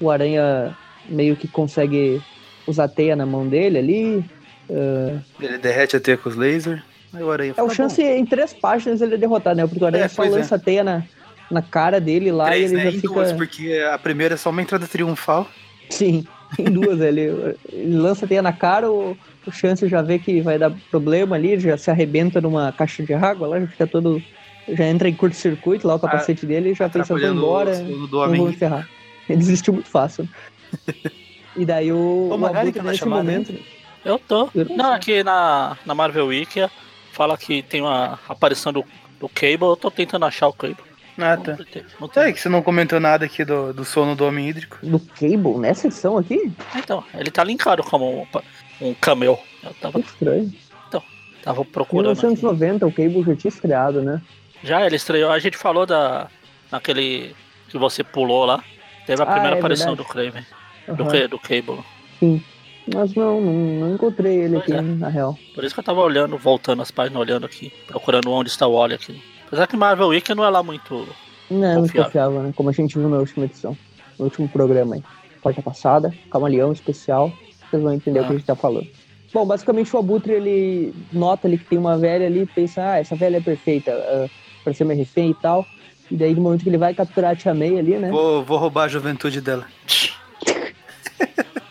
[0.00, 0.76] o Aranha
[1.08, 2.22] meio que consegue
[2.68, 4.24] usar teia na mão dele ali.
[4.70, 6.82] É, Ele derrete a teia com os lasers.
[7.12, 9.66] Aí o Aranha é o Chance em três páginas ele é derrotado, né?
[9.66, 10.38] Porque o Aranha É, só pois é.
[10.38, 11.02] lança a teia na,
[11.50, 12.82] na cara dele lá Três, e ele né?
[12.90, 13.14] já Em fica.
[13.14, 15.48] duas, porque a primeira é só uma entrada triunfal.
[15.88, 16.24] Sim,
[16.58, 17.00] em duas.
[17.00, 17.22] ele,
[17.72, 19.16] ele lança a teia na cara, o,
[19.46, 23.14] o Chance já vê que vai dar problema ali, já se arrebenta numa caixa de
[23.14, 24.22] água lá, já fica todo.
[24.70, 28.18] Já entra em curto-circuito lá o capacete dele e já pensa, vou embora, o do
[28.26, 28.52] não vou homem.
[28.52, 28.86] ferrar.
[29.26, 30.28] Ele desistiu muito fácil.
[31.58, 33.54] E daí o, Ô, o Magari Abutre tá nesse chamada, momento.
[34.04, 34.48] Eu tô.
[34.54, 36.60] Eu não aqui na, na Marvel Wiki
[37.12, 38.84] fala que tem uma aparição do,
[39.18, 40.76] do Cable, eu tô tentando achar o Cable.
[41.20, 41.56] Ah, Não, tá.
[41.72, 42.22] tem, não tem.
[42.22, 44.78] aí que você não comentou nada aqui do, do sono do homem hídrico.
[44.84, 46.52] Do Cable, nessa edição aqui?
[46.76, 48.26] Então, ele tá linkado como um,
[48.80, 49.36] um cameo.
[49.64, 50.52] Eu tava, Que estranho.
[51.42, 52.12] tava procurando.
[52.12, 52.20] aqui.
[52.24, 54.22] 1990, o Cable já tinha estreado, né?
[54.62, 56.28] Já ele estreou, a gente falou da.
[56.70, 57.34] naquele
[57.68, 58.62] que você pulou lá.
[59.04, 60.08] Teve a Ah, primeira é aparição verdade.
[60.08, 60.12] do
[60.96, 61.04] Do.
[61.06, 61.84] Ca- do Cable.
[62.94, 64.80] Mas não, não, não encontrei ele Pois aqui, é.
[64.80, 65.38] na real.
[65.54, 68.72] Por isso que eu tava olhando, voltando as páginas, olhando aqui, procurando onde está o
[68.76, 69.22] Wally aqui.
[69.46, 71.06] Apesar que Marvel Wiki não é lá muito.
[71.50, 72.04] Não é Confiável.
[72.04, 72.52] confiável, né?
[72.56, 73.76] Como a gente viu na última edição.
[74.18, 75.02] No último programa aí.
[75.42, 77.30] Quarta passada, Camaleão especial.
[77.70, 78.32] Vocês vão entender o que Ah.
[78.32, 78.86] a gente tá falando.
[79.32, 82.98] Bom, basicamente o Abutre, ele nota ali que tem uma velha ali e pensa, ah,
[82.98, 84.26] essa velha é perfeita ah,
[84.64, 85.66] pra ser minha refém e tal.
[86.10, 88.10] E daí no momento que ele vai capturar a Tia May ali, né?
[88.10, 89.66] Vou, vou roubar a juventude dela.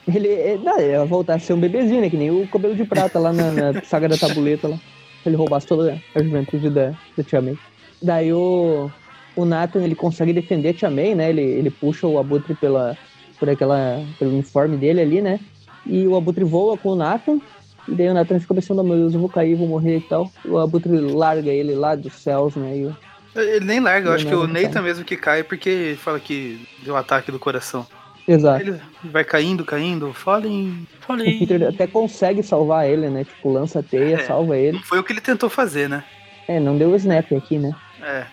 [0.07, 2.09] Ele, ele, não, ele vai voltar a ser um bebezinho, né?
[2.09, 4.77] Que nem o cabelo de prata lá na, na saga da tabuleta lá.
[5.21, 7.57] Se ele roubasse toda a juventude da, da Tia May.
[8.01, 8.89] Daí o,
[9.35, 11.29] o Nathan ele consegue defender a Tia May, né?
[11.29, 12.97] Ele, ele puxa o Abutre pela,
[13.37, 15.39] por aquela, pelo uniforme dele ali, né?
[15.85, 17.39] E o Abutre voa com o Nathan.
[17.87, 20.31] E daí o Nathan fica pensando, meu Deus, eu vou cair, vou morrer e tal.
[20.45, 22.77] O Abutre larga ele lá dos céus, né?
[22.77, 24.63] E Ele nem larga, eu acho que o cai.
[24.63, 27.85] Nathan mesmo que cai porque fala que deu um ataque do coração.
[28.27, 28.61] Exato.
[28.61, 30.85] Ele vai caindo, caindo, falem.
[31.07, 31.15] O.
[31.17, 33.23] Peter até consegue salvar ele, né?
[33.23, 34.23] Tipo, lança a teia, É.
[34.25, 34.77] salva ele.
[34.77, 36.03] Não foi o que ele tentou fazer, né?
[36.47, 37.73] É, não deu o snap aqui, né?
[38.01, 38.25] É.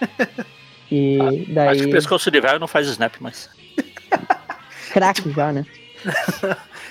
[0.92, 1.84] E Acho que daí.
[1.86, 3.48] o pescoço de velho não faz snap, mas.
[4.92, 5.64] Crack já, né?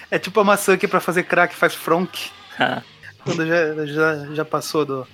[0.09, 2.29] É tipo a maçã que pra fazer crack faz fronk.
[2.57, 2.81] Ah,
[3.25, 5.07] Quando já, já, já passou do,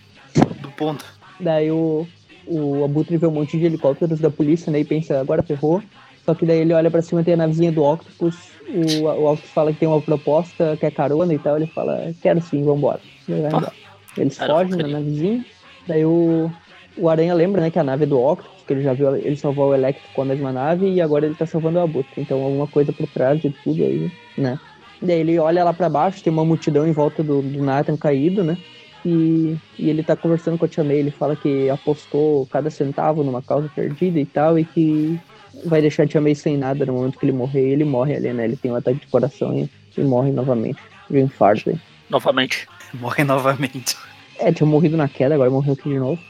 [0.62, 1.04] do ponto.
[1.40, 2.08] Daí o,
[2.46, 4.82] o Abutre vê um monte de helicópteros da polícia, né?
[4.82, 5.82] E pensa, agora ferrou.
[6.26, 8.36] Só que daí ele olha pra cima e tem a navezinha do Octopus.
[8.68, 11.56] O, o Octopus fala que tem uma proposta, quer carona e tal.
[11.56, 13.00] Ele fala, quero sim, vambora.
[13.30, 13.72] Embora.
[14.18, 15.46] Eles Caramba, fogem na navezinha.
[15.88, 16.52] Daí o,
[16.98, 19.36] o Aranha lembra, né, que a nave é do Octopus, que ele já viu ele
[19.36, 22.22] salvar o Electro com a mesma nave e agora ele tá salvando o Abutre.
[22.22, 24.60] Então alguma coisa por trás de tudo aí, né?
[25.02, 28.44] Daí ele olha lá pra baixo, tem uma multidão em volta do, do Nathan caído,
[28.44, 28.58] né?
[29.06, 33.24] E, e ele tá conversando com a Tia May, ele fala que apostou cada centavo
[33.24, 35.20] numa causa perdida e tal, e que
[35.64, 38.16] vai deixar a Tia May sem nada no momento que ele morrer, e ele morre
[38.16, 38.46] ali, né?
[38.46, 40.80] Ele tem um ataque de coração e, e morre novamente.
[41.10, 41.80] De um infarto aí.
[42.10, 42.68] novamente.
[42.96, 43.96] Morre novamente.
[44.40, 46.22] É, tinha morrido na queda, agora morreu aqui de novo.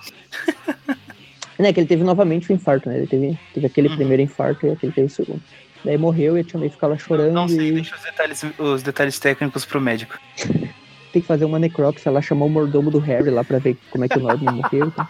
[1.57, 2.97] né, que ele teve novamente o infarto, né?
[2.97, 3.95] Ele teve, teve aquele Uhum.
[3.95, 5.41] primeiro infarto e aquele teve o segundo.
[5.83, 8.43] Daí morreu e a Tia May fica lá chorando Não sei, e deixa os detalhes,
[8.57, 10.17] os detalhes técnicos pro médico.
[11.13, 14.03] tem que fazer uma necrópsia lá, chamar o mordomo do Harry lá pra ver como
[14.03, 14.87] é que o Norman morreu.
[14.87, 15.07] Então.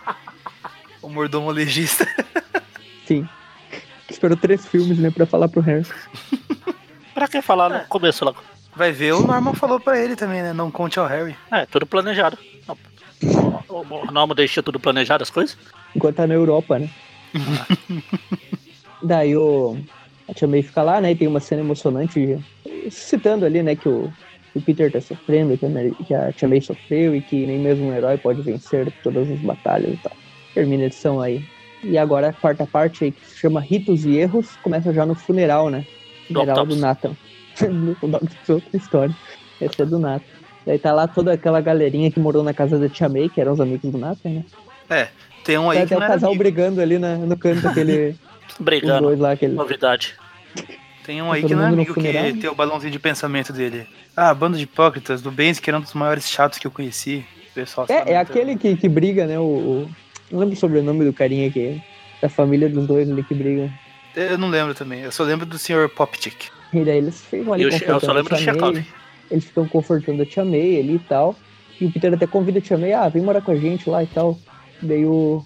[1.01, 2.07] O mordomo legista.
[3.07, 3.28] Sim.
[4.09, 5.85] Esperou três filmes, né, pra falar pro Harry.
[7.13, 8.43] Pra que falar no começo logo?
[8.75, 10.51] Vai ver, o Norman falou pra ele também, né?
[10.51, 11.33] Não conte ao Harry.
[11.49, 12.37] É, tudo planejado.
[12.67, 12.77] Não.
[13.69, 15.57] O o Norman deixa tudo planejado as coisas?
[15.95, 16.89] Enquanto tá na Europa, né?
[19.01, 19.77] Daí o.
[20.27, 21.11] A Tia May fica lá, né?
[21.11, 22.37] E tem uma cena emocionante
[22.89, 24.11] citando ali, né, que o,
[24.53, 27.87] o Peter tá sofrendo, que a, que a Tia May sofreu e que nem mesmo
[27.87, 30.11] um herói pode vencer todas as batalhas e tal.
[30.53, 31.45] Termina a edição aí.
[31.86, 35.15] E agora a quarta parte aí, que se chama Ritos e Erros, começa já no
[35.15, 35.86] funeral, né?
[36.29, 36.75] Do Funeral do.
[36.75, 37.15] Nathan.
[38.01, 39.15] o Doctor outra história.
[39.61, 40.25] Essa é do Nathan.
[40.65, 43.53] Daí tá lá toda aquela galerinha que morou na casa da Tia May, que eram
[43.53, 44.43] os amigos do Nathan, né?
[44.89, 45.07] É,
[45.43, 46.43] tem um Tá aí que até o casal amigo.
[46.43, 48.09] brigando ali na- no canto, aquele.
[48.49, 49.03] os Brigando.
[49.03, 49.53] dois lá, aquele.
[49.53, 50.15] Novidade.
[51.05, 53.86] Tem um aí que não é amigo que tem o balãozinho de pensamento dele.
[54.17, 57.23] Ah, bando de hipócritas, do Benz, que era um dos maiores chatos que eu conheci.
[57.51, 59.38] O pessoal sabe É, é aquele que, que briga, né?
[59.38, 59.89] O, o-
[60.32, 61.82] Não lembro o sobrenome do carinha aqui.
[62.21, 63.71] Da família dos dois ali que brigam.
[64.15, 65.89] Eu não lembro também, eu só lembro do Sr.
[65.89, 66.47] Popchick.
[66.73, 68.41] E daí eles ficam ali E o Che- eu só confortando a lembro do.
[68.41, 68.86] Chekhov.
[69.30, 71.36] Eles ficam confortando a Tia May ali e tal.
[71.80, 74.01] E o Peter até convida a Tia May, ah, vem morar com a gente lá
[74.03, 74.38] e tal.
[74.82, 75.43] Daí o.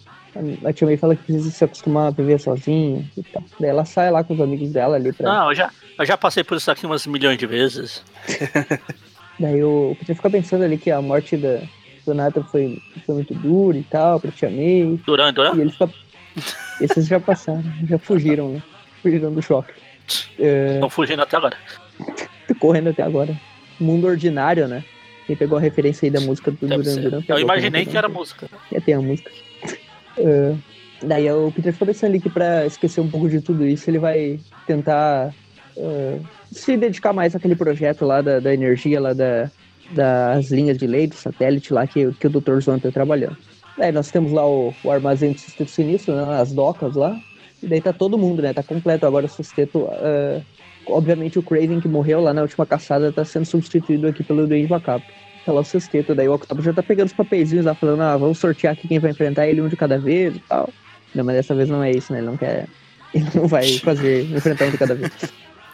[0.64, 3.44] A Tia May fala que precisa se acostumar a viver sozinha e tal.
[3.60, 5.28] Daí ela sai lá com os amigos dela ali pra.
[5.28, 8.04] Não, eu já, eu já passei por isso aqui umas milhões de vezes.
[9.40, 11.62] Daí o Peter fica pensando ali que a morte da,
[12.10, 15.00] do Nathan foi, foi muito dura e tal, pra Tia May.
[15.06, 15.56] Duran, Duran?
[15.56, 15.90] E ele fica.
[16.82, 18.64] Esses já passaram, já fugiram, né?
[19.02, 19.74] Fugiram do choque.
[20.38, 21.58] É, Estão fugindo até agora.
[22.48, 23.36] tô correndo até agora.
[23.80, 24.84] Mundo ordinário, né?
[25.28, 27.02] Quem pegou a referência aí da música do Deve Duran.
[27.02, 27.24] Duran.
[27.28, 28.50] Eu imaginei que era música.
[28.72, 29.30] Já tem a música.
[30.18, 30.56] É,
[31.04, 34.00] daí o Peter fica pensando ali que pra esquecer um pouco de tudo isso, ele
[34.00, 35.34] vai tentar
[35.78, 36.20] é,
[36.52, 39.52] se dedicar mais àquele projeto lá da, da energia, lá da,
[39.92, 42.60] das linhas de lei, do satélite lá que, que o Dr.
[42.62, 43.38] Zwan tá trabalhando.
[43.78, 47.20] Daí nós temos lá o, o armazém do sexteto sinistro, né, as docas lá.
[47.62, 48.54] E daí tá todo mundo, né?
[48.54, 49.88] Tá completo agora o sexteto.
[49.92, 50.42] é,
[50.88, 54.70] obviamente o Craven que morreu lá na última caçada tá sendo substituído aqui pelo Duende
[54.70, 55.06] Macabro.
[55.46, 58.18] Tá lá o sexteto, daí o Octopus já tá pegando os papeizinhos lá, falando, ah,
[58.18, 60.70] vamos sortear aqui quem vai enfrentar ele um de cada vez e tal.
[61.16, 62.20] Não, mas dessa vez não é isso, né?
[62.20, 62.68] Ele não quer.
[63.12, 65.12] Ele não vai fazer enfrentar um de cada vez.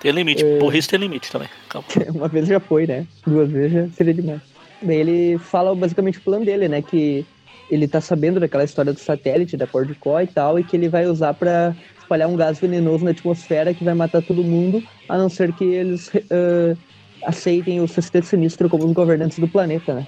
[0.06, 0.46] Tem limite.
[0.46, 0.60] É.
[0.60, 1.48] Burrice tem limite também.
[1.68, 1.88] Calma.
[2.14, 3.08] Uma vez já foi, né?
[3.26, 4.40] Duas vezes já seria demais.
[4.80, 6.80] Daí ele fala basicamente o plano dele, né?
[6.80, 7.26] Que
[7.72, 10.76] ele tá sabendo daquela história do satélite, da cor de có e tal, e que
[10.78, 14.84] ele vai usar pra espalhar um gás venenoso na atmosfera que vai matar todo mundo,
[15.10, 16.76] a não ser que eles eh,
[17.24, 20.08] aceitem o sexteto sinistro como os governantes do planeta, né?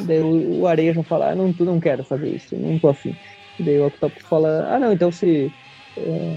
[0.00, 2.88] Daí o, o Areia já fala, ah, não, tu não quero fazer isso, não tô
[2.88, 3.14] afim.
[3.60, 5.52] Daí o Octopus fala, ah não, então se,
[5.96, 6.36] eh,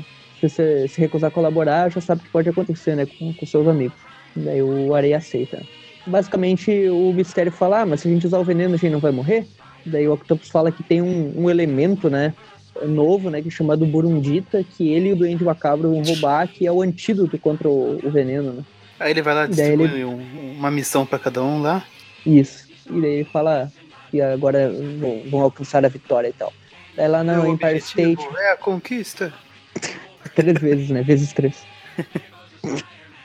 [0.50, 3.46] se você se recusar a colaborar, já sabe o que pode acontecer, né, com, com
[3.46, 3.98] seus amigos.
[4.36, 5.62] Daí o Areia aceita.
[6.06, 9.00] Basicamente o Mistério fala, ah, mas se a gente usar o veneno a gente não
[9.00, 9.46] vai morrer?
[9.86, 12.34] Daí o Octopus fala que tem um, um elemento, né,
[12.86, 16.66] novo, né, que é chamado Burundita, que ele e o Duende Macabro vão roubar, que
[16.66, 18.64] é o antídoto contra o, o veneno, né.
[19.00, 21.84] Aí ele vai lá E daí distribui ele- um- uma missão pra cada um lá.
[22.26, 22.68] Isso.
[22.90, 23.72] E daí ele fala
[24.10, 26.54] que agora vão, vão alcançar a vitória e tal.
[26.96, 28.28] Daí lá na Meu Empire State.
[28.38, 29.34] É a conquista.
[30.36, 31.02] Três vezes, né?
[31.04, 31.66] Vezes três.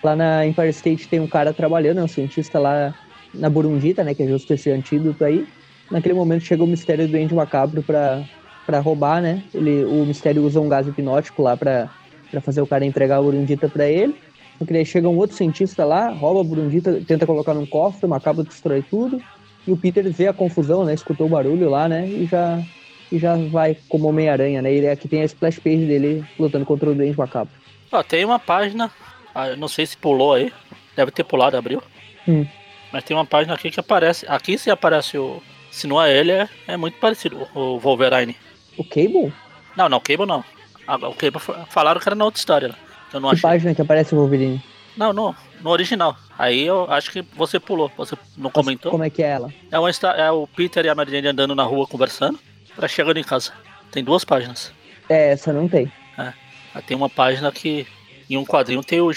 [0.03, 2.95] Lá na Empire State tem um cara trabalhando, é um cientista lá
[3.35, 4.15] na Burundita, né?
[4.15, 5.47] Que é justo esse antídoto aí.
[5.91, 8.23] Naquele momento chega o mistério do Duende Macabro pra,
[8.65, 9.43] pra roubar, né?
[9.55, 11.89] Ele, o mistério usa um gás hipnótico lá pra,
[12.31, 14.15] pra fazer o cara entregar a Burundita pra ele.
[14.59, 18.07] Só que daí chega um outro cientista lá, rouba a Burundita, tenta colocar num cofre,
[18.07, 19.21] o Macabro destrói tudo.
[19.67, 20.95] E o Peter vê a confusão, né?
[20.95, 22.07] Escutou o barulho lá, né?
[22.07, 22.63] E já,
[23.11, 24.73] e já vai como Homem-Aranha, né?
[24.73, 27.53] Ele aqui tem a splash page dele lutando contra o Duende Macabro.
[27.93, 28.91] Ó, tem uma página,
[29.35, 30.53] ah, não sei se pulou aí,
[30.97, 31.83] deve ter pulado, abriu.
[32.27, 32.47] Hum.
[32.93, 34.25] Mas tem uma página aqui que aparece.
[34.29, 35.43] Aqui se aparece o.
[35.71, 38.35] Se não é ele, é, é muito parecido, o Wolverine.
[38.79, 39.33] O Cable?
[39.77, 40.43] Não, não, o Cable não.
[40.89, 42.69] O Cable fa- falaram que era na outra história.
[42.69, 42.75] né?
[43.13, 43.51] Eu não Que achei.
[43.51, 44.63] página que aparece o Wolverine?
[44.97, 46.17] Não, no, no original.
[46.39, 48.91] Aí eu acho que você pulou, você não comentou.
[48.91, 49.53] Como é que é ela?
[49.71, 52.39] É, uma, é o Peter e a Mary Jane andando na rua conversando,
[52.77, 53.53] pra chegando em casa.
[53.91, 54.73] Tem duas páginas.
[55.09, 55.91] É, essa não tem.
[56.19, 57.87] Aí tem uma página que
[58.29, 59.11] em um quadrinho tem o.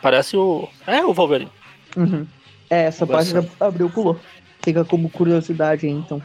[0.00, 0.68] Parece o.
[0.86, 1.50] É o Wolverine.
[1.96, 2.26] Uhum.
[2.70, 4.18] É, essa página abriu pulou.
[4.62, 6.22] Fica como curiosidade aí, então.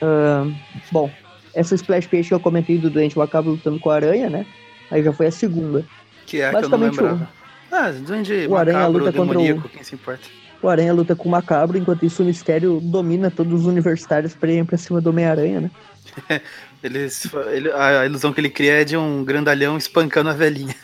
[0.00, 0.52] Ahn,
[0.90, 1.10] bom,
[1.54, 4.44] essa splash page que eu comentei do Doente Macabro lutando com a aranha, né?
[4.90, 5.84] Aí já foi a segunda.
[6.26, 7.28] Que é a que eu não Basicamente, lembrava.
[7.70, 10.28] Ah, Duende o Aranha Macabro, luta contra o- quem se importa.
[10.60, 14.50] O Aranha luta com o Macabro, enquanto isso o Mistério domina todos os universitários pra
[14.50, 15.70] ir pra cima do Homem-Aranha, né?
[16.82, 20.74] Eles, ele, a ilusão que ele cria é de um grandalhão espancando a velhinha.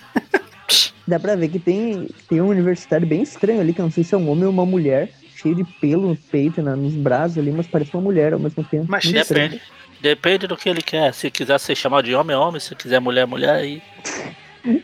[1.05, 4.05] Dá pra ver que tem, tem um universitário bem estranho ali, que eu não sei
[4.05, 7.39] se é um homem ou uma mulher, cheio de pelo no peito, né, nos braços
[7.39, 8.95] ali, mas parece uma mulher ao mesmo tempo.
[8.97, 9.51] Estranho.
[9.51, 9.63] Depende.
[10.01, 11.13] Depende do que ele quer.
[11.13, 12.61] Se quiser ser chamado de homem, é homem.
[12.61, 13.55] Se quiser mulher, é mulher.
[13.57, 13.83] Aí.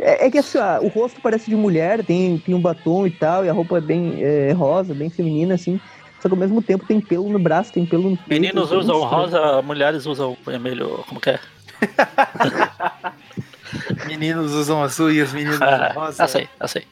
[0.01, 3.11] É, é que assim, ó, o rosto parece de mulher, tem, tem um batom e
[3.11, 5.81] tal, e a roupa é bem é, rosa, bem feminina, assim.
[6.25, 8.31] Só que ao mesmo tempo tem pelo no braço, tem pelo no peito.
[8.31, 9.05] Meninos usam estranho.
[9.05, 11.05] rosa, mulheres usam vermelho.
[11.07, 11.39] Como que é?
[14.07, 16.25] Meninos usam azul e os meninos usam Ah, rosa.
[16.25, 16.85] eu sei, eu sei.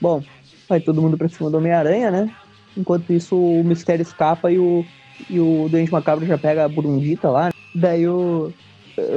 [0.00, 0.22] Bom,
[0.68, 2.30] vai todo mundo pra cima do Homem-Aranha, né?
[2.76, 4.86] Enquanto isso, o Mistério escapa e o,
[5.28, 7.50] e o Doente Macabro já pega a Burundita lá.
[7.74, 8.52] Daí o,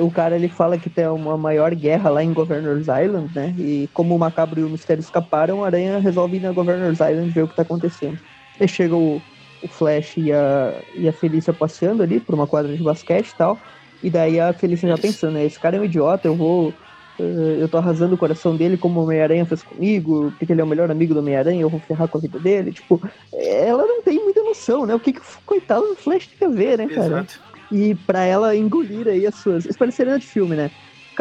[0.02, 3.54] o cara ele fala que tem uma maior guerra lá em Governor's Island, né?
[3.56, 7.30] E como o Macabro e o Mistério escaparam, o Aranha resolve ir na Governor's Island
[7.30, 8.18] ver o que tá acontecendo.
[8.62, 9.20] Aí chega o,
[9.64, 13.36] o Flash e a, e a Felícia passeando ali por uma quadra de basquete e
[13.36, 13.60] tal.
[14.04, 15.46] E daí a Felícia já pensando, né?
[15.46, 16.74] Esse cara é um idiota, eu vou
[17.20, 20.64] eh, eu tô arrasando o coração dele como o Homem-Aranha fez comigo, porque ele é
[20.64, 22.72] o melhor amigo do Homem-Aranha, eu vou ferrar com a vida dele.
[22.72, 23.02] Tipo,
[23.34, 24.94] ela não tem muita noção, né?
[24.94, 27.08] O que, que o coitado do Flash tem a ver, né, cara?
[27.08, 27.40] Exato.
[27.72, 29.66] E pra ela engolir aí as suas.
[29.66, 30.70] Isso parece de filme, né?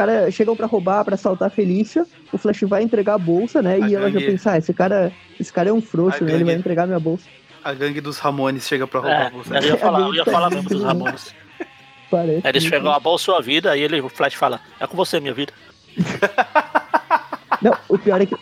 [0.00, 3.60] O cara chegam pra roubar, pra assaltar a Felícia, o Flash vai entregar a bolsa,
[3.60, 3.74] né?
[3.74, 4.32] A e ela já gangue.
[4.32, 6.32] pensa, ah, esse cara, esse cara é um frouxo, né?
[6.32, 6.60] Ele vai gangue.
[6.60, 7.24] entregar minha bolsa.
[7.62, 9.54] A gangue dos Ramones chega pra roubar É, a bolsa.
[9.58, 11.34] eu ia falar, eu ia falar mesmo dos Ramones.
[12.10, 12.48] Parece.
[12.48, 15.34] Eles pegam a bolsa sua vida e ele, o Flash fala: É com você, minha
[15.34, 15.52] vida.
[17.60, 18.34] Não, o pior é que.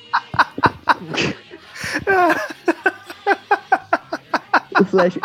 [4.81, 5.19] o Flash.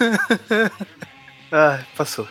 [1.52, 2.26] ah, passou.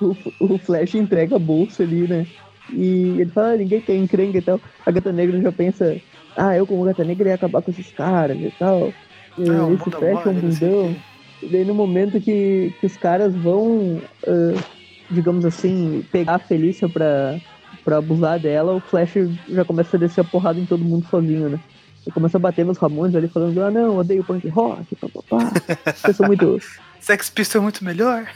[0.00, 2.26] o, o Flash entrega a bolsa ali, né?
[2.72, 4.60] E ele fala, ah, ninguém quer encrenca e tal.
[4.84, 6.00] A Gata Negra já pensa,
[6.36, 8.92] ah, eu como Gata Negra ia acabar com esses caras e tal.
[9.38, 10.96] E Ah, esse Flash é um bundão.
[11.42, 14.60] E daí no momento que, que os caras vão, ah,
[15.10, 17.38] digamos assim, pegar a Felícia pra,
[17.84, 19.14] pra abusar dela, o Flash
[19.48, 21.60] já começa a descer a porrada em todo mundo sozinho, né?
[22.06, 25.52] Ele começa a bater nos Ramones ali falando, ah não, odeio punk rock, papapá.
[25.94, 26.60] Vocês são muito.
[27.00, 28.26] Sex Pistol é muito melhor.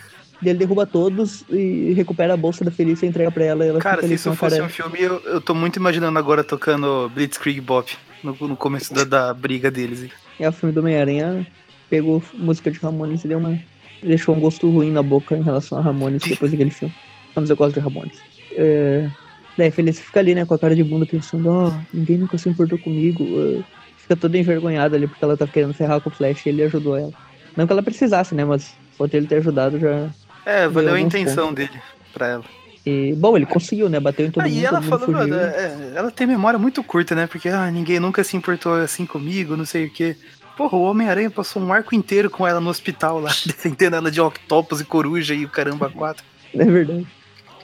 [0.42, 3.64] E ele derruba todos e recupera a bolsa da Felícia e entrega pra ela.
[3.64, 7.08] E ela Cara, se isso fosse um filme, eu, eu tô muito imaginando agora tocando
[7.14, 10.02] Blitzkrieg Bop no, no começo da, da briga deles.
[10.02, 10.10] hein?
[10.40, 11.46] É o filme do Homem-Aranha,
[11.88, 13.58] pegou música de Ramones e deu uma...
[14.02, 16.92] Deixou um gosto ruim na boca em relação a Ramones depois daquele filme.
[17.36, 18.18] Mas eu gosto de Ramones.
[18.52, 19.08] É...
[19.56, 22.38] Daí a Felícia fica ali, né, com a cara de bunda pensando, ó, ninguém nunca
[22.38, 23.24] se importou comigo.
[23.58, 23.62] é.
[23.98, 26.96] Fica toda envergonhada ali porque ela tá querendo ferrar com o Flash e ele ajudou
[26.96, 27.12] ela.
[27.56, 30.10] Não que ela precisasse, né, mas só ter ele ter ajudado já...
[30.44, 31.80] É, valeu a intenção dele
[32.12, 32.44] pra ela.
[32.84, 35.92] E, bom, ele conseguiu, né, bateu em todo Ah, mundo, e ela falou, mano, é,
[35.94, 37.28] ela tem memória muito curta, né?
[37.28, 40.16] Porque ah, ninguém nunca se importou assim comigo, não sei o quê.
[40.56, 44.20] Porra, o Homem-Aranha passou um arco inteiro com ela no hospital lá, defendendo ela de
[44.20, 46.24] octopus e coruja e o caramba quatro.
[46.52, 47.06] É verdade.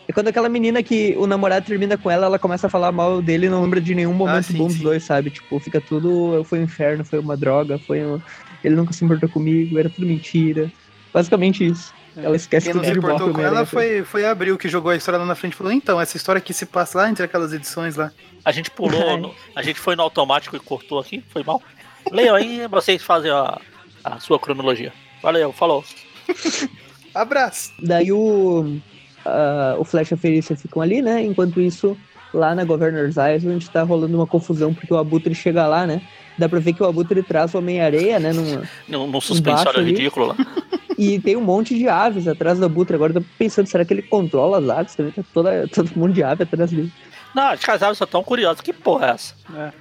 [0.09, 3.21] É quando aquela menina que o namorado termina com ela, ela começa a falar mal
[3.21, 5.31] dele e não lembra de nenhum momento Ah, sim, bom dos dois, sabe?
[5.31, 6.43] Tipo, fica tudo.
[6.45, 8.21] Foi um inferno, foi uma droga, foi um...
[8.65, 10.73] Ele nunca se importou comigo, era tudo mentira.
[11.13, 11.93] Basicamente isso.
[12.17, 14.91] Ela esquece Quem tudo não se importou com ela foi, foi a Abril que jogou
[14.91, 17.25] a história lá na frente e falou: então, essa história aqui se passa lá entre
[17.25, 18.11] aquelas edições lá.
[18.45, 21.63] A gente pulou, no- a gente foi no automático e cortou aqui, foi mal.
[22.11, 23.61] Leiam aí, vocês fazem a,
[24.03, 24.93] a sua cronologia.
[25.23, 25.85] Valeu, falou.
[27.15, 27.73] Abraço!
[27.81, 28.79] Daí o,
[29.25, 31.23] a- o Flash e a Felícia ficam ali, né?
[31.23, 31.97] Enquanto isso,
[32.33, 36.01] lá na Governor's Island tá rolando uma confusão, porque o Abutre chega lá, né?
[36.39, 38.33] Dá pra ver que o Abutre traz o Homem-Areia, né?
[38.33, 40.37] Num, Num, num suspensório ridículo lá.
[40.97, 42.95] e tem um monte de aves atrás do Abutre.
[42.95, 44.95] Agora eu tô pensando, será que ele controla as aves?
[44.95, 46.93] Também tá toda, todo mundo de ave atrás dele.
[47.35, 48.61] Não, as casais são tão curiosos.
[48.61, 49.35] Que porra é essa?
[49.55, 49.73] É.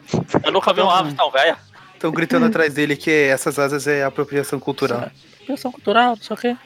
[0.48, 1.58] Eu nunca vi uma ave tão velha.
[1.94, 5.10] Estão gritando atrás dele que essas asas é apropriação cultural.
[5.48, 6.58] Pensão cultural, não sei o quê.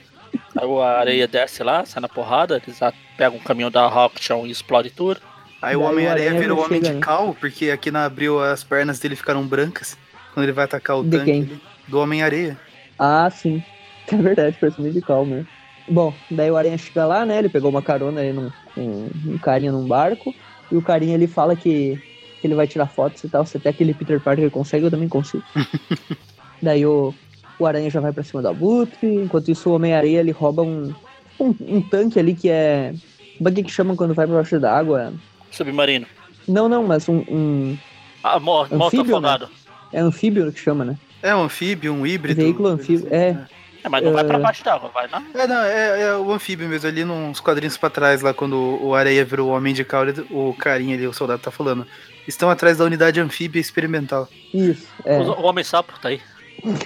[0.57, 2.79] Aí a areia desce lá, sai na porrada, eles
[3.17, 5.19] pegam o caminhão da Rockton e explode tudo.
[5.61, 6.99] Aí o o Homem-Aranha Aranha vira o Homem chega, de né?
[7.01, 9.97] cal, porque aqui na Abril as pernas dele ficaram brancas
[10.33, 12.57] quando ele vai atacar o De tanque do Homem-Areia.
[12.97, 13.63] Ah, sim.
[14.11, 15.37] É verdade, parece meio de calma.
[15.37, 15.45] né?
[15.87, 17.37] Bom, daí o Aranha chega lá, né?
[17.37, 20.35] Ele pegou uma carona ali num, com um carinha num barco.
[20.69, 21.97] E o carinha ele fala que,
[22.41, 23.45] que ele vai tirar fotos e tal.
[23.45, 25.43] Se até aquele Peter Parker consegue, eu também consigo.
[26.61, 27.13] daí o,
[27.61, 29.07] o Aranha já vai pra cima do Abutre.
[29.15, 30.93] Enquanto isso, o Homem-Areia ele rouba um,
[31.39, 32.93] um, um tanque ali que é.
[33.37, 35.13] Como é que chamam quando vai pra baixo d'água?
[35.51, 36.05] Submarino.
[36.47, 37.77] Não, não, mas um, um.
[38.23, 39.27] Ah, mor morto Anfíbio, né?
[39.29, 39.49] afogado.
[39.93, 40.97] É anfíbio que chama, né?
[41.21, 42.41] É um anfíbio, um híbrido.
[42.41, 43.07] Veículo anfíbio.
[43.11, 43.37] É.
[43.83, 44.39] É, mas não vai pra É.
[44.41, 45.23] baixo d'água, vai, não?
[45.33, 48.93] É, não, é, é o anfíbio mesmo, ali nos quadrinhos pra trás, lá quando o
[48.93, 51.85] Areia virou o Homem de Cal, ele- o carinha ali, o soldado tá falando.
[52.27, 54.29] Estão atrás da unidade anfíbia experimental.
[54.53, 54.85] Isso.
[55.03, 55.17] É.
[55.19, 56.21] O, o homem sapo tá aí.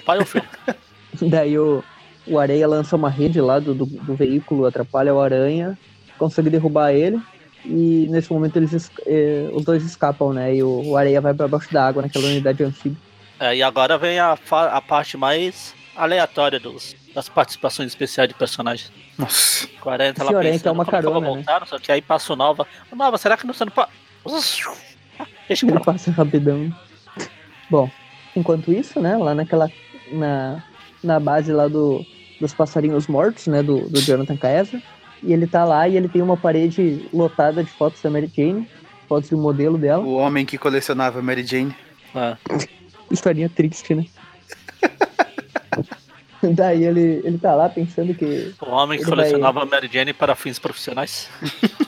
[0.05, 0.45] Pai ou filho?
[1.21, 1.83] Daí o,
[2.27, 5.77] o Areia lança uma rede lá do, do, do veículo, atrapalha o Aranha,
[6.17, 7.19] consegue derrubar ele.
[7.63, 10.55] E nesse momento eles es- eh, os dois escapam, né?
[10.55, 12.97] E o, o Areia vai pra baixo da água naquela unidade anfíbia.
[13.39, 18.35] É, e agora vem a, fa- a parte mais aleatória dos, das participações especiais de
[18.35, 18.91] personagens.
[19.17, 19.67] Nossa.
[19.81, 21.43] 40 Esse ela pensando, que é uma eu carona, né?
[21.71, 22.67] o que, aí passa o Nova.
[22.95, 23.89] Nova, será que não você não pode...
[25.47, 25.85] Deixa Ele pra lá.
[25.85, 26.73] passa rapidão.
[27.69, 27.89] Bom,
[28.35, 29.17] enquanto isso, né?
[29.17, 29.69] Lá naquela.
[30.11, 30.63] Na,
[31.03, 32.05] na base lá do,
[32.39, 33.61] dos passarinhos mortos, né?
[33.63, 34.81] Do, do Jonathan Kaiser.
[35.23, 38.67] E ele tá lá e ele tem uma parede lotada de fotos da Mary Jane.
[39.07, 40.03] Fotos do modelo dela.
[40.03, 41.75] O homem que colecionava Mary Jane.
[42.15, 42.35] É.
[43.11, 44.05] Historinha triste, né?
[46.41, 50.13] Daí ele, ele tá lá pensando que O homem que Ele vai- colecionava Mary Jane
[50.13, 51.27] para fins profissionais.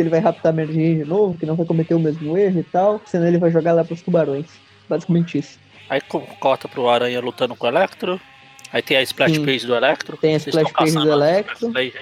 [0.00, 2.36] que ele vai raptar a Mary Jane de novo, que não vai cometer o mesmo
[2.38, 4.46] erro e tal, senão ele vai jogar lá pros tubarões.
[4.88, 5.58] Basicamente isso.
[5.90, 8.18] Aí co- corta pro Aranha lutando com o Electro.
[8.72, 9.44] Aí tem a splash Sim.
[9.44, 10.16] page do Electro.
[10.16, 11.72] Tem a splash page do Electro.
[11.74, 11.92] aí?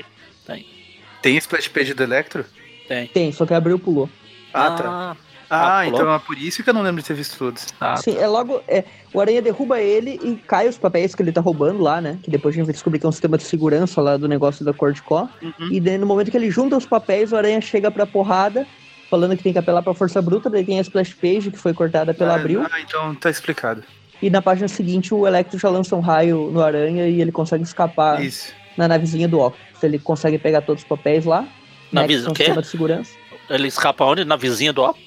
[1.20, 2.44] Tem splash page do Electro?
[2.86, 3.06] Tem.
[3.08, 4.08] Tem, só que abriu pulou.
[4.54, 5.16] Ah, tá.
[5.50, 7.66] Ah, Ah, então é por isso que eu não lembro de ter visto todos.
[7.78, 7.96] tá.
[7.96, 8.60] Sim, é logo.
[8.68, 12.18] É, o Aranha derruba ele e cai os papéis que ele tá roubando lá, né?
[12.22, 14.64] Que depois a gente vai descobrir que é um sistema de segurança lá do negócio
[14.64, 15.28] da cor de có.
[15.42, 15.68] Uhum.
[15.70, 18.66] E daí no momento que ele junta os papéis, o Aranha chega pra porrada,
[19.10, 21.72] falando que tem que apelar pra força bruta, daí tem a splash page que foi
[21.72, 22.66] cortada pela ah, Abril.
[22.70, 23.82] Ah, então tá explicado.
[24.20, 27.62] E na página seguinte o Electro já lança um raio no Aranha e ele consegue
[27.62, 28.52] escapar Isso.
[28.76, 29.82] na navezinha do Octopus.
[29.82, 31.46] Ele consegue pegar todos os papéis lá.
[31.92, 32.44] Na né, o quê?
[32.44, 33.12] sistema de segurança.
[33.48, 34.24] Ele escapa onde?
[34.24, 34.98] Na vizinha do Op?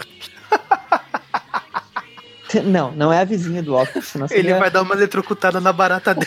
[2.65, 4.07] Não, não é a vizinha do Octopus.
[4.09, 6.25] Senão Ele seria- vai dar uma eletrocutada na barata dela.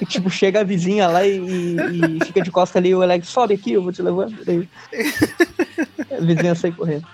[0.08, 3.54] tipo, chega a vizinha lá e, e- e fica de costa ali, o Electro sobe
[3.54, 4.34] aqui, eu vou te levando.
[4.44, 4.68] Daí
[6.10, 7.06] a vizinha sai correndo.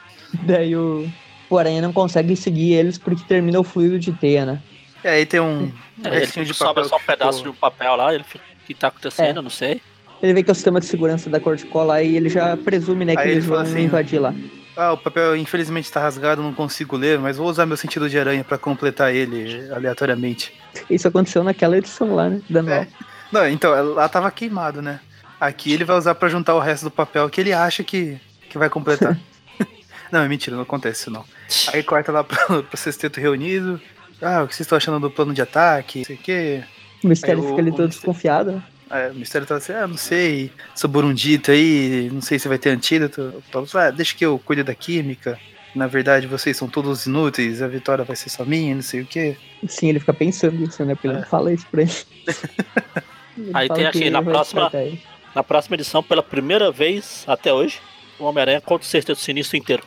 [0.43, 1.09] Daí o,
[1.51, 4.62] o Aranha não consegue seguir eles porque termina o fluido de teia, né?
[5.03, 5.70] É, aí tem um
[6.03, 8.66] É, ele de sobra só um pedaço ficou- de um papel lá, ele fica, o
[8.66, 9.43] que tá acontecendo, É.
[9.43, 9.80] não sei.
[10.22, 12.57] Ele vê que é o sistema de segurança da cor de cola e ele já
[12.57, 14.35] presume, né, que Aí ele eles vão fala assim, invadir lá.
[14.77, 18.18] Ah, o papel infelizmente tá rasgado, não consigo ler, mas vou usar meu sentido de
[18.18, 20.53] aranha pra completar ele aleatoriamente.
[20.91, 22.41] Isso aconteceu naquela edição lá, né?
[22.51, 22.61] Da.
[22.75, 22.89] É.
[23.31, 24.99] Não, então, lá tava queimado, né?
[25.41, 28.18] Aqui ele vai usar pra juntar o resto do papel que ele acha que,
[28.51, 29.16] que vai completar.
[30.11, 31.25] não, é mentira, não acontece isso não.
[31.72, 33.81] Aí corta lá pro, pro sexteto reunido.
[34.20, 35.99] Ah, o que vocês estão achando do plano de ataque?
[36.01, 36.64] Não sei o quê.
[37.03, 38.53] O mistério Aí o- fica ali o todo mistério- desconfiado.
[38.53, 38.62] né?
[38.95, 42.59] É, o mistério tá assim, ah, não sei, sou burundito aí, não sei se vai
[42.59, 43.22] ter antídoto.
[43.36, 45.38] O Paulo fala, ah, deixa que eu cuide da química.
[45.74, 49.07] Na verdade, vocês são todos inúteis, a vitória vai ser só minha, não sei o
[49.07, 49.36] quê.
[49.66, 50.95] Sim, ele fica pensando isso, né?
[50.95, 51.20] Porque ele É.
[51.20, 51.92] não fala isso pra ele.
[53.36, 54.70] Ele Aí tem aqui, na próxima-.
[55.34, 57.80] Na próxima edição, pela primeira vez até hoje,
[58.16, 59.82] o Homem-Aranha contra o Sexteto Sinistro inteiro.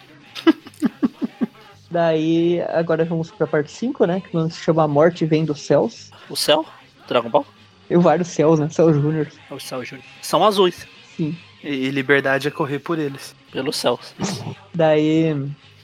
[1.89, 4.21] Daí, agora vamos pra parte 5, né?
[4.21, 6.11] Que se chama A Morte Vem dos Céus.
[6.29, 6.65] O céu,
[7.07, 7.45] Dragon Ball,
[7.89, 8.69] E vários céus, né?
[8.69, 9.27] Céus Júnior.
[9.49, 10.05] o céu Júnior.
[10.21, 11.35] São azuis, Sim.
[11.63, 13.35] E, e liberdade é correr por eles.
[13.51, 14.13] pelos céus.
[14.73, 15.35] Daí,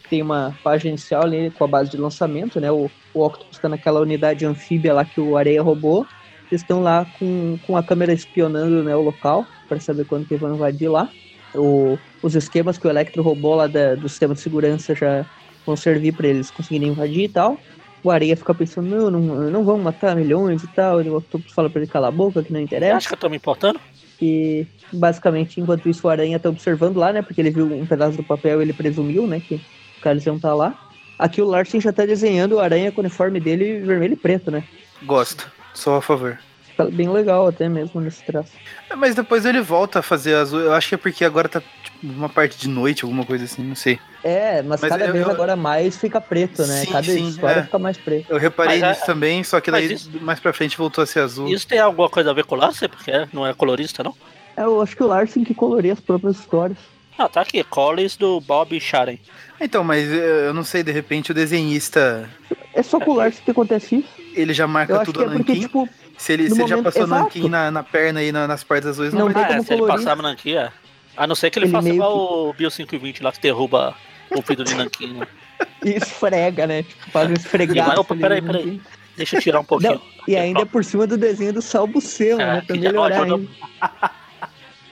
[0.09, 2.71] tem uma página inicial ali com a base de lançamento, né?
[2.71, 6.05] O, o Octopus está naquela unidade anfíbia lá que o Areia roubou.
[6.51, 10.35] Eles estão lá com, com a câmera espionando né, o local para saber quando que
[10.35, 11.09] vão invadir lá.
[11.55, 15.25] O, os esquemas que o Electro roubou lá da, do sistema de segurança já
[15.65, 17.57] vão servir para eles conseguirem invadir e tal.
[18.03, 21.01] O Areia fica pensando, não, não, não vão matar milhões e tal.
[21.01, 22.97] E o Octopus fala pra ele calar a boca, que não interessa.
[22.97, 23.79] Acho que eu tô me importando.
[24.21, 27.21] E basicamente, enquanto isso, o Aranha tá observando lá, né?
[27.21, 29.39] Porque ele viu um pedaço do papel e ele presumiu, né?
[29.39, 30.77] Que o Carlos iam tá lá.
[31.17, 34.51] Aqui o Larsen já tá desenhando o Aranha com o uniforme dele vermelho e preto,
[34.51, 34.63] né?
[35.03, 35.49] Gosto.
[35.73, 36.39] Sou a favor.
[36.75, 38.51] Tá bem legal até mesmo nesse traço.
[38.89, 40.59] É, Mas depois ele volta a fazer azul.
[40.59, 43.63] Eu acho que é porque agora tá tipo, uma parte de noite, alguma coisa assim,
[43.63, 43.99] não sei.
[44.23, 46.81] É, mas, Mas cada eu- vez eu- agora mais fica preto, né?
[46.85, 47.63] Sim, cada sim, história é.
[47.63, 48.25] fica mais preto.
[48.29, 51.01] Eu reparei Mas, nisso é- também, só que mas daí isso- mais pra frente voltou
[51.03, 51.47] a ser azul.
[51.49, 54.13] Isso tem alguma coisa a ver com o Larsen, porque não é colorista, não?
[54.55, 56.77] É, Eu acho que o Larsen que coloria as próprias histórias.
[57.17, 57.63] Ah, tá aqui.
[57.63, 59.17] Collins do Bob Sharen.
[59.61, 62.27] Então, mas eh, eu não sei, de repente o desenhista
[62.73, 64.09] É só com o Larsen que acontece isso.
[64.35, 65.61] ele já Eu marca acho tudo que é a porque, nanquim.
[65.67, 67.23] tipo, se ele, se ele já momento- passou exato.
[67.23, 69.49] nanquim na, na perna e na- nas partes azuis, não, Não vai tem Ah, é,
[69.57, 70.05] como se ele colorir.
[70.05, 70.71] passar nanquim, é.
[71.15, 73.95] A não ser que ele, Ele faça igual o Bio 520 lá que derruba
[74.35, 75.13] o vidro de nanquim.
[75.13, 75.27] Né?
[75.85, 76.83] esfrega, né?
[76.83, 77.99] Tipo, faz um E esfregar.
[77.99, 78.81] opa, peraí, peraí.
[79.15, 80.01] Deixa eu tirar um pouquinho.
[80.27, 82.61] E ainda é por cima do desenho do Salvo Sema, É, né?
[82.65, 83.47] Pra que já- melhorar ó, ainda.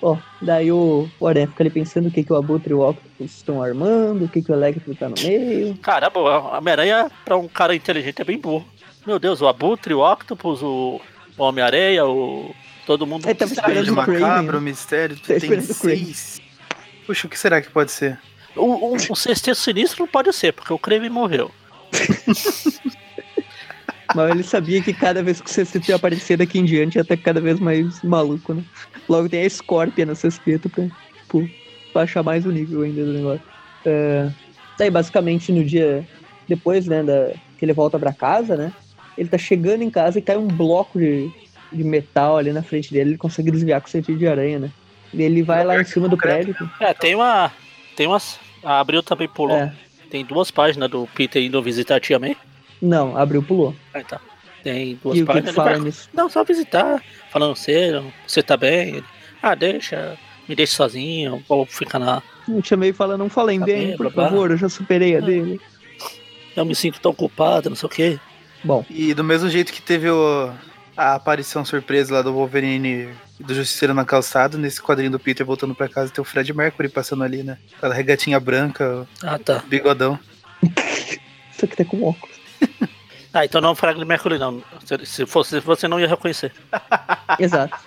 [0.04, 3.32] Ó, daí o, Aranha fica ali pensando o que, que o Abutre e o Octopus
[3.38, 5.76] estão armando, o que, que o Electro tá no meio.
[5.78, 8.66] Caramba, a Homem-Aranha, pra um cara inteligente, é bem burro.
[9.06, 11.00] Meu Deus, o Abutre, o Octopus, o
[11.38, 12.54] o Homem-Areia, o.
[12.86, 13.26] Todo mundo.
[13.26, 14.66] É, Mistério esperando de macabro, né?
[14.70, 16.42] mistério, Tá tem seis.
[17.06, 18.20] Puxa, o que será que pode ser?
[18.56, 21.52] O, o, o sexteto sinistro não pode ser, porque o Kraven morreu.
[24.14, 27.02] Mas ele sabia que cada vez que o sexteto ia aparecer daqui em diante ia
[27.02, 28.64] estar cada vez mais maluco, né?
[29.08, 31.50] Logo tem a Scorpion no sexteto pra, tipo,
[31.94, 33.42] baixar mais o nível ainda do negócio.
[33.86, 34.30] É,
[34.78, 36.06] daí, basicamente, no dia
[36.48, 38.74] depois, né, da, que ele volta pra casa, né?
[39.18, 41.32] Ele tá chegando em casa e cai um bloco de,
[41.72, 43.12] de metal ali na frente dele.
[43.12, 44.72] Ele consegue desviar com o sentido de aranha, né?
[45.14, 46.56] E ele vai lá em cima do prédio.
[46.80, 47.52] É, tem uma.
[47.96, 48.40] Tem umas.
[48.64, 49.58] A Abril também pulou.
[49.58, 49.74] É,
[50.10, 52.36] Tem duas páginas do Peter indo visitar a tia May.
[52.82, 53.76] não, abriu, pulou.
[53.94, 54.20] Ah, tá.
[54.64, 55.56] Tem duas E o que páginas.
[55.56, 56.10] fala ele vai- nisso?
[56.14, 57.02] Não, só visitar.
[57.32, 58.90] Falando, você, você tá bem?
[58.98, 59.04] Ele,
[59.42, 60.18] ah, deixa.
[60.48, 61.44] Me deixa sozinho.
[61.48, 62.22] Vou ficar na.
[62.48, 64.30] Eu chamei e fala, não falem Tá bem, bem, por blá, blá.
[64.30, 65.22] favor, eu já superei a Ah.
[65.22, 65.60] dele.
[66.56, 68.20] Eu me sinto tão culpado, não sei o quê.
[68.64, 70.52] Bom, E do mesmo jeito que teve o-
[71.02, 75.74] a aparição surpresa lá do Wolverine do Justiceiro na calçada, nesse quadrinho do Peter voltando
[75.74, 77.58] pra casa, tem o Fred Mercury passando ali, né?
[77.78, 79.64] Aquela regatinha branca, Ah, tá.
[79.68, 80.20] bigodão.
[81.52, 82.36] isso aqui tá com óculos.
[83.34, 84.62] Ah, então não é o Franklin Mercury, não.
[84.84, 86.52] Se, se fosse, você não ia reconhecer.
[87.40, 87.80] Exato.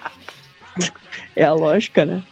[1.37, 2.23] É a lógica, né?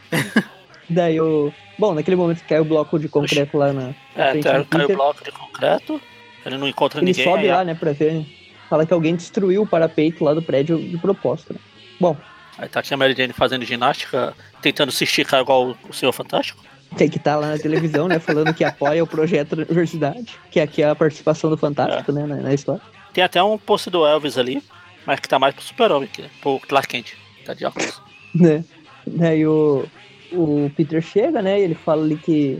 [0.88, 1.52] Daí o.
[1.78, 3.94] Bom, naquele momento que cai o bloco de concreto lá na.
[4.16, 6.00] É, tá, do cai o bloco de concreto.
[6.46, 7.22] Ele não encontra Ele ninguém.
[7.22, 8.24] sobe aí, lá, né, pra ver.
[8.72, 11.60] Fala que alguém destruiu o parapeito lá do prédio de propósito, né?
[12.00, 12.16] Bom,
[12.56, 16.64] Aí tá aqui a Mary Jane fazendo ginástica, tentando se esticar igual o Senhor Fantástico.
[16.96, 18.18] tem que estar lá na televisão, né?
[18.18, 20.38] Falando que apoia o projeto da universidade.
[20.50, 22.24] Que aqui é a participação do Fantástico, né?
[22.24, 22.80] Na, na história.
[23.12, 24.62] Tem até um post do Elvis ali,
[25.04, 27.12] mas que tá mais pro Super-Homem, que pro Clark Kent.
[27.44, 28.00] Tá de óculos.
[28.34, 28.64] né?
[29.06, 29.84] Daí o,
[30.32, 31.60] o Peter chega, né?
[31.60, 32.58] E ele fala ali que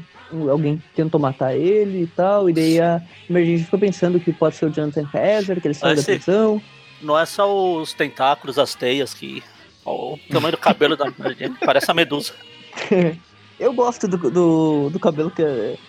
[0.49, 2.49] alguém tentou matar ele e tal.
[2.49, 5.93] E daí a emergência fica pensando que pode ser o Jonathan Kaiser, que ele saiu
[5.93, 6.62] Ah, da prisão.
[7.01, 9.43] Não é só os tentáculos, as teias que.
[9.85, 12.33] ó, O tamanho do cabelo da Jane parece a medusa.
[13.61, 15.45] Eu gosto do, do, do cabelo que,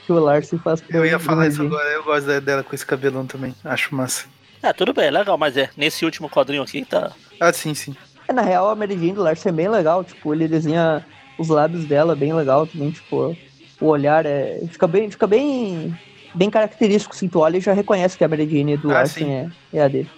[0.06, 0.84] que o Larsen faz.
[0.90, 4.26] Eu ia falar isso agora, eu gosto dela com esse cabelão também, acho massa.
[4.62, 5.70] É, tudo bem, legal, mas é.
[5.76, 7.12] Nesse último quadrinho aqui tá.
[7.40, 7.96] Ah, sim, sim.
[8.28, 10.04] É, na real, a Mary Jane do Larsen é bem legal.
[10.04, 11.04] Tipo, ele desenha
[11.38, 12.92] os lábios dela bem legal também.
[12.92, 13.36] Tipo,
[13.84, 14.60] o olhar é.
[14.72, 15.98] Fica bem, fica bem,
[16.34, 17.14] bem característico.
[17.16, 19.52] Assim, tu olha e já reconhece que a Mary Jane do Ah, Larsen sim.
[19.74, 20.10] é, é a dele.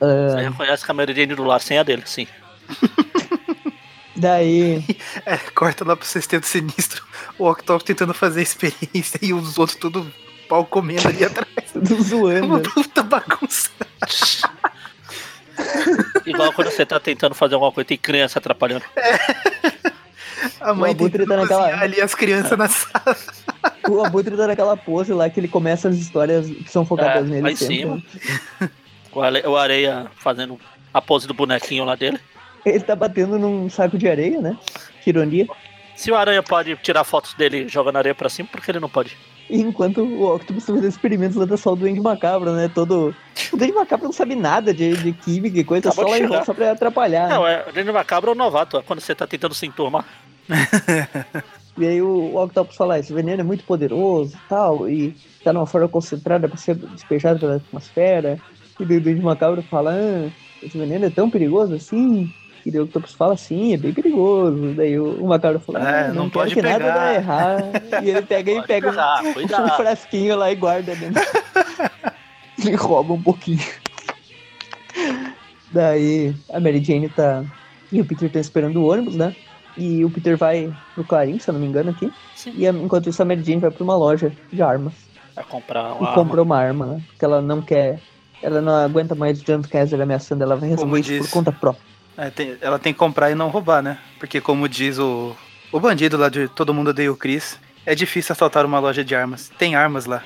[0.00, 2.26] Você reconhece que a Mary Jane do lar sem a dele, sim.
[4.16, 4.84] Daí.
[5.24, 7.04] É, corta lá pro sexteto sinistro,
[7.38, 10.12] o Octopus tentando fazer a experiência e os outros tudo
[10.48, 11.48] pau comendo ali atrás.
[11.72, 12.46] Tudo É zoando.
[12.46, 13.70] uma puta bagunça.
[16.26, 18.84] Igual quando você tá tentando fazer alguma coisa, tem criança atrapalhando.
[20.60, 23.16] A mãe O Abutre tá naquela- ali as crianças na sala.
[23.88, 27.28] O Abutre tá naquela pose lá que ele começa as histórias que são focadas É,
[27.28, 27.42] nele.
[27.42, 28.02] lá em sempre, cima.
[28.60, 28.70] né?
[29.46, 30.58] O Areia fazendo
[30.92, 32.18] a pose do bonequinho lá dele.
[32.64, 34.56] Ele tá batendo num saco de areia, né?
[35.02, 35.46] Que ironia.
[35.96, 38.88] Se o Aranha pode tirar fotos dele jogando areia pra cima, por que ele não
[38.88, 39.16] pode?
[39.50, 42.70] E enquanto o Octopus tá fazendo experimentos lá da só o Duende Macabro, né?
[42.74, 43.14] Todo.
[43.52, 46.26] O Duende Macabro não sabe nada de, de química e coisa, Acabou só lá em
[46.26, 47.28] volta só pra atrapalhar.
[47.28, 47.62] Não, né?
[47.66, 50.04] é, o Daniel Macabro é o novato, é quando você tá tentando se enturmar.
[51.78, 55.16] e aí o, o Octopus fala, ah, esse veneno é muito poderoso e tal, e
[55.42, 58.38] tá numa forma concentrada para ser despejado pela atmosfera.
[58.78, 60.30] E daí o Duende Macabro fala, ah,
[60.62, 62.32] esse veneno é tão perigoso assim?
[62.64, 64.74] E o Octopus fala, sim, é bem perigoso.
[64.74, 66.78] Daí o, o Macabro fala, é, ah, não, não pode pegar.
[66.78, 67.58] nada dá errar.
[68.02, 69.22] E ele pega e pega pegar,
[69.62, 71.22] um, um frasquinho lá e guarda dentro.
[72.64, 73.64] ele rouba um pouquinho.
[75.72, 77.44] Daí a Mary Jane tá.
[77.90, 79.34] E o Peter tá esperando o ônibus, né?
[79.76, 82.12] E o Peter vai pro Clarim, se eu não me engano, aqui.
[82.34, 82.52] Sim.
[82.56, 84.92] E ah, enquanto isso, a Mary Jane vai pra uma loja de armas.
[85.34, 87.02] Vai comprar uma E compra uma arma, né?
[87.08, 88.00] Porque ela não quer...
[88.42, 91.92] Ela não aguenta mais o John Kaiser ameaçando, ela vai resolver isso por conta própria.
[92.16, 93.98] É, tem, ela tem que comprar e não roubar, né?
[94.18, 95.34] Porque como diz o,
[95.70, 99.14] o bandido lá de Todo Mundo Deu o Chris, é difícil assaltar uma loja de
[99.14, 99.48] armas.
[99.58, 100.22] Tem armas lá.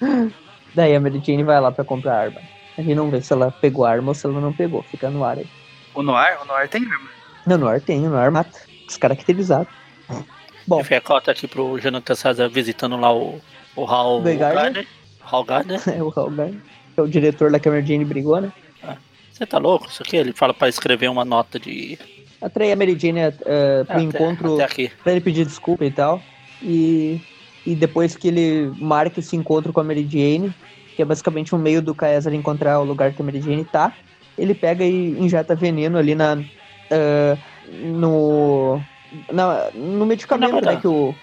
[0.74, 2.40] Daí a Mary Jane vai lá para comprar arma.
[2.76, 4.82] A gente não vê se ela pegou arma ou se ela não pegou.
[4.82, 5.46] Fica no ar aí.
[5.94, 6.38] O Noir?
[6.42, 7.10] O Noir tem arma.
[7.46, 8.58] Não, no ar tem, no ar mata.
[8.86, 9.68] Descaracterizado.
[10.66, 10.80] Bom.
[10.80, 13.40] Enfim, a cota aqui pro Jonathan César visitando lá o,
[13.74, 14.86] o Hal Gardner.
[15.24, 15.80] Hal Gardner.
[15.88, 16.60] É, o Hal Gardner.
[16.96, 18.52] É o diretor da Cameron Jane brigou, né?
[18.82, 18.96] Ah,
[19.32, 19.88] você ah, tá louco?
[19.88, 21.98] Isso aqui ele fala pra escrever uma nota de.
[22.40, 24.54] Atrair a Mary Jane uh, eh, pro até, encontro.
[24.54, 24.92] Até aqui.
[25.02, 26.20] Pra ele pedir desculpa e tal.
[26.60, 27.20] E,
[27.64, 30.52] e depois que ele marca esse encontro com a Mary Jane,
[30.94, 33.96] que é basicamente um meio do Caesar encontrar o lugar que a Mary Jane tá,
[34.36, 36.36] ele pega e injeta veneno ali na,
[36.92, 37.38] uh,
[37.86, 38.80] no,
[39.32, 40.60] na, no medicamento, né?
[40.60, 40.76] Tá.
[40.76, 41.14] Que o,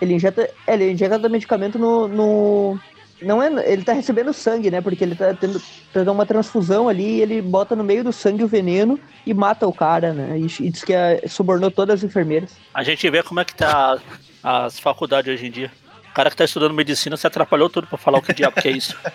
[0.00, 2.80] ele injeta, ele injeta medicamento no, no
[3.22, 4.80] não é, ele tá recebendo sangue, né?
[4.80, 5.60] Porque ele tá tendo,
[5.92, 9.66] tendo uma transfusão ali e ele bota no meio do sangue o veneno e mata
[9.66, 10.38] o cara, né?
[10.38, 12.56] E, e diz que é, subornou todas as enfermeiras.
[12.72, 13.98] A gente vê como é que tá
[14.42, 15.70] as faculdades hoje em dia.
[16.10, 18.68] O cara que tá estudando medicina se atrapalhou todo pra falar o que diabo que
[18.68, 18.96] é isso.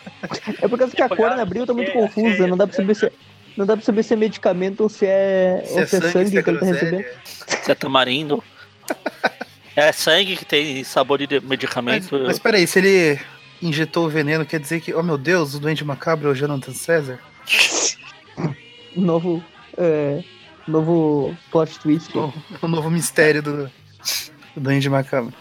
[0.62, 2.96] É por causa que a cor na abril tá muito confusa, não dá pra saber
[2.96, 3.12] se é
[3.58, 6.12] não dá pra saber se é medicamento ou se é, se ou é, é sangue,
[6.12, 7.02] sangue se é que ele tá recebendo.
[7.02, 7.16] É.
[7.64, 8.44] Se é tamarindo.
[9.76, 12.10] é sangue que tem sabor de medicamento.
[12.12, 13.20] Mas, mas peraí, se ele
[13.62, 16.74] injetou o veneno, quer dizer que, oh meu Deus, o doente macabro é o Jonathan
[16.74, 17.20] César?
[18.96, 19.44] Novo.
[19.78, 20.24] É,
[20.68, 22.18] novo plot twist.
[22.18, 23.66] O, novo mistério do,
[24.56, 25.34] do doente macabro.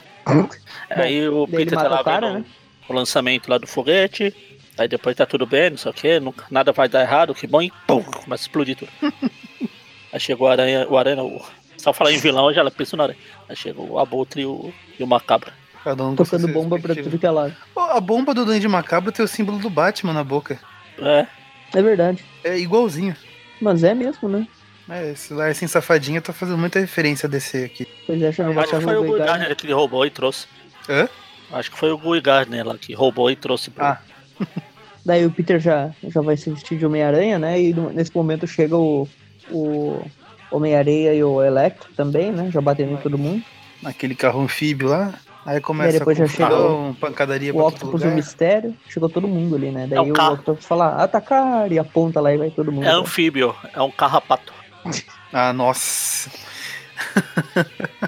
[0.90, 2.44] Aí o Peter tá lá cara, né?
[2.88, 4.34] o lançamento lá do foguete.
[4.77, 7.47] Aí depois tá tudo bem, não sei o que, nunca, nada vai dar errado, que
[7.47, 8.91] bom, e pum, começa a explodir tudo.
[10.12, 11.45] Aí chegou a aranha, o aranha, o,
[11.77, 13.18] só falar em vilão, já pensou na aranha.
[13.49, 15.53] Aí chegou o abutre e o, e o macabro.
[15.85, 17.55] Cada um Tocando bomba pra tudo que é lado.
[17.77, 20.59] A bomba do Duende Macabro tem o símbolo do Batman na boca.
[20.99, 21.27] É.
[21.75, 22.25] É verdade.
[22.43, 23.14] É igualzinho.
[23.61, 24.49] Mas é mesmo, né?
[24.89, 27.87] É, esse Larsen Safadinho tá fazendo muita referência a DC aqui.
[28.07, 30.47] Pois é, chama Acho que foi o Guy Gardner que roubou e trouxe.
[30.89, 31.09] Hã?
[31.53, 33.93] Acho que foi o Guy Gardner lá que roubou e trouxe pra...
[33.93, 34.13] Ah.
[35.05, 37.61] Daí o Peter já, já vai se vestir de Homem-Aranha, né?
[37.61, 39.07] E nesse momento chega o,
[39.51, 40.03] o
[40.51, 42.51] Homem-Areia e o Electro também, né?
[42.51, 43.45] Já batendo em todo mundo.
[43.82, 45.14] Naquele carro anfíbio lá.
[45.45, 48.74] Aí começa depois a já chegou pancadaria o Octopus e o Mistério.
[48.89, 49.87] Chegou todo mundo ali, né?
[49.87, 50.35] Daí é um o carro.
[50.37, 52.87] Octopus fala, atacar, e aponta lá e vai todo mundo.
[52.87, 54.55] É anfíbio, é um carrapato.
[55.32, 56.30] ah, nossa.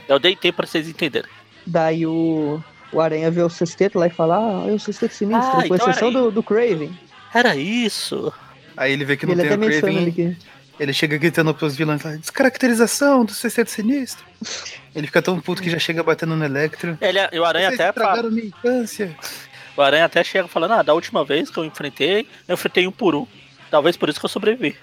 [0.09, 1.31] Eu deitei pra vocês entenderem.
[1.66, 2.62] Daí o,
[2.97, 5.74] o Aranha vê o sexteto lá e fala, ah, é o sexteto sinistro, ah, com
[5.74, 6.18] então exceção era...
[6.18, 6.99] do, do Craven.
[7.34, 8.32] Era isso.
[8.74, 9.97] Aí ele vê que não ele tem o Craven.
[9.99, 10.36] Ele, que...
[10.80, 14.24] ele chega gritando pros vilões lá, descaracterização do sexteto sinistro.
[14.94, 16.97] ele fica tão puto que já chega batendo no Electro.
[16.99, 17.92] Ele, é- e o Aranha Vocês até...
[17.92, 18.22] Pra...
[18.22, 19.14] minha infância.
[19.76, 22.92] O Aranha até chega falando, ah, da última vez que eu enfrentei, eu enfrentei um
[22.92, 23.26] por um.
[23.70, 24.74] Talvez por isso que eu sobrevivi.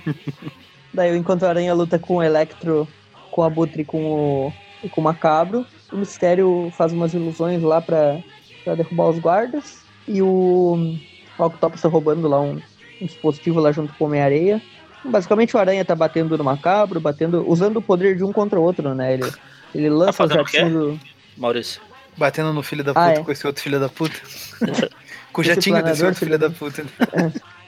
[0.92, 2.86] Daí enquanto o Aranha luta com o Electro,
[3.30, 8.22] com a Butre com o, com o Macabro, o Mistério faz umas ilusões lá para
[8.64, 9.82] derrubar os guardas.
[10.06, 10.96] E o,
[11.38, 12.60] o Octopus tá roubando lá um,
[13.00, 14.60] um dispositivo lá junto com o Homem-Areia.
[15.04, 17.48] Basicamente o Aranha tá batendo no macabro, batendo.
[17.48, 19.14] usando o poder de um contra o outro, né?
[19.14, 19.32] Ele,
[19.74, 21.00] ele lança tá o jatinho do.
[21.36, 21.80] Maurício.
[22.16, 23.24] Batendo no filho da ah, puta ah, é.
[23.24, 24.16] com esse outro filho da puta.
[25.32, 26.82] com o jatinho desse outro filho da puta.
[26.82, 27.59] É.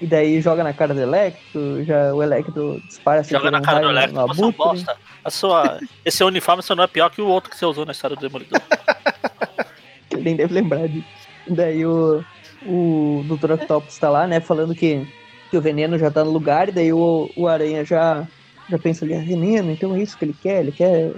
[0.00, 3.34] E daí joga na cara do Electro, já o Electro dispara assim.
[3.34, 4.54] Joga na cara do Electro, você é né?
[4.56, 4.96] bosta.
[5.24, 7.92] A sua, esse uniforme só não é pior que o outro que você usou na
[7.92, 8.60] história do Demolidor.
[10.12, 11.04] Ele nem deve lembrar disso.
[11.46, 11.54] De...
[11.54, 12.24] Daí o,
[12.64, 13.52] o Dr.
[13.52, 15.04] Octopus tá lá, né, falando que,
[15.50, 18.26] que o veneno já tá no lugar, e daí o, o Aranha já,
[18.70, 21.10] já pensa ali, ah, veneno, então é isso que ele quer, ele quer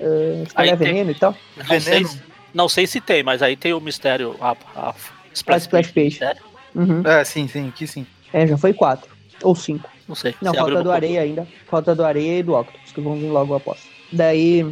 [0.00, 1.16] uh, espalhar veneno tem...
[1.16, 1.34] e tal.
[1.56, 2.08] Não veneno.
[2.08, 2.20] Sei,
[2.54, 4.94] não sei se tem, mas aí tem o mistério, a, a, a
[5.32, 6.18] Splash, a Splash Page.
[6.18, 6.40] Page.
[6.74, 7.02] Uhum.
[7.04, 8.06] É, sim, sim, que sim.
[8.32, 9.10] É, já foi quatro.
[9.42, 9.88] Ou cinco.
[10.08, 10.34] Não sei.
[10.40, 10.90] Não, falta do.
[10.90, 11.46] Areia ainda.
[11.68, 13.86] Falta do Areia e do Octopus, que vão vir logo após.
[14.10, 14.62] Daí,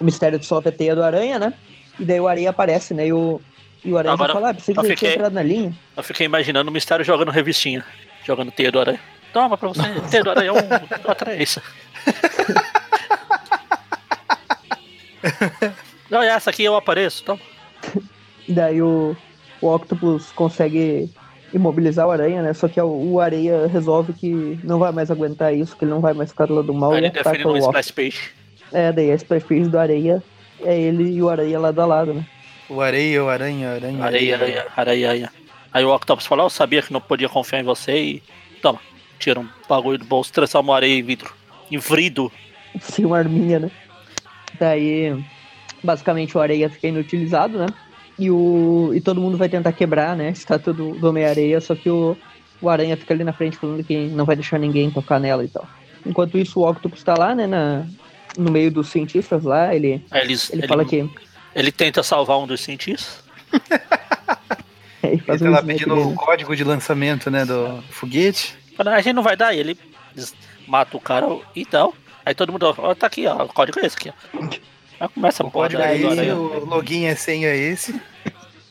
[0.00, 1.54] o mistério de solta é teia do Aranha, né?
[1.98, 3.06] E daí o Areia aparece, né?
[3.06, 3.40] E o,
[3.84, 5.72] e o Aranha Agora, fala, ah, pensei que fiquei, entrado na linha.
[5.96, 7.84] Eu fiquei imaginando o mistério jogando revistinha.
[8.24, 9.00] Jogando teia do Aranha.
[9.32, 10.58] Toma pra você, teia do Aranha é um,
[11.10, 11.62] atrai isso.
[16.10, 17.40] Não, é essa aqui eu apareço, toma.
[18.48, 19.16] Daí o,
[19.60, 21.08] o Octopus consegue
[21.52, 22.52] imobilizar o Aranha, né?
[22.52, 26.00] Só que o, o Areia resolve que não vai mais aguentar isso, que ele não
[26.00, 26.96] vai mais ficar do lado do mal.
[26.96, 27.58] Ele ataca define o no.
[27.58, 28.30] Splash Page.
[28.72, 30.22] É, daí a splash page do Areia
[30.62, 32.24] é ele e o Areia lado a lado, né?
[32.68, 34.04] O areia, o aranha, aranha.
[34.04, 35.32] Areia, areia, areia, areia.
[35.72, 38.22] Aí o Octopus falou, eu sabia que não podia confiar em você e.
[38.62, 38.78] Toma,
[39.18, 41.32] tira um bagulho do bolso, transforma a areia em vidro.
[41.70, 42.30] Em vrido.
[42.80, 43.70] Sem uma arminha, né?
[44.58, 45.24] Daí,
[45.82, 47.66] basicamente, o Areia fica inutilizado, né?
[48.20, 50.28] E, o, e todo mundo vai tentar quebrar, né?
[50.28, 52.14] A estátua do, do Homem-Areia, só que o,
[52.60, 55.48] o Aranha fica ali na frente falando que não vai deixar ninguém tocar nela e
[55.48, 55.66] tal.
[56.04, 57.46] Enquanto isso, o Octopus tá lá, né?
[57.46, 57.86] Na,
[58.36, 61.08] no meio dos cientistas lá, ele, Aí eles, ele ele, fala que.
[61.54, 63.24] ele tenta salvar um dos cientistas.
[65.02, 68.54] Ele tá um lá pedindo o código de lançamento, né, do foguete.
[68.76, 69.78] Fala, a gente não vai dar, e ele
[70.68, 71.26] mata o cara.
[71.56, 71.94] Então,
[72.24, 74.48] aí todo mundo, ó, tá aqui, ó, o código é esse aqui, ó.
[75.00, 77.98] Aí começa a O porra é esse, o login é senha é esse.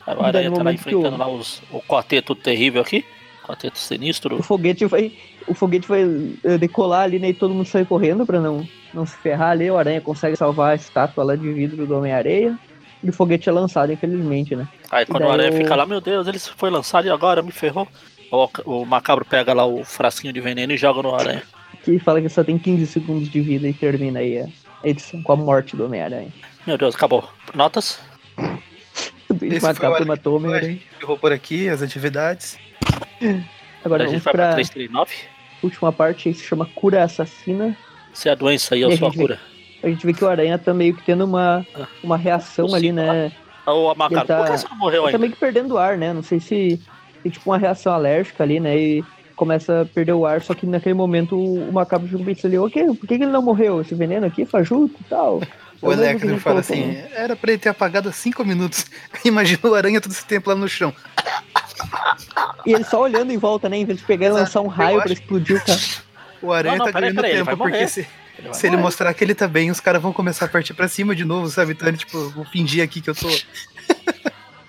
[0.06, 3.04] Aí o aranha tá lá enfrentando o- lá os, o quarteto terrível aqui.
[3.44, 4.36] Quarteto sinistro.
[4.38, 5.12] O foguete vai.
[5.48, 6.02] O foguete vai
[6.44, 7.30] eh, decolar ali, né?
[7.30, 9.68] E todo mundo sai correndo pra não, não se ferrar ali.
[9.68, 12.56] O Aranha consegue salvar a estátua lá de vidro do Homem-Areia.
[13.02, 14.68] E o foguete é lançado, infelizmente, né?
[14.90, 17.50] Aí quando o aranha o- fica lá, meu Deus, ele foi lançado e agora me
[17.50, 17.88] ferrou.
[18.30, 21.42] O, o macabro pega lá o frasquinho de veneno e joga no aranha.
[21.82, 24.46] Que fala que só tem 15 segundos de vida e termina aí a
[24.84, 26.32] edição com a morte do Homem-Aranha.
[26.66, 27.28] Meu Deus, acabou.
[27.54, 28.00] Notas?
[29.42, 30.78] Esse macabro matou o A Homem-Aranha.
[31.20, 32.58] por aqui as atividades.
[33.84, 35.14] Agora a vamos gente vai pra pra 339.
[35.62, 37.76] última parte aí, se chama Cura Assassina.
[38.12, 39.40] Se é a doença aí, eu E a sou a gente vê- cura.
[39.82, 41.86] A gente vê que o Aranha tá meio que tendo uma, Ah.
[42.02, 43.32] uma reação ali, né?
[43.66, 45.18] Ô, macabro, Ele tá- por que você não morreu tá ainda?
[45.18, 46.12] meio que perdendo o ar, né?
[46.12, 46.80] Não sei se
[47.22, 48.76] tem tipo uma reação alérgica ali, né?
[48.76, 49.04] E
[49.40, 52.94] começa a perder o ar, só que naquele momento o macabro fica pensando ali, ok,
[52.94, 53.80] por que ele não morreu?
[53.80, 55.40] Esse veneno aqui fajuto e tal.
[55.80, 57.08] O Electro fala assim: né?
[57.14, 58.84] era pra ele ter apagado há 5 minutos.
[59.24, 60.92] Imagina o aranha todo esse tempo lá no chão.
[62.66, 63.78] E ele só olhando em volta, né?
[63.78, 65.80] Em vez de pegar e lançar um raio pra explodir o cara.
[66.42, 68.00] O aranha Não, não, tá peraí, ganhando peraí, ele tempo, porque se,
[68.38, 68.82] Ele se ele morrer.
[68.82, 71.48] mostrar que ele tá bem, os caras vão começar a partir pra cima de novo,
[71.48, 71.72] sabe?
[71.72, 73.28] Então ele, tipo, vou fingir aqui que eu tô.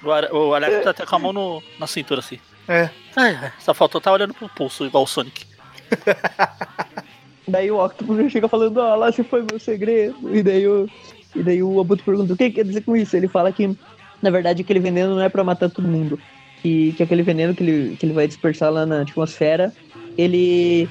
[0.04, 2.40] O, o Alex tá até com a mão no- na cintura assim.
[2.68, 2.90] É.
[3.16, 5.46] Ai, ai, só faltou tá olhando pro pulso, igual o Sonic.
[7.48, 10.16] Daí o Octopus já chega falando, ó, lá se foi meu segredo.
[10.34, 10.88] E daí o,
[11.36, 13.18] e daí o Abuto pergunta, o que quer dizer com isso?
[13.18, 13.76] Ele fala que,
[14.22, 16.20] na verdade, aquele veneno não é pra matar todo mundo.
[16.62, 19.74] Que, que aquele veneno que ele, que ele vai dispersar lá na atmosfera,
[20.18, 20.88] ele...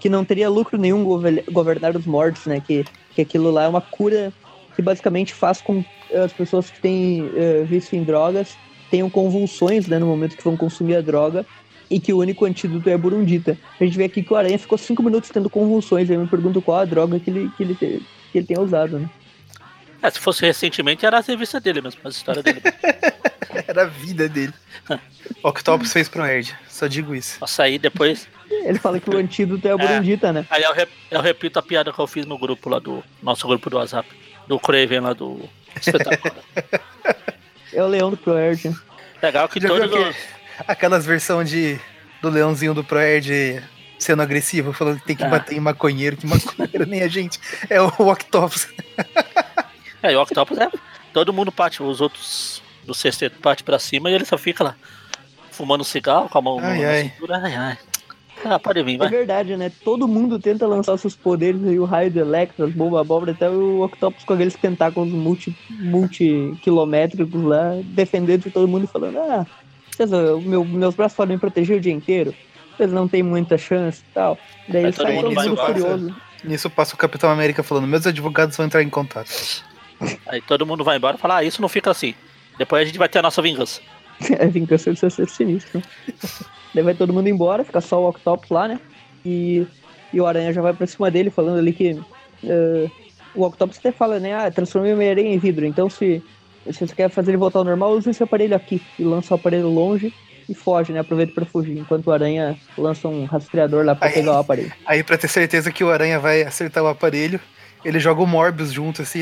[0.00, 2.60] Que não teria lucro nenhum gover- governar os mortos, né?
[2.64, 2.84] Que,
[3.14, 4.32] que aquilo lá é uma cura
[4.74, 8.56] que basicamente faz com que as pessoas que têm eh, vício em drogas
[8.92, 9.98] tenham convulsões, né?
[9.98, 11.44] No momento que vão consumir a droga.
[11.90, 13.58] E que o único antídoto é a burundita.
[13.78, 16.08] A gente vê aqui que o Aranha ficou cinco minutos tendo convulsões.
[16.08, 19.10] Eu me pergunto qual a droga que ele, que ele, que ele tem usado, né?
[20.00, 22.60] É, se fosse recentemente, era a revista dele mesmo, a história dele.
[23.68, 24.54] Era a vida dele.
[25.42, 27.36] Octopus fez pro Erd, só digo isso.
[27.40, 28.26] Nossa, aí depois.
[28.50, 30.46] Ele fala que o antídoto é a burundita, né?
[30.48, 33.04] Aí eu, rep- eu repito a piada que eu fiz no grupo lá do.
[33.22, 34.08] Nosso grupo do WhatsApp.
[34.48, 35.40] Do Craven lá do
[35.78, 36.34] espetáculo.
[37.72, 38.74] É o leão do Proerd.
[39.22, 40.16] Legal que Já viu os.
[40.66, 41.78] Aquelas versões de
[42.20, 43.62] do leãozinho do Proerd
[43.98, 45.28] sendo agressivo, falando que tem que Ah.
[45.28, 47.38] bater em maconheiro, que maconheiro nem a gente.
[47.70, 48.68] É o Octopus.
[50.02, 50.68] É, e o Octopus é.
[51.12, 54.74] Todo mundo parte, os outros do sexteto parte pra cima e ele só fica lá.
[55.52, 57.02] Fumando um cigarro com a mão Ai, na ai.
[57.04, 57.36] cintura.
[57.42, 57.78] Ai, ai.
[58.52, 59.08] Ah, pode vir, É vai.
[59.08, 59.70] verdade, né?
[59.84, 63.48] Todo mundo tenta lançar seus poderes aí, o raio do Electro, as bombas abóbora, até
[63.48, 69.46] o Octopus com aqueles tentáculos multi, multiquilométricos lá, defendendo de todo mundo e falando, ah,
[69.90, 72.34] vocês, o meu, meus braços podem me proteger o dia inteiro,
[72.76, 74.38] vocês não têm muita chance e tal.
[74.68, 76.14] Daí Aí todo sai mundo todo mundo furioso.
[76.44, 79.30] Nisso passa o Capitão América falando: meus advogados vão entrar em contato.
[80.26, 82.14] Aí todo mundo vai embora e fala, ah, isso não fica assim.
[82.58, 83.80] Depois a gente vai ter a nossa vingança.
[84.38, 85.82] É vingança de ser sinistro.
[86.74, 88.80] Daí vai todo mundo embora, fica só o Octopus lá, né?
[89.24, 89.66] E,
[90.12, 92.00] e o Aranha já vai pra cima dele, falando ali que.
[92.44, 92.88] eh,
[93.34, 94.34] o Octopus até fala, né?
[94.34, 95.64] Ah, transformei o Homem-Aranha em vidro.
[95.66, 96.22] Então, se,
[96.70, 98.80] se você quer fazer ele voltar ao normal, use esse aparelho aqui.
[98.98, 100.12] E lança o aparelho longe
[100.48, 101.00] e foge, né?
[101.00, 101.78] Aproveita pra fugir.
[101.78, 104.72] Enquanto o Aranha lança um rastreador lá pra Aí- pegar o aparelho.
[104.86, 107.40] Aí, pra ter certeza que o Aranha vai acertar o aparelho,
[107.84, 109.20] ele joga o Morbius junto, assim,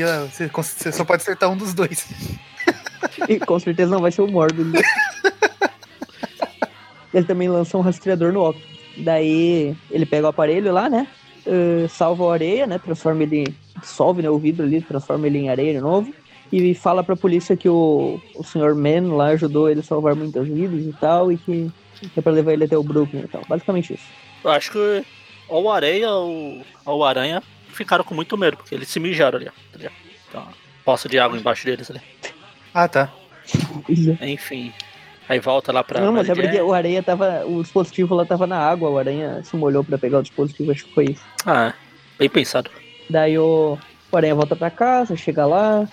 [0.53, 2.05] você só pode acertar um dos dois.
[3.27, 4.81] E com certeza não vai ser o Morbius.
[7.13, 8.71] ele também lança um rastreador no Octopus.
[8.97, 11.07] Daí ele pega o aparelho lá, né?
[11.45, 12.79] eh, salva a areia, né?
[12.79, 13.55] Transforma ele.
[13.79, 16.13] Dissolve né, o vidro ali, transforma ele em areia de novo.
[16.51, 18.75] E fala pra polícia que o, o Sr.
[18.75, 21.31] Man lá ajudou ele a salvar muitas vidas e tal.
[21.31, 23.41] E que, que é pra levar ele até o Brooklyn e tal.
[23.47, 24.05] Basicamente isso.
[24.43, 25.05] Eu acho que
[25.47, 29.77] ou Areia ou, o Aranha ficaram com muito medo, porque eles se mijaram ali, tá
[29.77, 29.93] ligado?
[30.29, 30.47] Então,
[30.85, 32.01] poça de água embaixo deles ali.
[32.73, 33.11] Ah, tá.
[34.21, 34.71] Enfim.
[35.27, 36.01] Aí volta lá pra.
[36.01, 37.45] Não, mas é porque o aranha tava.
[37.45, 40.85] O dispositivo lá tava na água, o aranha se molhou pra pegar o dispositivo, acho
[40.85, 41.23] que foi isso.
[41.45, 41.73] Ah,
[42.19, 42.69] bem pensado.
[43.09, 43.77] Daí o,
[44.11, 45.87] o aranha volta pra casa, chega lá,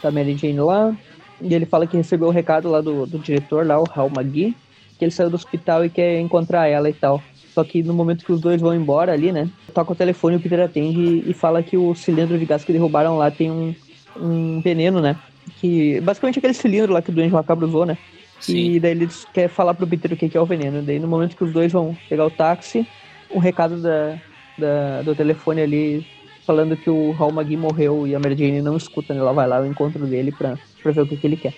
[0.00, 0.94] tá a Mary Jane lá,
[1.40, 4.56] e ele fala que recebeu o recado lá do, do diretor, lá, o Hal Magui,
[4.98, 7.22] que ele saiu do hospital e quer encontrar ela e tal.
[7.52, 9.48] Só que no momento que os dois vão embora ali, né?
[9.72, 12.72] Toca o telefone, o Peter atende e, e fala que o cilindro de gás que
[12.72, 13.74] derrubaram lá tem um,
[14.16, 15.16] um veneno, né?
[15.60, 17.96] Que basicamente aquele cilindro lá que o Duende Macabro usou, né?
[18.40, 18.72] Sim.
[18.72, 20.82] E daí ele quer falar pro Peter o que é o veneno.
[20.82, 22.86] Daí no momento que os dois vão pegar o táxi,
[23.30, 24.18] um recado da,
[24.58, 26.06] da- do telefone ali
[26.46, 29.20] falando que o Hal Magui morreu e a Mary Jane não escuta, né?
[29.20, 31.54] Ela vai lá ao encontro dele pra, pra ver o que, que ele quer.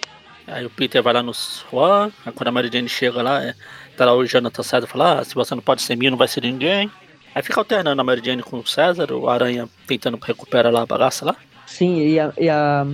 [0.47, 3.53] Aí o Peter vai lá no Swan, aí quando a Mary Jane chega lá, é,
[3.97, 6.29] tá lá o Jonathan César fala, ah, se você não pode ser mim, não vai
[6.29, 6.89] ser ninguém.
[7.35, 10.87] Aí fica alternando a Mary Jane com o César, o Aranha tentando recuperar lá a
[10.87, 11.35] bagaça lá.
[11.67, 12.87] Sim, e, a, e a-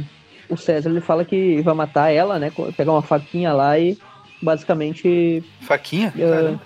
[0.52, 2.52] o César ele fala que vai matar ela, né?
[2.76, 3.96] Pegar uma faquinha lá e
[4.42, 6.12] basicamente Faquinha?
[6.12, 6.60] Caramba.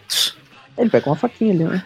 [0.78, 1.84] ele pega uma faquinha ali, né?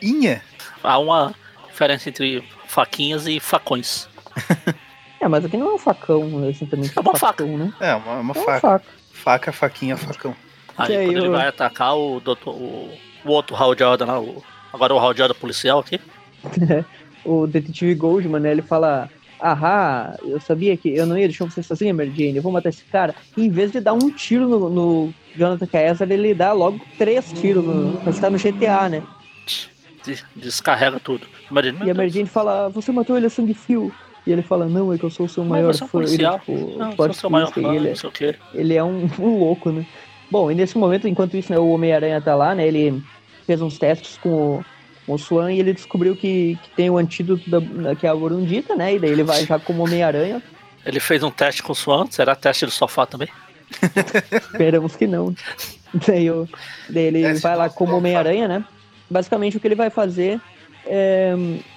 [0.00, 0.42] Inha?
[0.82, 1.34] Há uma
[1.68, 4.08] diferença entre faquinhas e facões.
[5.20, 6.90] É, mas aqui não é um facão, assim, também.
[6.96, 7.72] É uma facão, né?
[7.78, 8.60] É, uma, uma É uma faca.
[8.60, 8.84] faca.
[9.12, 10.34] Faca, faquinha, facão.
[10.76, 12.90] Aí Que aí quando ele eu- vai atacar o doutor, o,
[13.24, 14.42] o outro Hal Jordan lá, o,
[14.72, 16.00] agora o Hal Jordan policial aqui.
[17.24, 19.08] o detetive Goldman, né, ele fala:
[19.42, 22.68] Ahá, eu sabia que eu não ia deixar você sozinha, Mary Jane, eu vou matar
[22.68, 23.12] esse cara.
[23.36, 27.32] E em vez de dar um tiro no, no Jonathan Kaiser, ele dá logo três
[27.32, 29.02] tiros, no, que tá no GTA, né?
[30.04, 31.26] Des- Descarrega tudo.
[31.50, 33.92] Jane, E a Mary Jane fala: Você matou ele a sangue fio.
[34.26, 35.98] E ele fala: Não, é que eu sou o seu Mas maior é um fã.
[35.98, 36.38] Ele, policial.
[36.38, 38.34] tipo, Não, sou plot seu maior fã, ele, que.
[38.54, 39.84] ele é um, um louco, né?
[40.30, 42.66] Bom, e nesse momento, enquanto isso, né, o Homem-Aranha tá lá, né?
[42.66, 43.02] Ele
[43.46, 44.28] fez uns testes com
[44.58, 44.64] o,
[45.06, 48.14] com o Swan e ele descobriu que, que tem o antídoto da, que é a
[48.14, 48.94] Burundita, né?
[48.94, 50.42] E daí ele vai já como Homem-Aranha.
[50.84, 53.28] Ele fez um teste com o Swan, será teste do sofá também?
[54.32, 55.34] Esperamos que não.
[56.06, 56.48] Daí, o-
[56.88, 57.96] daí ele Teste vai lá como.
[57.96, 58.64] Homem-Aranha, né?
[59.10, 60.40] Basicamente o que ele vai fazer
[60.86, 61.34] é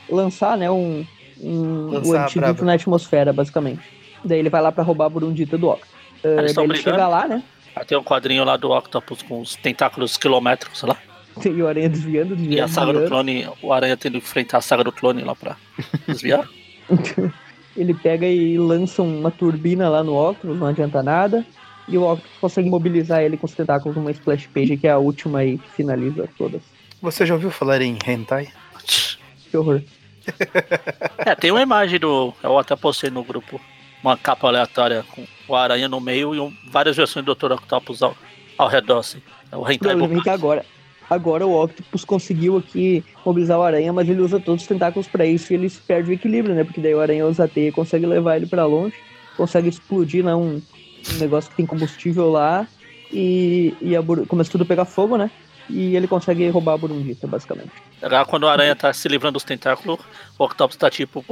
[0.10, 1.06] lançar, né, um,
[1.40, 3.82] um Lançar o a antídoto na atmosfera, basicamente.
[4.24, 5.94] Daí ele vai lá pra roubar a Burundita do Octopus.
[6.24, 6.76] Uh, ele brigando?
[6.76, 7.44] chega lá, né?
[7.76, 10.98] Aí tem um quadrinho lá do Octopus com os tentáculos quilométricos, sei lá.
[11.44, 12.58] E o Aranha desviando, desviando.
[12.58, 13.10] E a saga do desviando.
[13.10, 15.58] clone, o Aranha tendo que enfrentar a saga do clone lá pra
[16.08, 16.48] desviar.
[17.76, 21.46] Ele pega e lança uma turbina lá no Octopus, não adianta nada.
[21.88, 24.98] E o Octopus consegue mobilizar ele com os tentáculos numa splash page, que é a
[24.98, 26.62] última aí que finaliza todas.
[27.02, 28.48] Você já ouviu falar em hentai?
[29.52, 29.82] Que horror.
[31.20, 32.34] É, tem uma imagem do.
[32.42, 33.62] Eu até postei no grupo.
[34.04, 37.52] Uma capa aleatória com o Aranha no meio e um- várias versões do Dr.
[37.54, 38.16] Octopus ao,
[38.58, 39.20] ao redor, assim.
[39.52, 40.66] É o Hentai é que agora,
[41.10, 45.26] agora o Octopus conseguiu aqui mobilizar o Aranha, mas ele usa todos os tentáculos pra
[45.26, 46.64] isso e ele se perde o equilíbrio, né?
[46.64, 48.96] Porque daí o Aranha usa a teia e consegue levar ele pra longe,
[49.38, 50.62] consegue explodir né, um,
[51.14, 52.68] um negócio que tem combustível lá
[53.12, 55.30] e, e a começa tudo a pegar fogo, né?
[55.70, 57.72] E ele consegue roubar a Burundita, basicamente.
[58.02, 60.00] Agora, quando o Aranha tá se livrando dos tentáculos,
[60.38, 61.26] o Octopus tá tipo.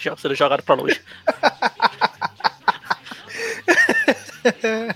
[0.00, 1.00] Já sendo jogado pra longe.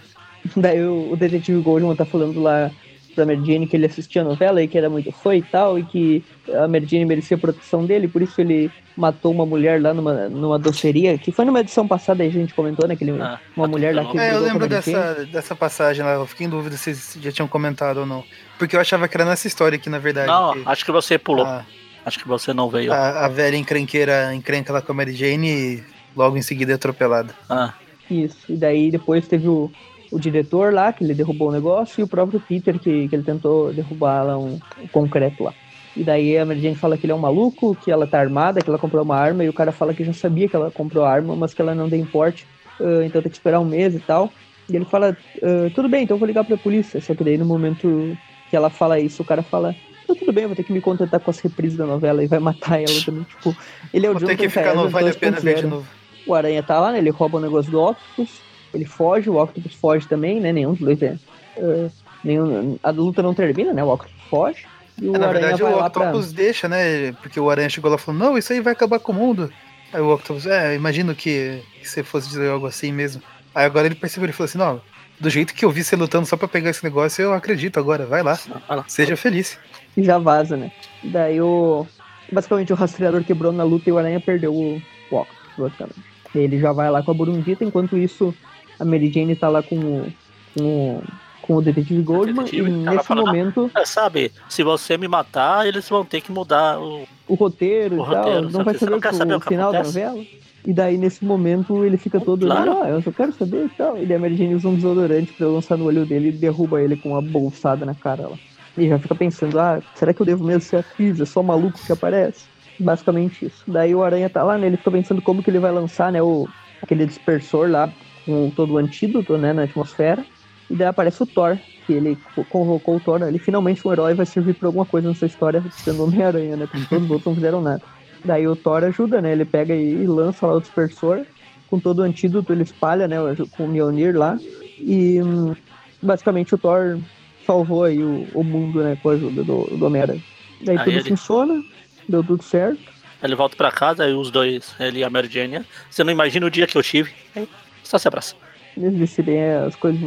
[0.56, 2.70] Daí o, o detetive Goldman tá falando lá
[3.18, 5.78] pra Mary Jane que ele assistia a novela e que era muito fã e tal,
[5.78, 6.24] e que
[6.54, 10.28] a Mary Jane merecia a proteção dele, por isso ele matou uma mulher lá numa,
[10.28, 12.94] numa doceria, que foi numa edição passada aí a gente comentou, né?
[12.96, 16.14] Que ele, Ah, uma mulher lá que É, eu lembro dessa, dessa passagem lá.
[16.14, 18.24] Eu fiquei em dúvida se vocês já tinham comentado ou não.
[18.58, 20.26] Porque eu achava que era nessa história aqui, na verdade.
[20.28, 21.44] Não, que acho que você pulou.
[21.46, 21.64] a,
[22.04, 22.92] Acho que você não veio.
[22.92, 25.82] a, a velha encrenqueira encrenca lá com a Mary Jane e
[26.16, 27.34] logo em seguida é atropelada.
[27.50, 27.74] Ah,
[28.10, 29.70] Isso, e daí depois teve o,
[30.10, 33.22] o diretor lá, que ele derrubou o negócio, e o próprio Peter, que, que ele
[33.22, 35.52] tentou derrubar lá um, um concreto lá.
[35.96, 38.60] E daí a Mary Jane fala que ele é um maluco, que ela tá armada,
[38.60, 41.04] que ela comprou uma arma, e o cara fala que já sabia que ela comprou
[41.04, 42.46] a arma, mas que ela não tem porte,
[42.80, 44.30] ah, então tem que esperar um mês e tal.
[44.70, 47.00] E ele fala, ah, tudo bem, então eu vou ligar pra polícia.
[47.00, 48.16] Só que daí no momento
[48.48, 49.74] que ela fala isso, o cara fala,
[50.04, 52.38] "Então, tudo bem, vou ter que me contentar com as reprises da novela e vai
[52.38, 53.24] matar ela também.
[53.24, 53.54] Tipo,
[53.92, 55.68] ele é o Vou ter que Jonathan ficar Vale a Pena ver de 2.0.
[55.68, 55.86] novo.
[56.26, 56.98] O Aranha tá lá, né?
[56.98, 58.40] Ele rouba o negócio do Octopus,
[58.72, 60.52] ele foge, o Octopus foge também, né?
[60.52, 61.16] Nenhum dos dois é.
[61.56, 61.90] é,
[62.22, 63.82] nenhum, a luta não termina, né?
[63.82, 64.66] O Octopus foge.
[65.00, 66.08] E o É, na Aranha verdade, vai o lá pra.
[66.08, 67.12] Octopus deixa, né?
[67.12, 69.50] Porque o Aranha chegou lá e falou: Não, isso aí vai acabar com o mundo.
[69.92, 73.22] Aí o Octopus, é, imagino que, que você fosse dizer algo assim mesmo.
[73.54, 74.80] Aí agora ele percebeu, ele falou assim: Não,
[75.18, 78.06] do jeito que eu vi você lutando só pra pegar esse negócio, eu acredito agora,
[78.06, 78.38] vai lá,
[78.68, 78.84] vai lá.
[78.86, 79.58] seja feliz.
[79.96, 80.70] E já vaza, né?
[81.02, 81.86] Daí o.
[82.30, 86.00] Basicamente o rastreador quebrou na luta e o Aranha perdeu o, o Octopus, basicamente.
[86.34, 88.34] Ele já vai lá com a Burundita, enquanto isso
[88.78, 90.12] a Mary Jane tá lá com o.
[90.56, 91.02] com o,
[91.42, 92.44] com o Detetive Goldman.
[92.44, 96.30] Detetive, e ela nesse momento, É, sabe, se você me matar, eles vão ter que
[96.32, 97.04] mudar o.
[97.26, 98.64] o roteiro O e tal, roteiro, não sabe?
[98.64, 100.24] vai saber, não o, saber o final da novela.
[100.66, 102.82] E daí, nesse momento, ele fica todo, Claro.
[102.82, 103.96] ah, eu só quero saber e tal.
[103.96, 106.82] E daí a Mary Jane usa um desodorante pra lançar no olho dele e derruba
[106.82, 108.36] ele com uma bolsada na cara lá.
[108.76, 111.18] E já fica pensando, ah, será que eu devo mesmo ser atriz?
[111.20, 112.44] É só maluco que aparece?
[112.78, 113.62] Basicamente isso.
[113.66, 114.66] Daí o Aranha tá lá, né?
[114.66, 116.20] Ele fica pensando como que ele vai lançar, né?
[116.22, 116.46] O,
[116.82, 117.90] aquele dispersor lá
[118.28, 119.52] com todo o antídoto, né?
[119.52, 120.22] Na atmosfera.
[120.70, 121.56] E daí aparece o Thor,
[121.86, 123.22] que ele co- convocou o Thor.
[123.22, 126.68] Ele finalmente um herói vai servir pra alguma coisa nessa história, sendo Homem-Aranha, né?
[126.70, 127.80] Porque todos os outros não fizeram nada.
[128.22, 129.32] Daí o Thor ajuda, né?
[129.32, 131.24] Ele pega e, lança lá o dispersor.
[131.70, 133.16] Com todo o antídoto, ele espalha, né?
[133.56, 134.38] Com o Mjolnir lá.
[134.78, 135.54] E hum,
[136.02, 136.98] basicamente o Thor
[137.46, 138.98] salvou aí o, o mundo, né?
[139.02, 140.22] Com a ajuda do, do Homem-Aranha.
[140.62, 141.62] Daí Aí tudo ele- funciona,
[142.08, 142.78] deu tudo certo.
[143.22, 145.64] Ele volta pra casa e os dois, ele e a Mary Jane.
[145.90, 147.10] Você não imagina o dia que eu tive.
[147.34, 147.48] Aí,
[147.88, 148.34] só se abraça.
[148.76, 150.00] Eles decidem as coisas.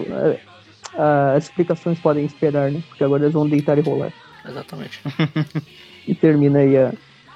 [0.98, 2.82] as explicações podem esperar, né?
[2.88, 4.12] Porque agora eles vão deitar e rolar.
[4.48, 5.00] Exatamente.
[6.08, 6.92] E termina aí a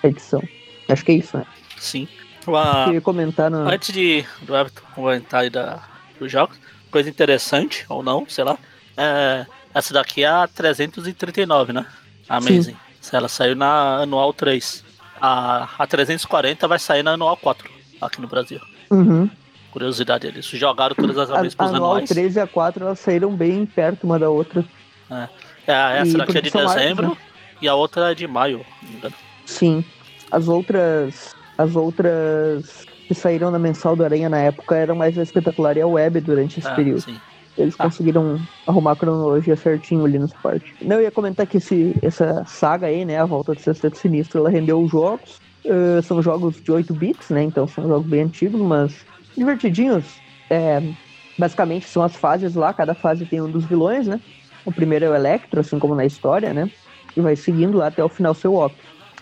[0.05, 0.41] a edição.
[0.89, 1.45] Acho que é isso, né?
[1.77, 2.07] Sim.
[2.47, 3.57] Uma- Queria comentar na.
[3.59, 5.83] Antes de do Everton comentar aí da,
[6.19, 6.57] dos jogos,
[6.91, 8.57] coisa interessante, ou não, sei lá.
[8.97, 11.85] É, essa daqui é a 339, né?
[12.29, 12.53] A Sim.
[12.53, 12.75] Amazing.
[13.11, 14.83] Ela saiu na anual 3.
[15.21, 17.69] A, a 340 vai sair na anual 4,
[18.01, 18.59] aqui no Brasil.
[18.91, 19.29] Uhum.
[19.79, 22.07] Curiosidade, eles jogaram todas as A, Amazing pros a anuais.
[22.07, 24.63] 13 e a 4 elas saíram bem perto uma da outra.
[25.11, 25.27] É,
[25.99, 27.17] essa E daqui é de dezembro né?
[27.61, 28.65] e a outra é de maio.
[29.45, 29.83] Sim.
[30.31, 31.35] As outras.
[31.57, 35.81] As outras que saíram na mensal do Aranha na época eram mais a espetacular e
[35.81, 37.01] a web durante esse É, período.
[37.01, 37.17] sim.
[37.57, 37.83] Eles Ah.
[37.83, 40.73] conseguiram arrumar a cronologia certinho ali nessa parte.
[40.81, 44.39] Não, eu ia comentar que esse, essa saga aí, né, a volta do Sexteto Sinistro,
[44.39, 45.39] ela rendeu os jogos.
[45.65, 49.05] Eh, são jogos de 8 bits, né, então são jogos bem antigos, mas
[49.35, 50.05] divertidinhos.
[50.49, 50.81] É,
[51.37, 54.19] basicamente são as fases lá, cada fase tem um dos vilões, né.
[54.63, 56.69] O primeiro é o Electro, assim como na história, né,
[57.15, 58.75] e vai seguindo lá até o final seu Op.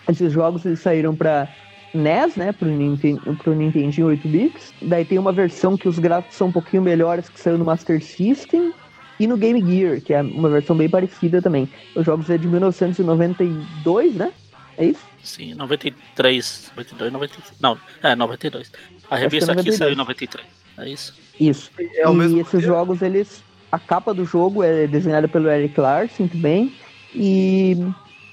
[0.08, 1.48] Esses jogos eles saíram para
[1.94, 4.74] NES, né, pro, Ninten pro Nintendinho 8 bits.
[4.82, 8.02] Daí tem uma versão que os gráficos são um pouquinho melhores que saiu no Master
[8.02, 8.72] System
[9.18, 11.68] e no Game Gear, que é uma versão bem parecida também.
[11.94, 14.32] Os jogos é de 1992, né?
[14.76, 15.04] É isso?
[15.22, 17.60] Sim, 93, 92, 93.
[17.60, 18.72] Não, é 92.
[19.14, 19.78] A é revista aqui 92.
[19.78, 20.46] saiu em 93.
[20.78, 21.14] É isso?
[21.38, 21.70] Isso.
[21.78, 23.42] É e mesmo esses jogos, eles.
[23.70, 26.72] A capa do jogo é desenhada pelo Eric Larson também.
[27.14, 27.76] E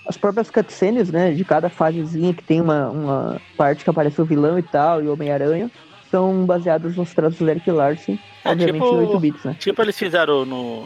[0.07, 1.31] as próprias cutscenes, né?
[1.31, 5.07] De cada fasezinha que tem uma, uma parte que aparece o vilão e tal, e
[5.07, 5.69] o Homem-Aranha,
[6.09, 8.17] são baseadas nos traços do Eric Larson.
[8.43, 9.55] É, obviamente tipo- em 8 bits, né?
[9.59, 10.85] Tipo eles fizeram no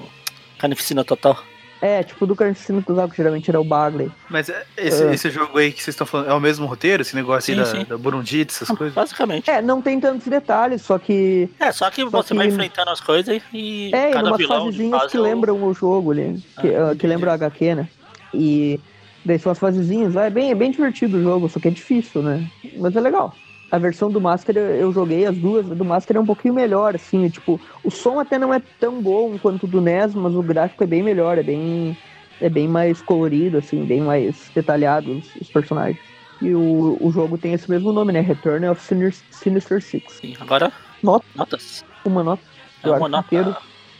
[0.57, 1.37] Carnificina Total.
[1.81, 4.09] É, tipo do Carnicino Total, que geralmente era o Bagley.
[4.29, 5.13] Mas é, esse, Ah.
[5.13, 7.01] esse jogo aí que vocês estão falando é o mesmo roteiro?
[7.01, 7.77] Esse negócio Sim, aí sim.
[7.79, 8.95] da, da Burundite, essas coisas?
[8.95, 9.49] Basicamente.
[9.51, 11.49] É, não tem tantos detalhes, só que.
[11.59, 14.37] É, só que Só você que- vai enfrentando as coisas e É, e cada umas
[14.37, 16.43] vilão de fasezinhas fase que é o- lembram o jogo ali.
[16.61, 17.87] Que, Ah, ah, que lembram a HQ, né?
[18.33, 18.79] E
[19.23, 20.25] daí são as fasezinhas lá.
[20.25, 22.47] É bem, é bem divertido o jogo, só que é difícil, né?
[22.77, 23.33] Mas é legal.
[23.75, 27.27] A versão do Master eu joguei as duas, do Master é um pouquinho melhor, assim,
[27.27, 30.85] tipo, o som até não é tão bom quanto o do NES, mas o gráfico
[30.85, 31.97] é bem melhor, é bem,
[32.39, 35.99] é bem mais colorido, assim, bem mais detalhado os, os personagens.
[36.41, 38.21] E o, o jogo tem esse mesmo nome, né?
[38.21, 40.13] Return of Sinister, Sinister Six.
[40.21, 40.71] Sim, agora,
[41.03, 41.25] Nota.
[41.35, 41.83] notas.
[42.05, 42.43] Uma nota.
[42.81, 43.25] É uma nota.
[43.25, 43.57] inteiro.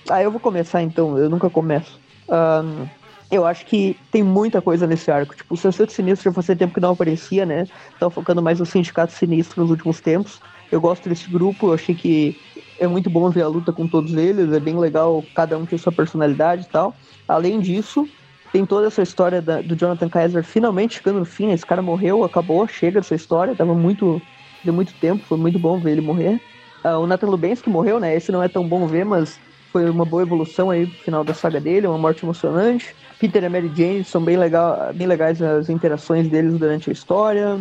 [0.10, 2.00] Ah, eu vou começar então, eu nunca começo.
[2.30, 2.88] Ahn,
[3.32, 5.36] eu acho que tem muita coisa nesse arco.
[5.36, 7.68] Tipo, o Sexteto Sinistro já fazia tempo que não aparecia, né?
[7.98, 10.42] Tava focando mais no Sindicato Sinistro nos últimos tempos.
[10.72, 12.38] Eu gosto desse grupo, eu achei que
[12.80, 15.78] é muito bom ver a luta com todos eles, é bem legal, cada um tem
[15.78, 16.98] sua personalidade e tal.
[17.28, 18.10] Além disso,
[18.52, 21.54] tem toda essa história da- do Jonathan Kaiser finalmente chegando no fim, né?
[21.54, 24.26] esse cara morreu, acabou, chega essa história, tava muito.
[24.64, 26.42] Deu muito tempo, foi muito bom ver ele morrer.
[26.84, 28.16] Ah, o Nathan Lubensky morreu, né?
[28.16, 29.40] Esse não é tão bom ver, mas
[29.72, 32.96] foi uma boa evolução aí pro final da saga dele, uma morte emocionante.
[33.20, 37.60] Peter e Mary Jane são bem, legal, bem legais as interações deles durante a história.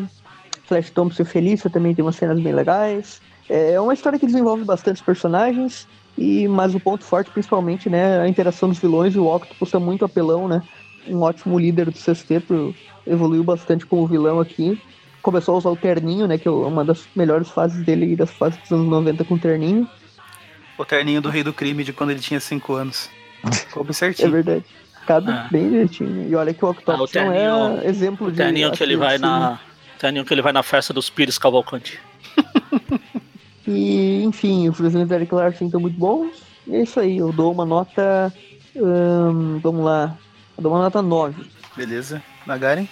[0.67, 3.21] Flash Thompson e Felícia também tem umas cenas bem legais.
[3.49, 5.87] É uma história que desenvolve bastante personagens,
[6.17, 9.79] e mas o ponto forte, principalmente, né, a interação dos vilões e o Octopus é
[9.79, 10.63] muito apelão, né?
[11.07, 12.75] Um ótimo líder do sexteto,
[13.07, 14.81] evoluiu bastante como vilão aqui.
[15.21, 18.59] Começou a usar o terninho, né, que é uma das melhores fases dele, das fases
[18.61, 19.87] dos anos 90 com terninho.
[20.79, 23.11] O terninho do Rei do Crime de quando ele tinha 5 anos.
[23.73, 24.31] Coube É certinho.
[24.31, 24.65] verdade.
[25.07, 25.49] Cabe Ah.
[25.51, 26.29] bem direitinho.
[26.29, 27.35] E olha que o Octopus Ah, o não é
[27.77, 28.37] terninho- exemplo O de.
[28.39, 29.59] terninho que ele vai na.
[29.99, 31.99] Terninho que ele vai na festa dos Pires Cavalcante.
[33.67, 36.43] E, enfim, os desenhos do Eric Larson estão muito bons.
[36.67, 38.33] E é isso aí, eu dou uma nota.
[38.77, 40.17] hum, vamos lá.
[40.57, 41.47] Eu dou uma nota 9.
[41.77, 42.23] Beleza.
[42.47, 42.87] Magaren,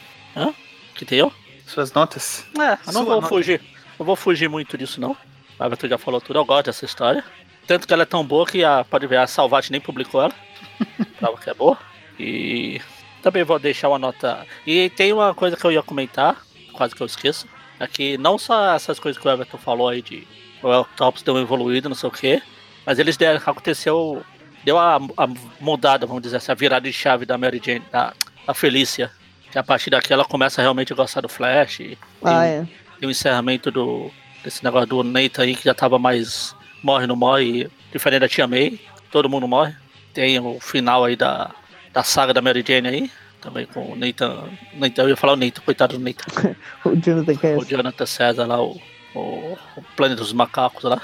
[0.94, 1.30] Que tem eu?
[1.66, 2.46] suas notas?
[2.58, 3.26] É, eu não vou nota.
[3.28, 3.60] fugir.
[3.98, 5.14] Não vou fugir muito disso, não.
[5.60, 7.22] A Everton já falou tudo, eu gosto dessa história.
[7.66, 10.32] Tanto que ela é tão boa que a, pode ver, a Salvat nem publicou ela.
[11.20, 11.76] Prova que é boa.
[12.22, 12.80] E
[13.22, 14.46] também vou deixar uma nota.
[14.66, 16.40] E tem uma coisa que eu ia comentar,
[16.72, 17.46] quase que eu esqueço.
[17.80, 20.26] É que não só essas coisas que o Everton falou aí de
[20.62, 22.40] o Octopus deu uma evoluída, não sei o que,
[22.86, 24.24] mas eles deram, aconteceu,
[24.64, 25.28] deu a, a,
[25.60, 28.12] mudada, vamos dizer assim, a virada de chave da Mary Jane, da,
[28.46, 29.10] da Felícia.
[29.50, 31.80] Que a partir daqui ela começa realmente a gostar do Flash.
[31.80, 32.66] E, ah, é.
[33.00, 34.10] E o encerramento do,
[34.44, 38.46] desse negócio do Nathan aí, que já tava mais morre, não morre, diferente da Tia
[38.46, 38.80] May,
[39.10, 39.74] todo mundo morre.
[40.14, 41.50] Tem o final aí da,
[41.92, 43.10] da saga da Mary Jane aí,
[43.40, 46.56] também com o Nathan, Nathan eu ia falar o Nathan, coitado do Nathan.
[46.84, 47.58] o Jonathan César.
[47.58, 48.80] O Jonathan César lá, o,
[49.14, 51.02] o, o Planeta dos Macacos lá.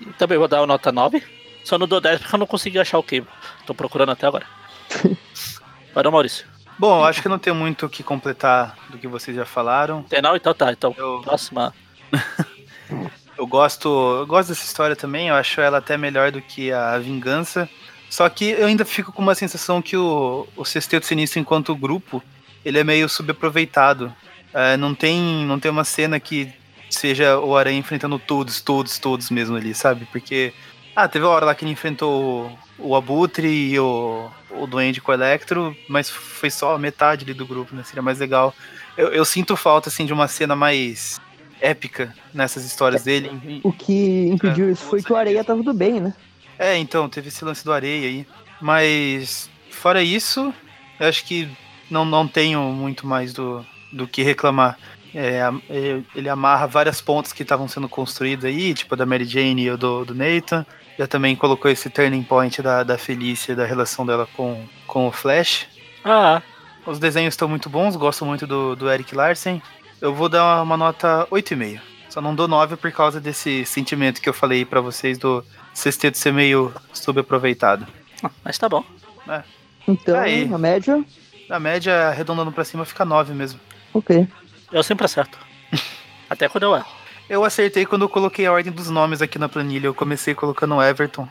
[0.00, 1.22] E também vou dar uma nota 9.
[1.64, 3.28] Só não dou 10 porque eu não consegui achar o Cable.
[3.66, 4.46] Tô procurando até agora.
[5.92, 6.46] Para Maurício.
[6.78, 10.02] Bom, acho que não tem muito o que completar do que vocês já falaram.
[10.04, 10.34] Tem não?
[10.34, 10.72] Então tá.
[10.72, 11.20] Então, eu...
[11.22, 11.74] próxima.
[13.36, 15.28] eu gosto, eu gosto dessa história também.
[15.28, 17.68] Eu acho ela até melhor do que a Vingança.
[18.10, 22.20] Só que eu ainda fico com uma sensação que o, o Sexteto Sinistro, enquanto grupo,
[22.64, 24.12] ele é meio subaproveitado.
[24.52, 26.52] É, não, tem, não tem uma cena que
[26.90, 30.06] seja o Aranha enfrentando todos, todos, todos mesmo ali, sabe?
[30.10, 30.52] Porque.
[30.94, 35.00] Ah, teve uma hora lá que ele enfrentou o, o Abutre e o, o Duende
[35.00, 37.84] com o Electro, mas foi só metade ali do grupo, né?
[37.84, 38.52] Seria mais legal.
[38.96, 41.20] Eu, eu sinto falta, assim, de uma cena mais
[41.60, 43.60] épica nessas histórias dele.
[43.62, 46.12] O que impediu é, isso foi que o Areia tava tudo bem, né?
[46.60, 48.26] É, então, teve esse lance do areia aí.
[48.60, 50.52] Mas, fora isso,
[51.00, 51.48] eu acho que
[51.90, 54.78] não, não tenho muito mais do, do que reclamar.
[55.14, 59.24] É, é ele amarra várias pontas que estavam sendo construídas aí, tipo a da Mary
[59.24, 60.66] Jane e o do, do Nathan.
[60.98, 65.12] Já também colocou esse turning point da, da Felícia, da relação dela com, com o
[65.12, 65.66] Flash.
[66.04, 66.42] Ah.
[66.84, 69.62] Os desenhos estão muito bons, gosto muito do, do Eric Larsen.
[69.98, 71.80] Eu vou dar uma, uma nota 8,5.
[72.10, 75.42] Só não dou 9 por causa desse sentimento que eu falei para vocês do,
[75.74, 77.86] sexteto ser meio subaproveitado.
[78.22, 78.84] Ah, mas tá bom.
[79.28, 79.42] É.
[79.86, 81.04] Então, Aí, a média?
[81.48, 83.60] A média, arredondando pra cima, fica 9 mesmo.
[83.92, 84.26] Ok.
[84.70, 85.38] Eu sempre acerto.
[86.28, 86.86] Até quando eu erro.
[87.28, 89.86] Eu acertei quando eu coloquei a ordem dos nomes aqui na planilha.
[89.86, 91.28] Eu comecei colocando o Everton.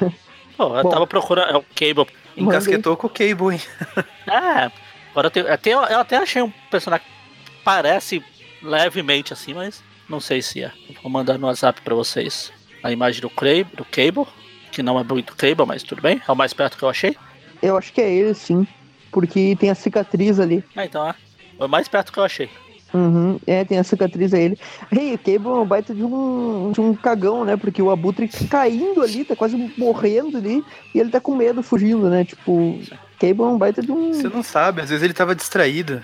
[0.56, 1.50] Pô, eu Bom, tava procurando.
[1.50, 2.06] É o Cable.
[2.36, 3.60] Encasquetou com o Cable, hein?
[4.26, 4.70] é.
[5.10, 8.22] Agora eu, tenho, até, eu até achei um personagem que parece
[8.62, 10.72] levemente assim, mas não sei se é.
[11.02, 12.52] Vou mandar no WhatsApp pra vocês
[12.82, 14.26] a imagem do, Cray, do Cable,
[14.70, 16.20] que não é muito Cable, mas tudo bem.
[16.26, 17.16] É o mais perto que eu achei.
[17.62, 18.66] Eu acho que é ele, sim.
[19.10, 20.62] Porque tem a cicatriz ali.
[20.76, 21.14] Ah, então é.
[21.58, 22.48] É o mais perto que eu achei.
[22.92, 24.58] Uhum, é, tem a cicatriz a ele.
[24.90, 27.56] Hey, o Cable é um baita de um, de um cagão, né?
[27.56, 30.64] Porque o Abutre tá caindo ali, tá quase morrendo ali,
[30.94, 32.24] e ele tá com medo, fugindo, né?
[32.24, 32.80] Tipo,
[33.18, 34.14] Cable é um baita de um.
[34.14, 36.02] Você não sabe, às vezes ele tava distraído.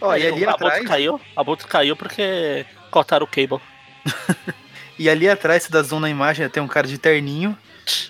[0.00, 0.74] Ó, e ali o atrás.
[0.74, 3.60] Abutre caiu, Abutre caiu porque cortaram o Cable.
[4.98, 7.56] E ali atrás, se dá zoom na imagem, tem um cara de terninho.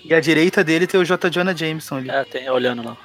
[0.03, 1.29] E à direita dele tem o J.
[1.29, 2.09] Jonah Jameson ali.
[2.09, 2.97] É, tem olhando lá.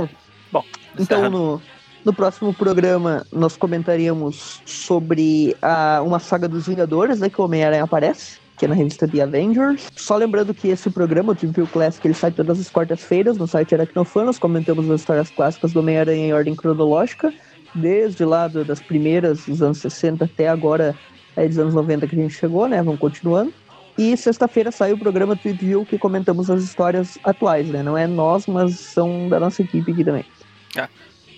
[0.50, 0.64] Bom,
[0.98, 1.62] então no,
[2.04, 7.84] no próximo programa nós comentaríamos sobre a, uma saga dos Vingadores, né, que o Homem-Aranha
[7.84, 9.90] aparece, que é na revista The Avengers.
[9.96, 13.74] Só lembrando que esse programa, o Trivia Classic, ele sai todas as quartas-feiras no site
[13.74, 17.32] Aracnofan, nós comentamos as histórias clássicas do Homem-Aranha em ordem cronológica,
[17.74, 20.94] desde lá das primeiras, dos anos 60 até agora,
[21.36, 23.52] é, dos anos 90 que a gente chegou, né, vamos continuando.
[23.98, 27.82] E sexta-feira saiu o programa Tweet View que comentamos as histórias atuais, né?
[27.82, 30.24] Não é nós, mas são da nossa equipe aqui também.
[30.76, 30.88] É.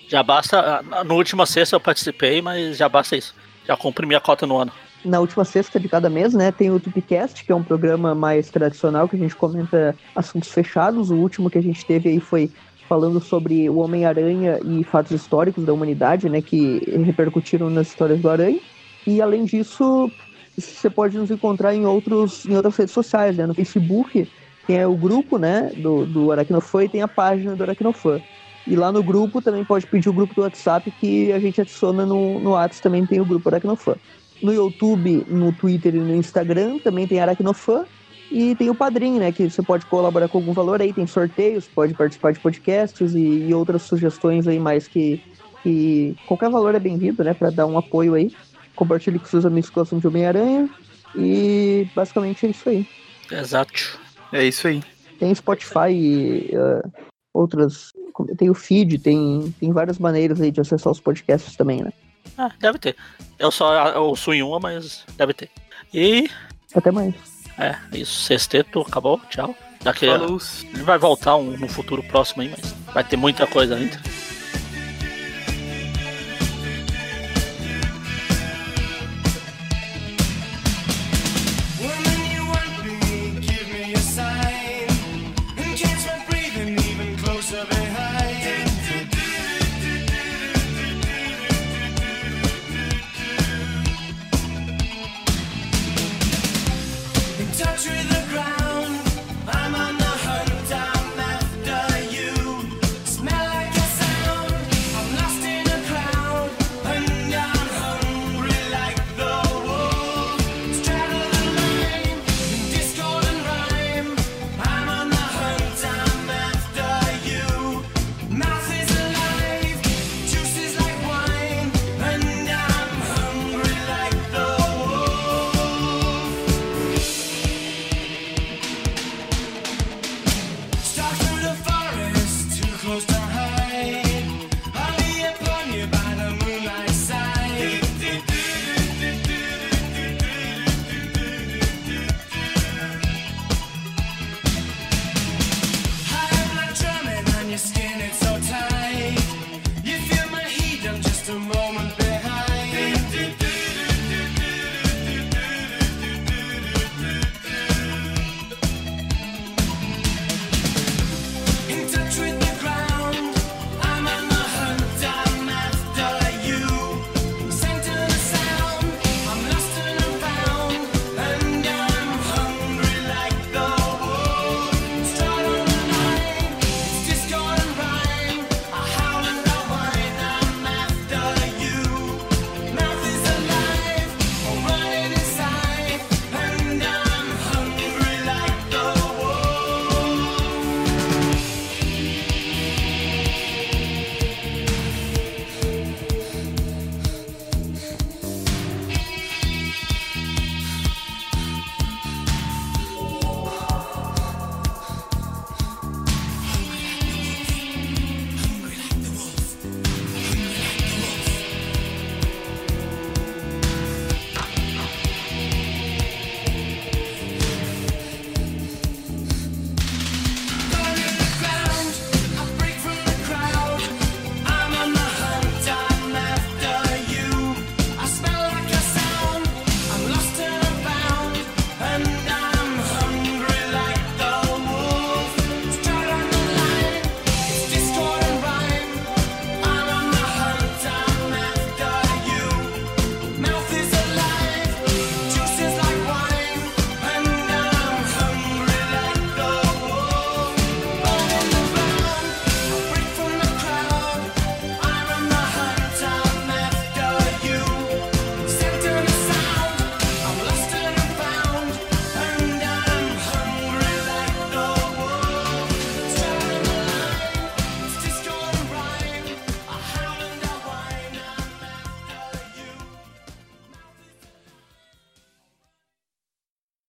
[0.07, 0.81] Já basta.
[1.05, 3.35] No última sexta eu participei, mas já basta isso.
[3.67, 4.71] Já cumpri minha cota no ano.
[5.03, 8.49] Na última sexta de cada mês, né, tem o Tupicast, que é um programa mais
[8.49, 11.11] tradicional que a gente comenta assuntos fechados.
[11.11, 12.51] O último que a gente teve aí foi
[12.87, 18.29] falando sobre o Homem-Aranha e fatos históricos da humanidade, né, que repercutiram nas histórias do
[18.29, 18.59] Aranha.
[19.05, 20.11] E além disso,
[20.57, 23.45] você pode nos encontrar em, outros, em outras redes sociais, né?
[23.45, 24.27] No Facebook
[24.65, 28.19] tem o grupo, né, do, do Aracnofã e tem a página do Aracnofã.
[28.65, 32.05] E lá no grupo também pode pedir o grupo do WhatsApp que a gente adiciona
[32.05, 33.95] no, no WhatsApp, também tem o grupo Aracnofã.
[34.41, 37.85] No YouTube, no Twitter e no Instagram também tem Aracnofã.
[38.31, 39.31] E tem o Padrim, né?
[39.31, 43.47] Que você pode colaborar com algum valor aí, tem sorteios, pode participar de podcasts e,
[43.47, 45.21] e outras sugestões aí mais que,
[45.61, 47.35] que qualquer valor é bem-vindo, né?
[47.35, 48.31] Para dar um apoio aí
[48.75, 50.69] compartilhe com seus amigos que gostam de Homem-Aranha.
[51.15, 52.87] E basicamente é isso aí.
[53.31, 53.99] Exato.
[54.31, 54.83] É isso aí.
[55.17, 56.91] Tem Spotify e uh,
[57.33, 57.91] outras.
[58.37, 61.91] Tem o feed, tem, tem várias maneiras aí de acessar os podcasts também, né?
[62.37, 62.95] Ah, deve ter.
[63.39, 65.49] Eu só ouço em uma, mas deve ter.
[65.93, 66.29] E.
[66.73, 67.13] Até mais.
[67.57, 68.23] É, isso.
[68.23, 69.19] Sexteto, acabou.
[69.29, 69.55] Tchau.
[69.81, 70.15] Daqui a...
[70.15, 74.01] Ele vai voltar um, no futuro próximo aí, mas vai ter muita coisa ainda.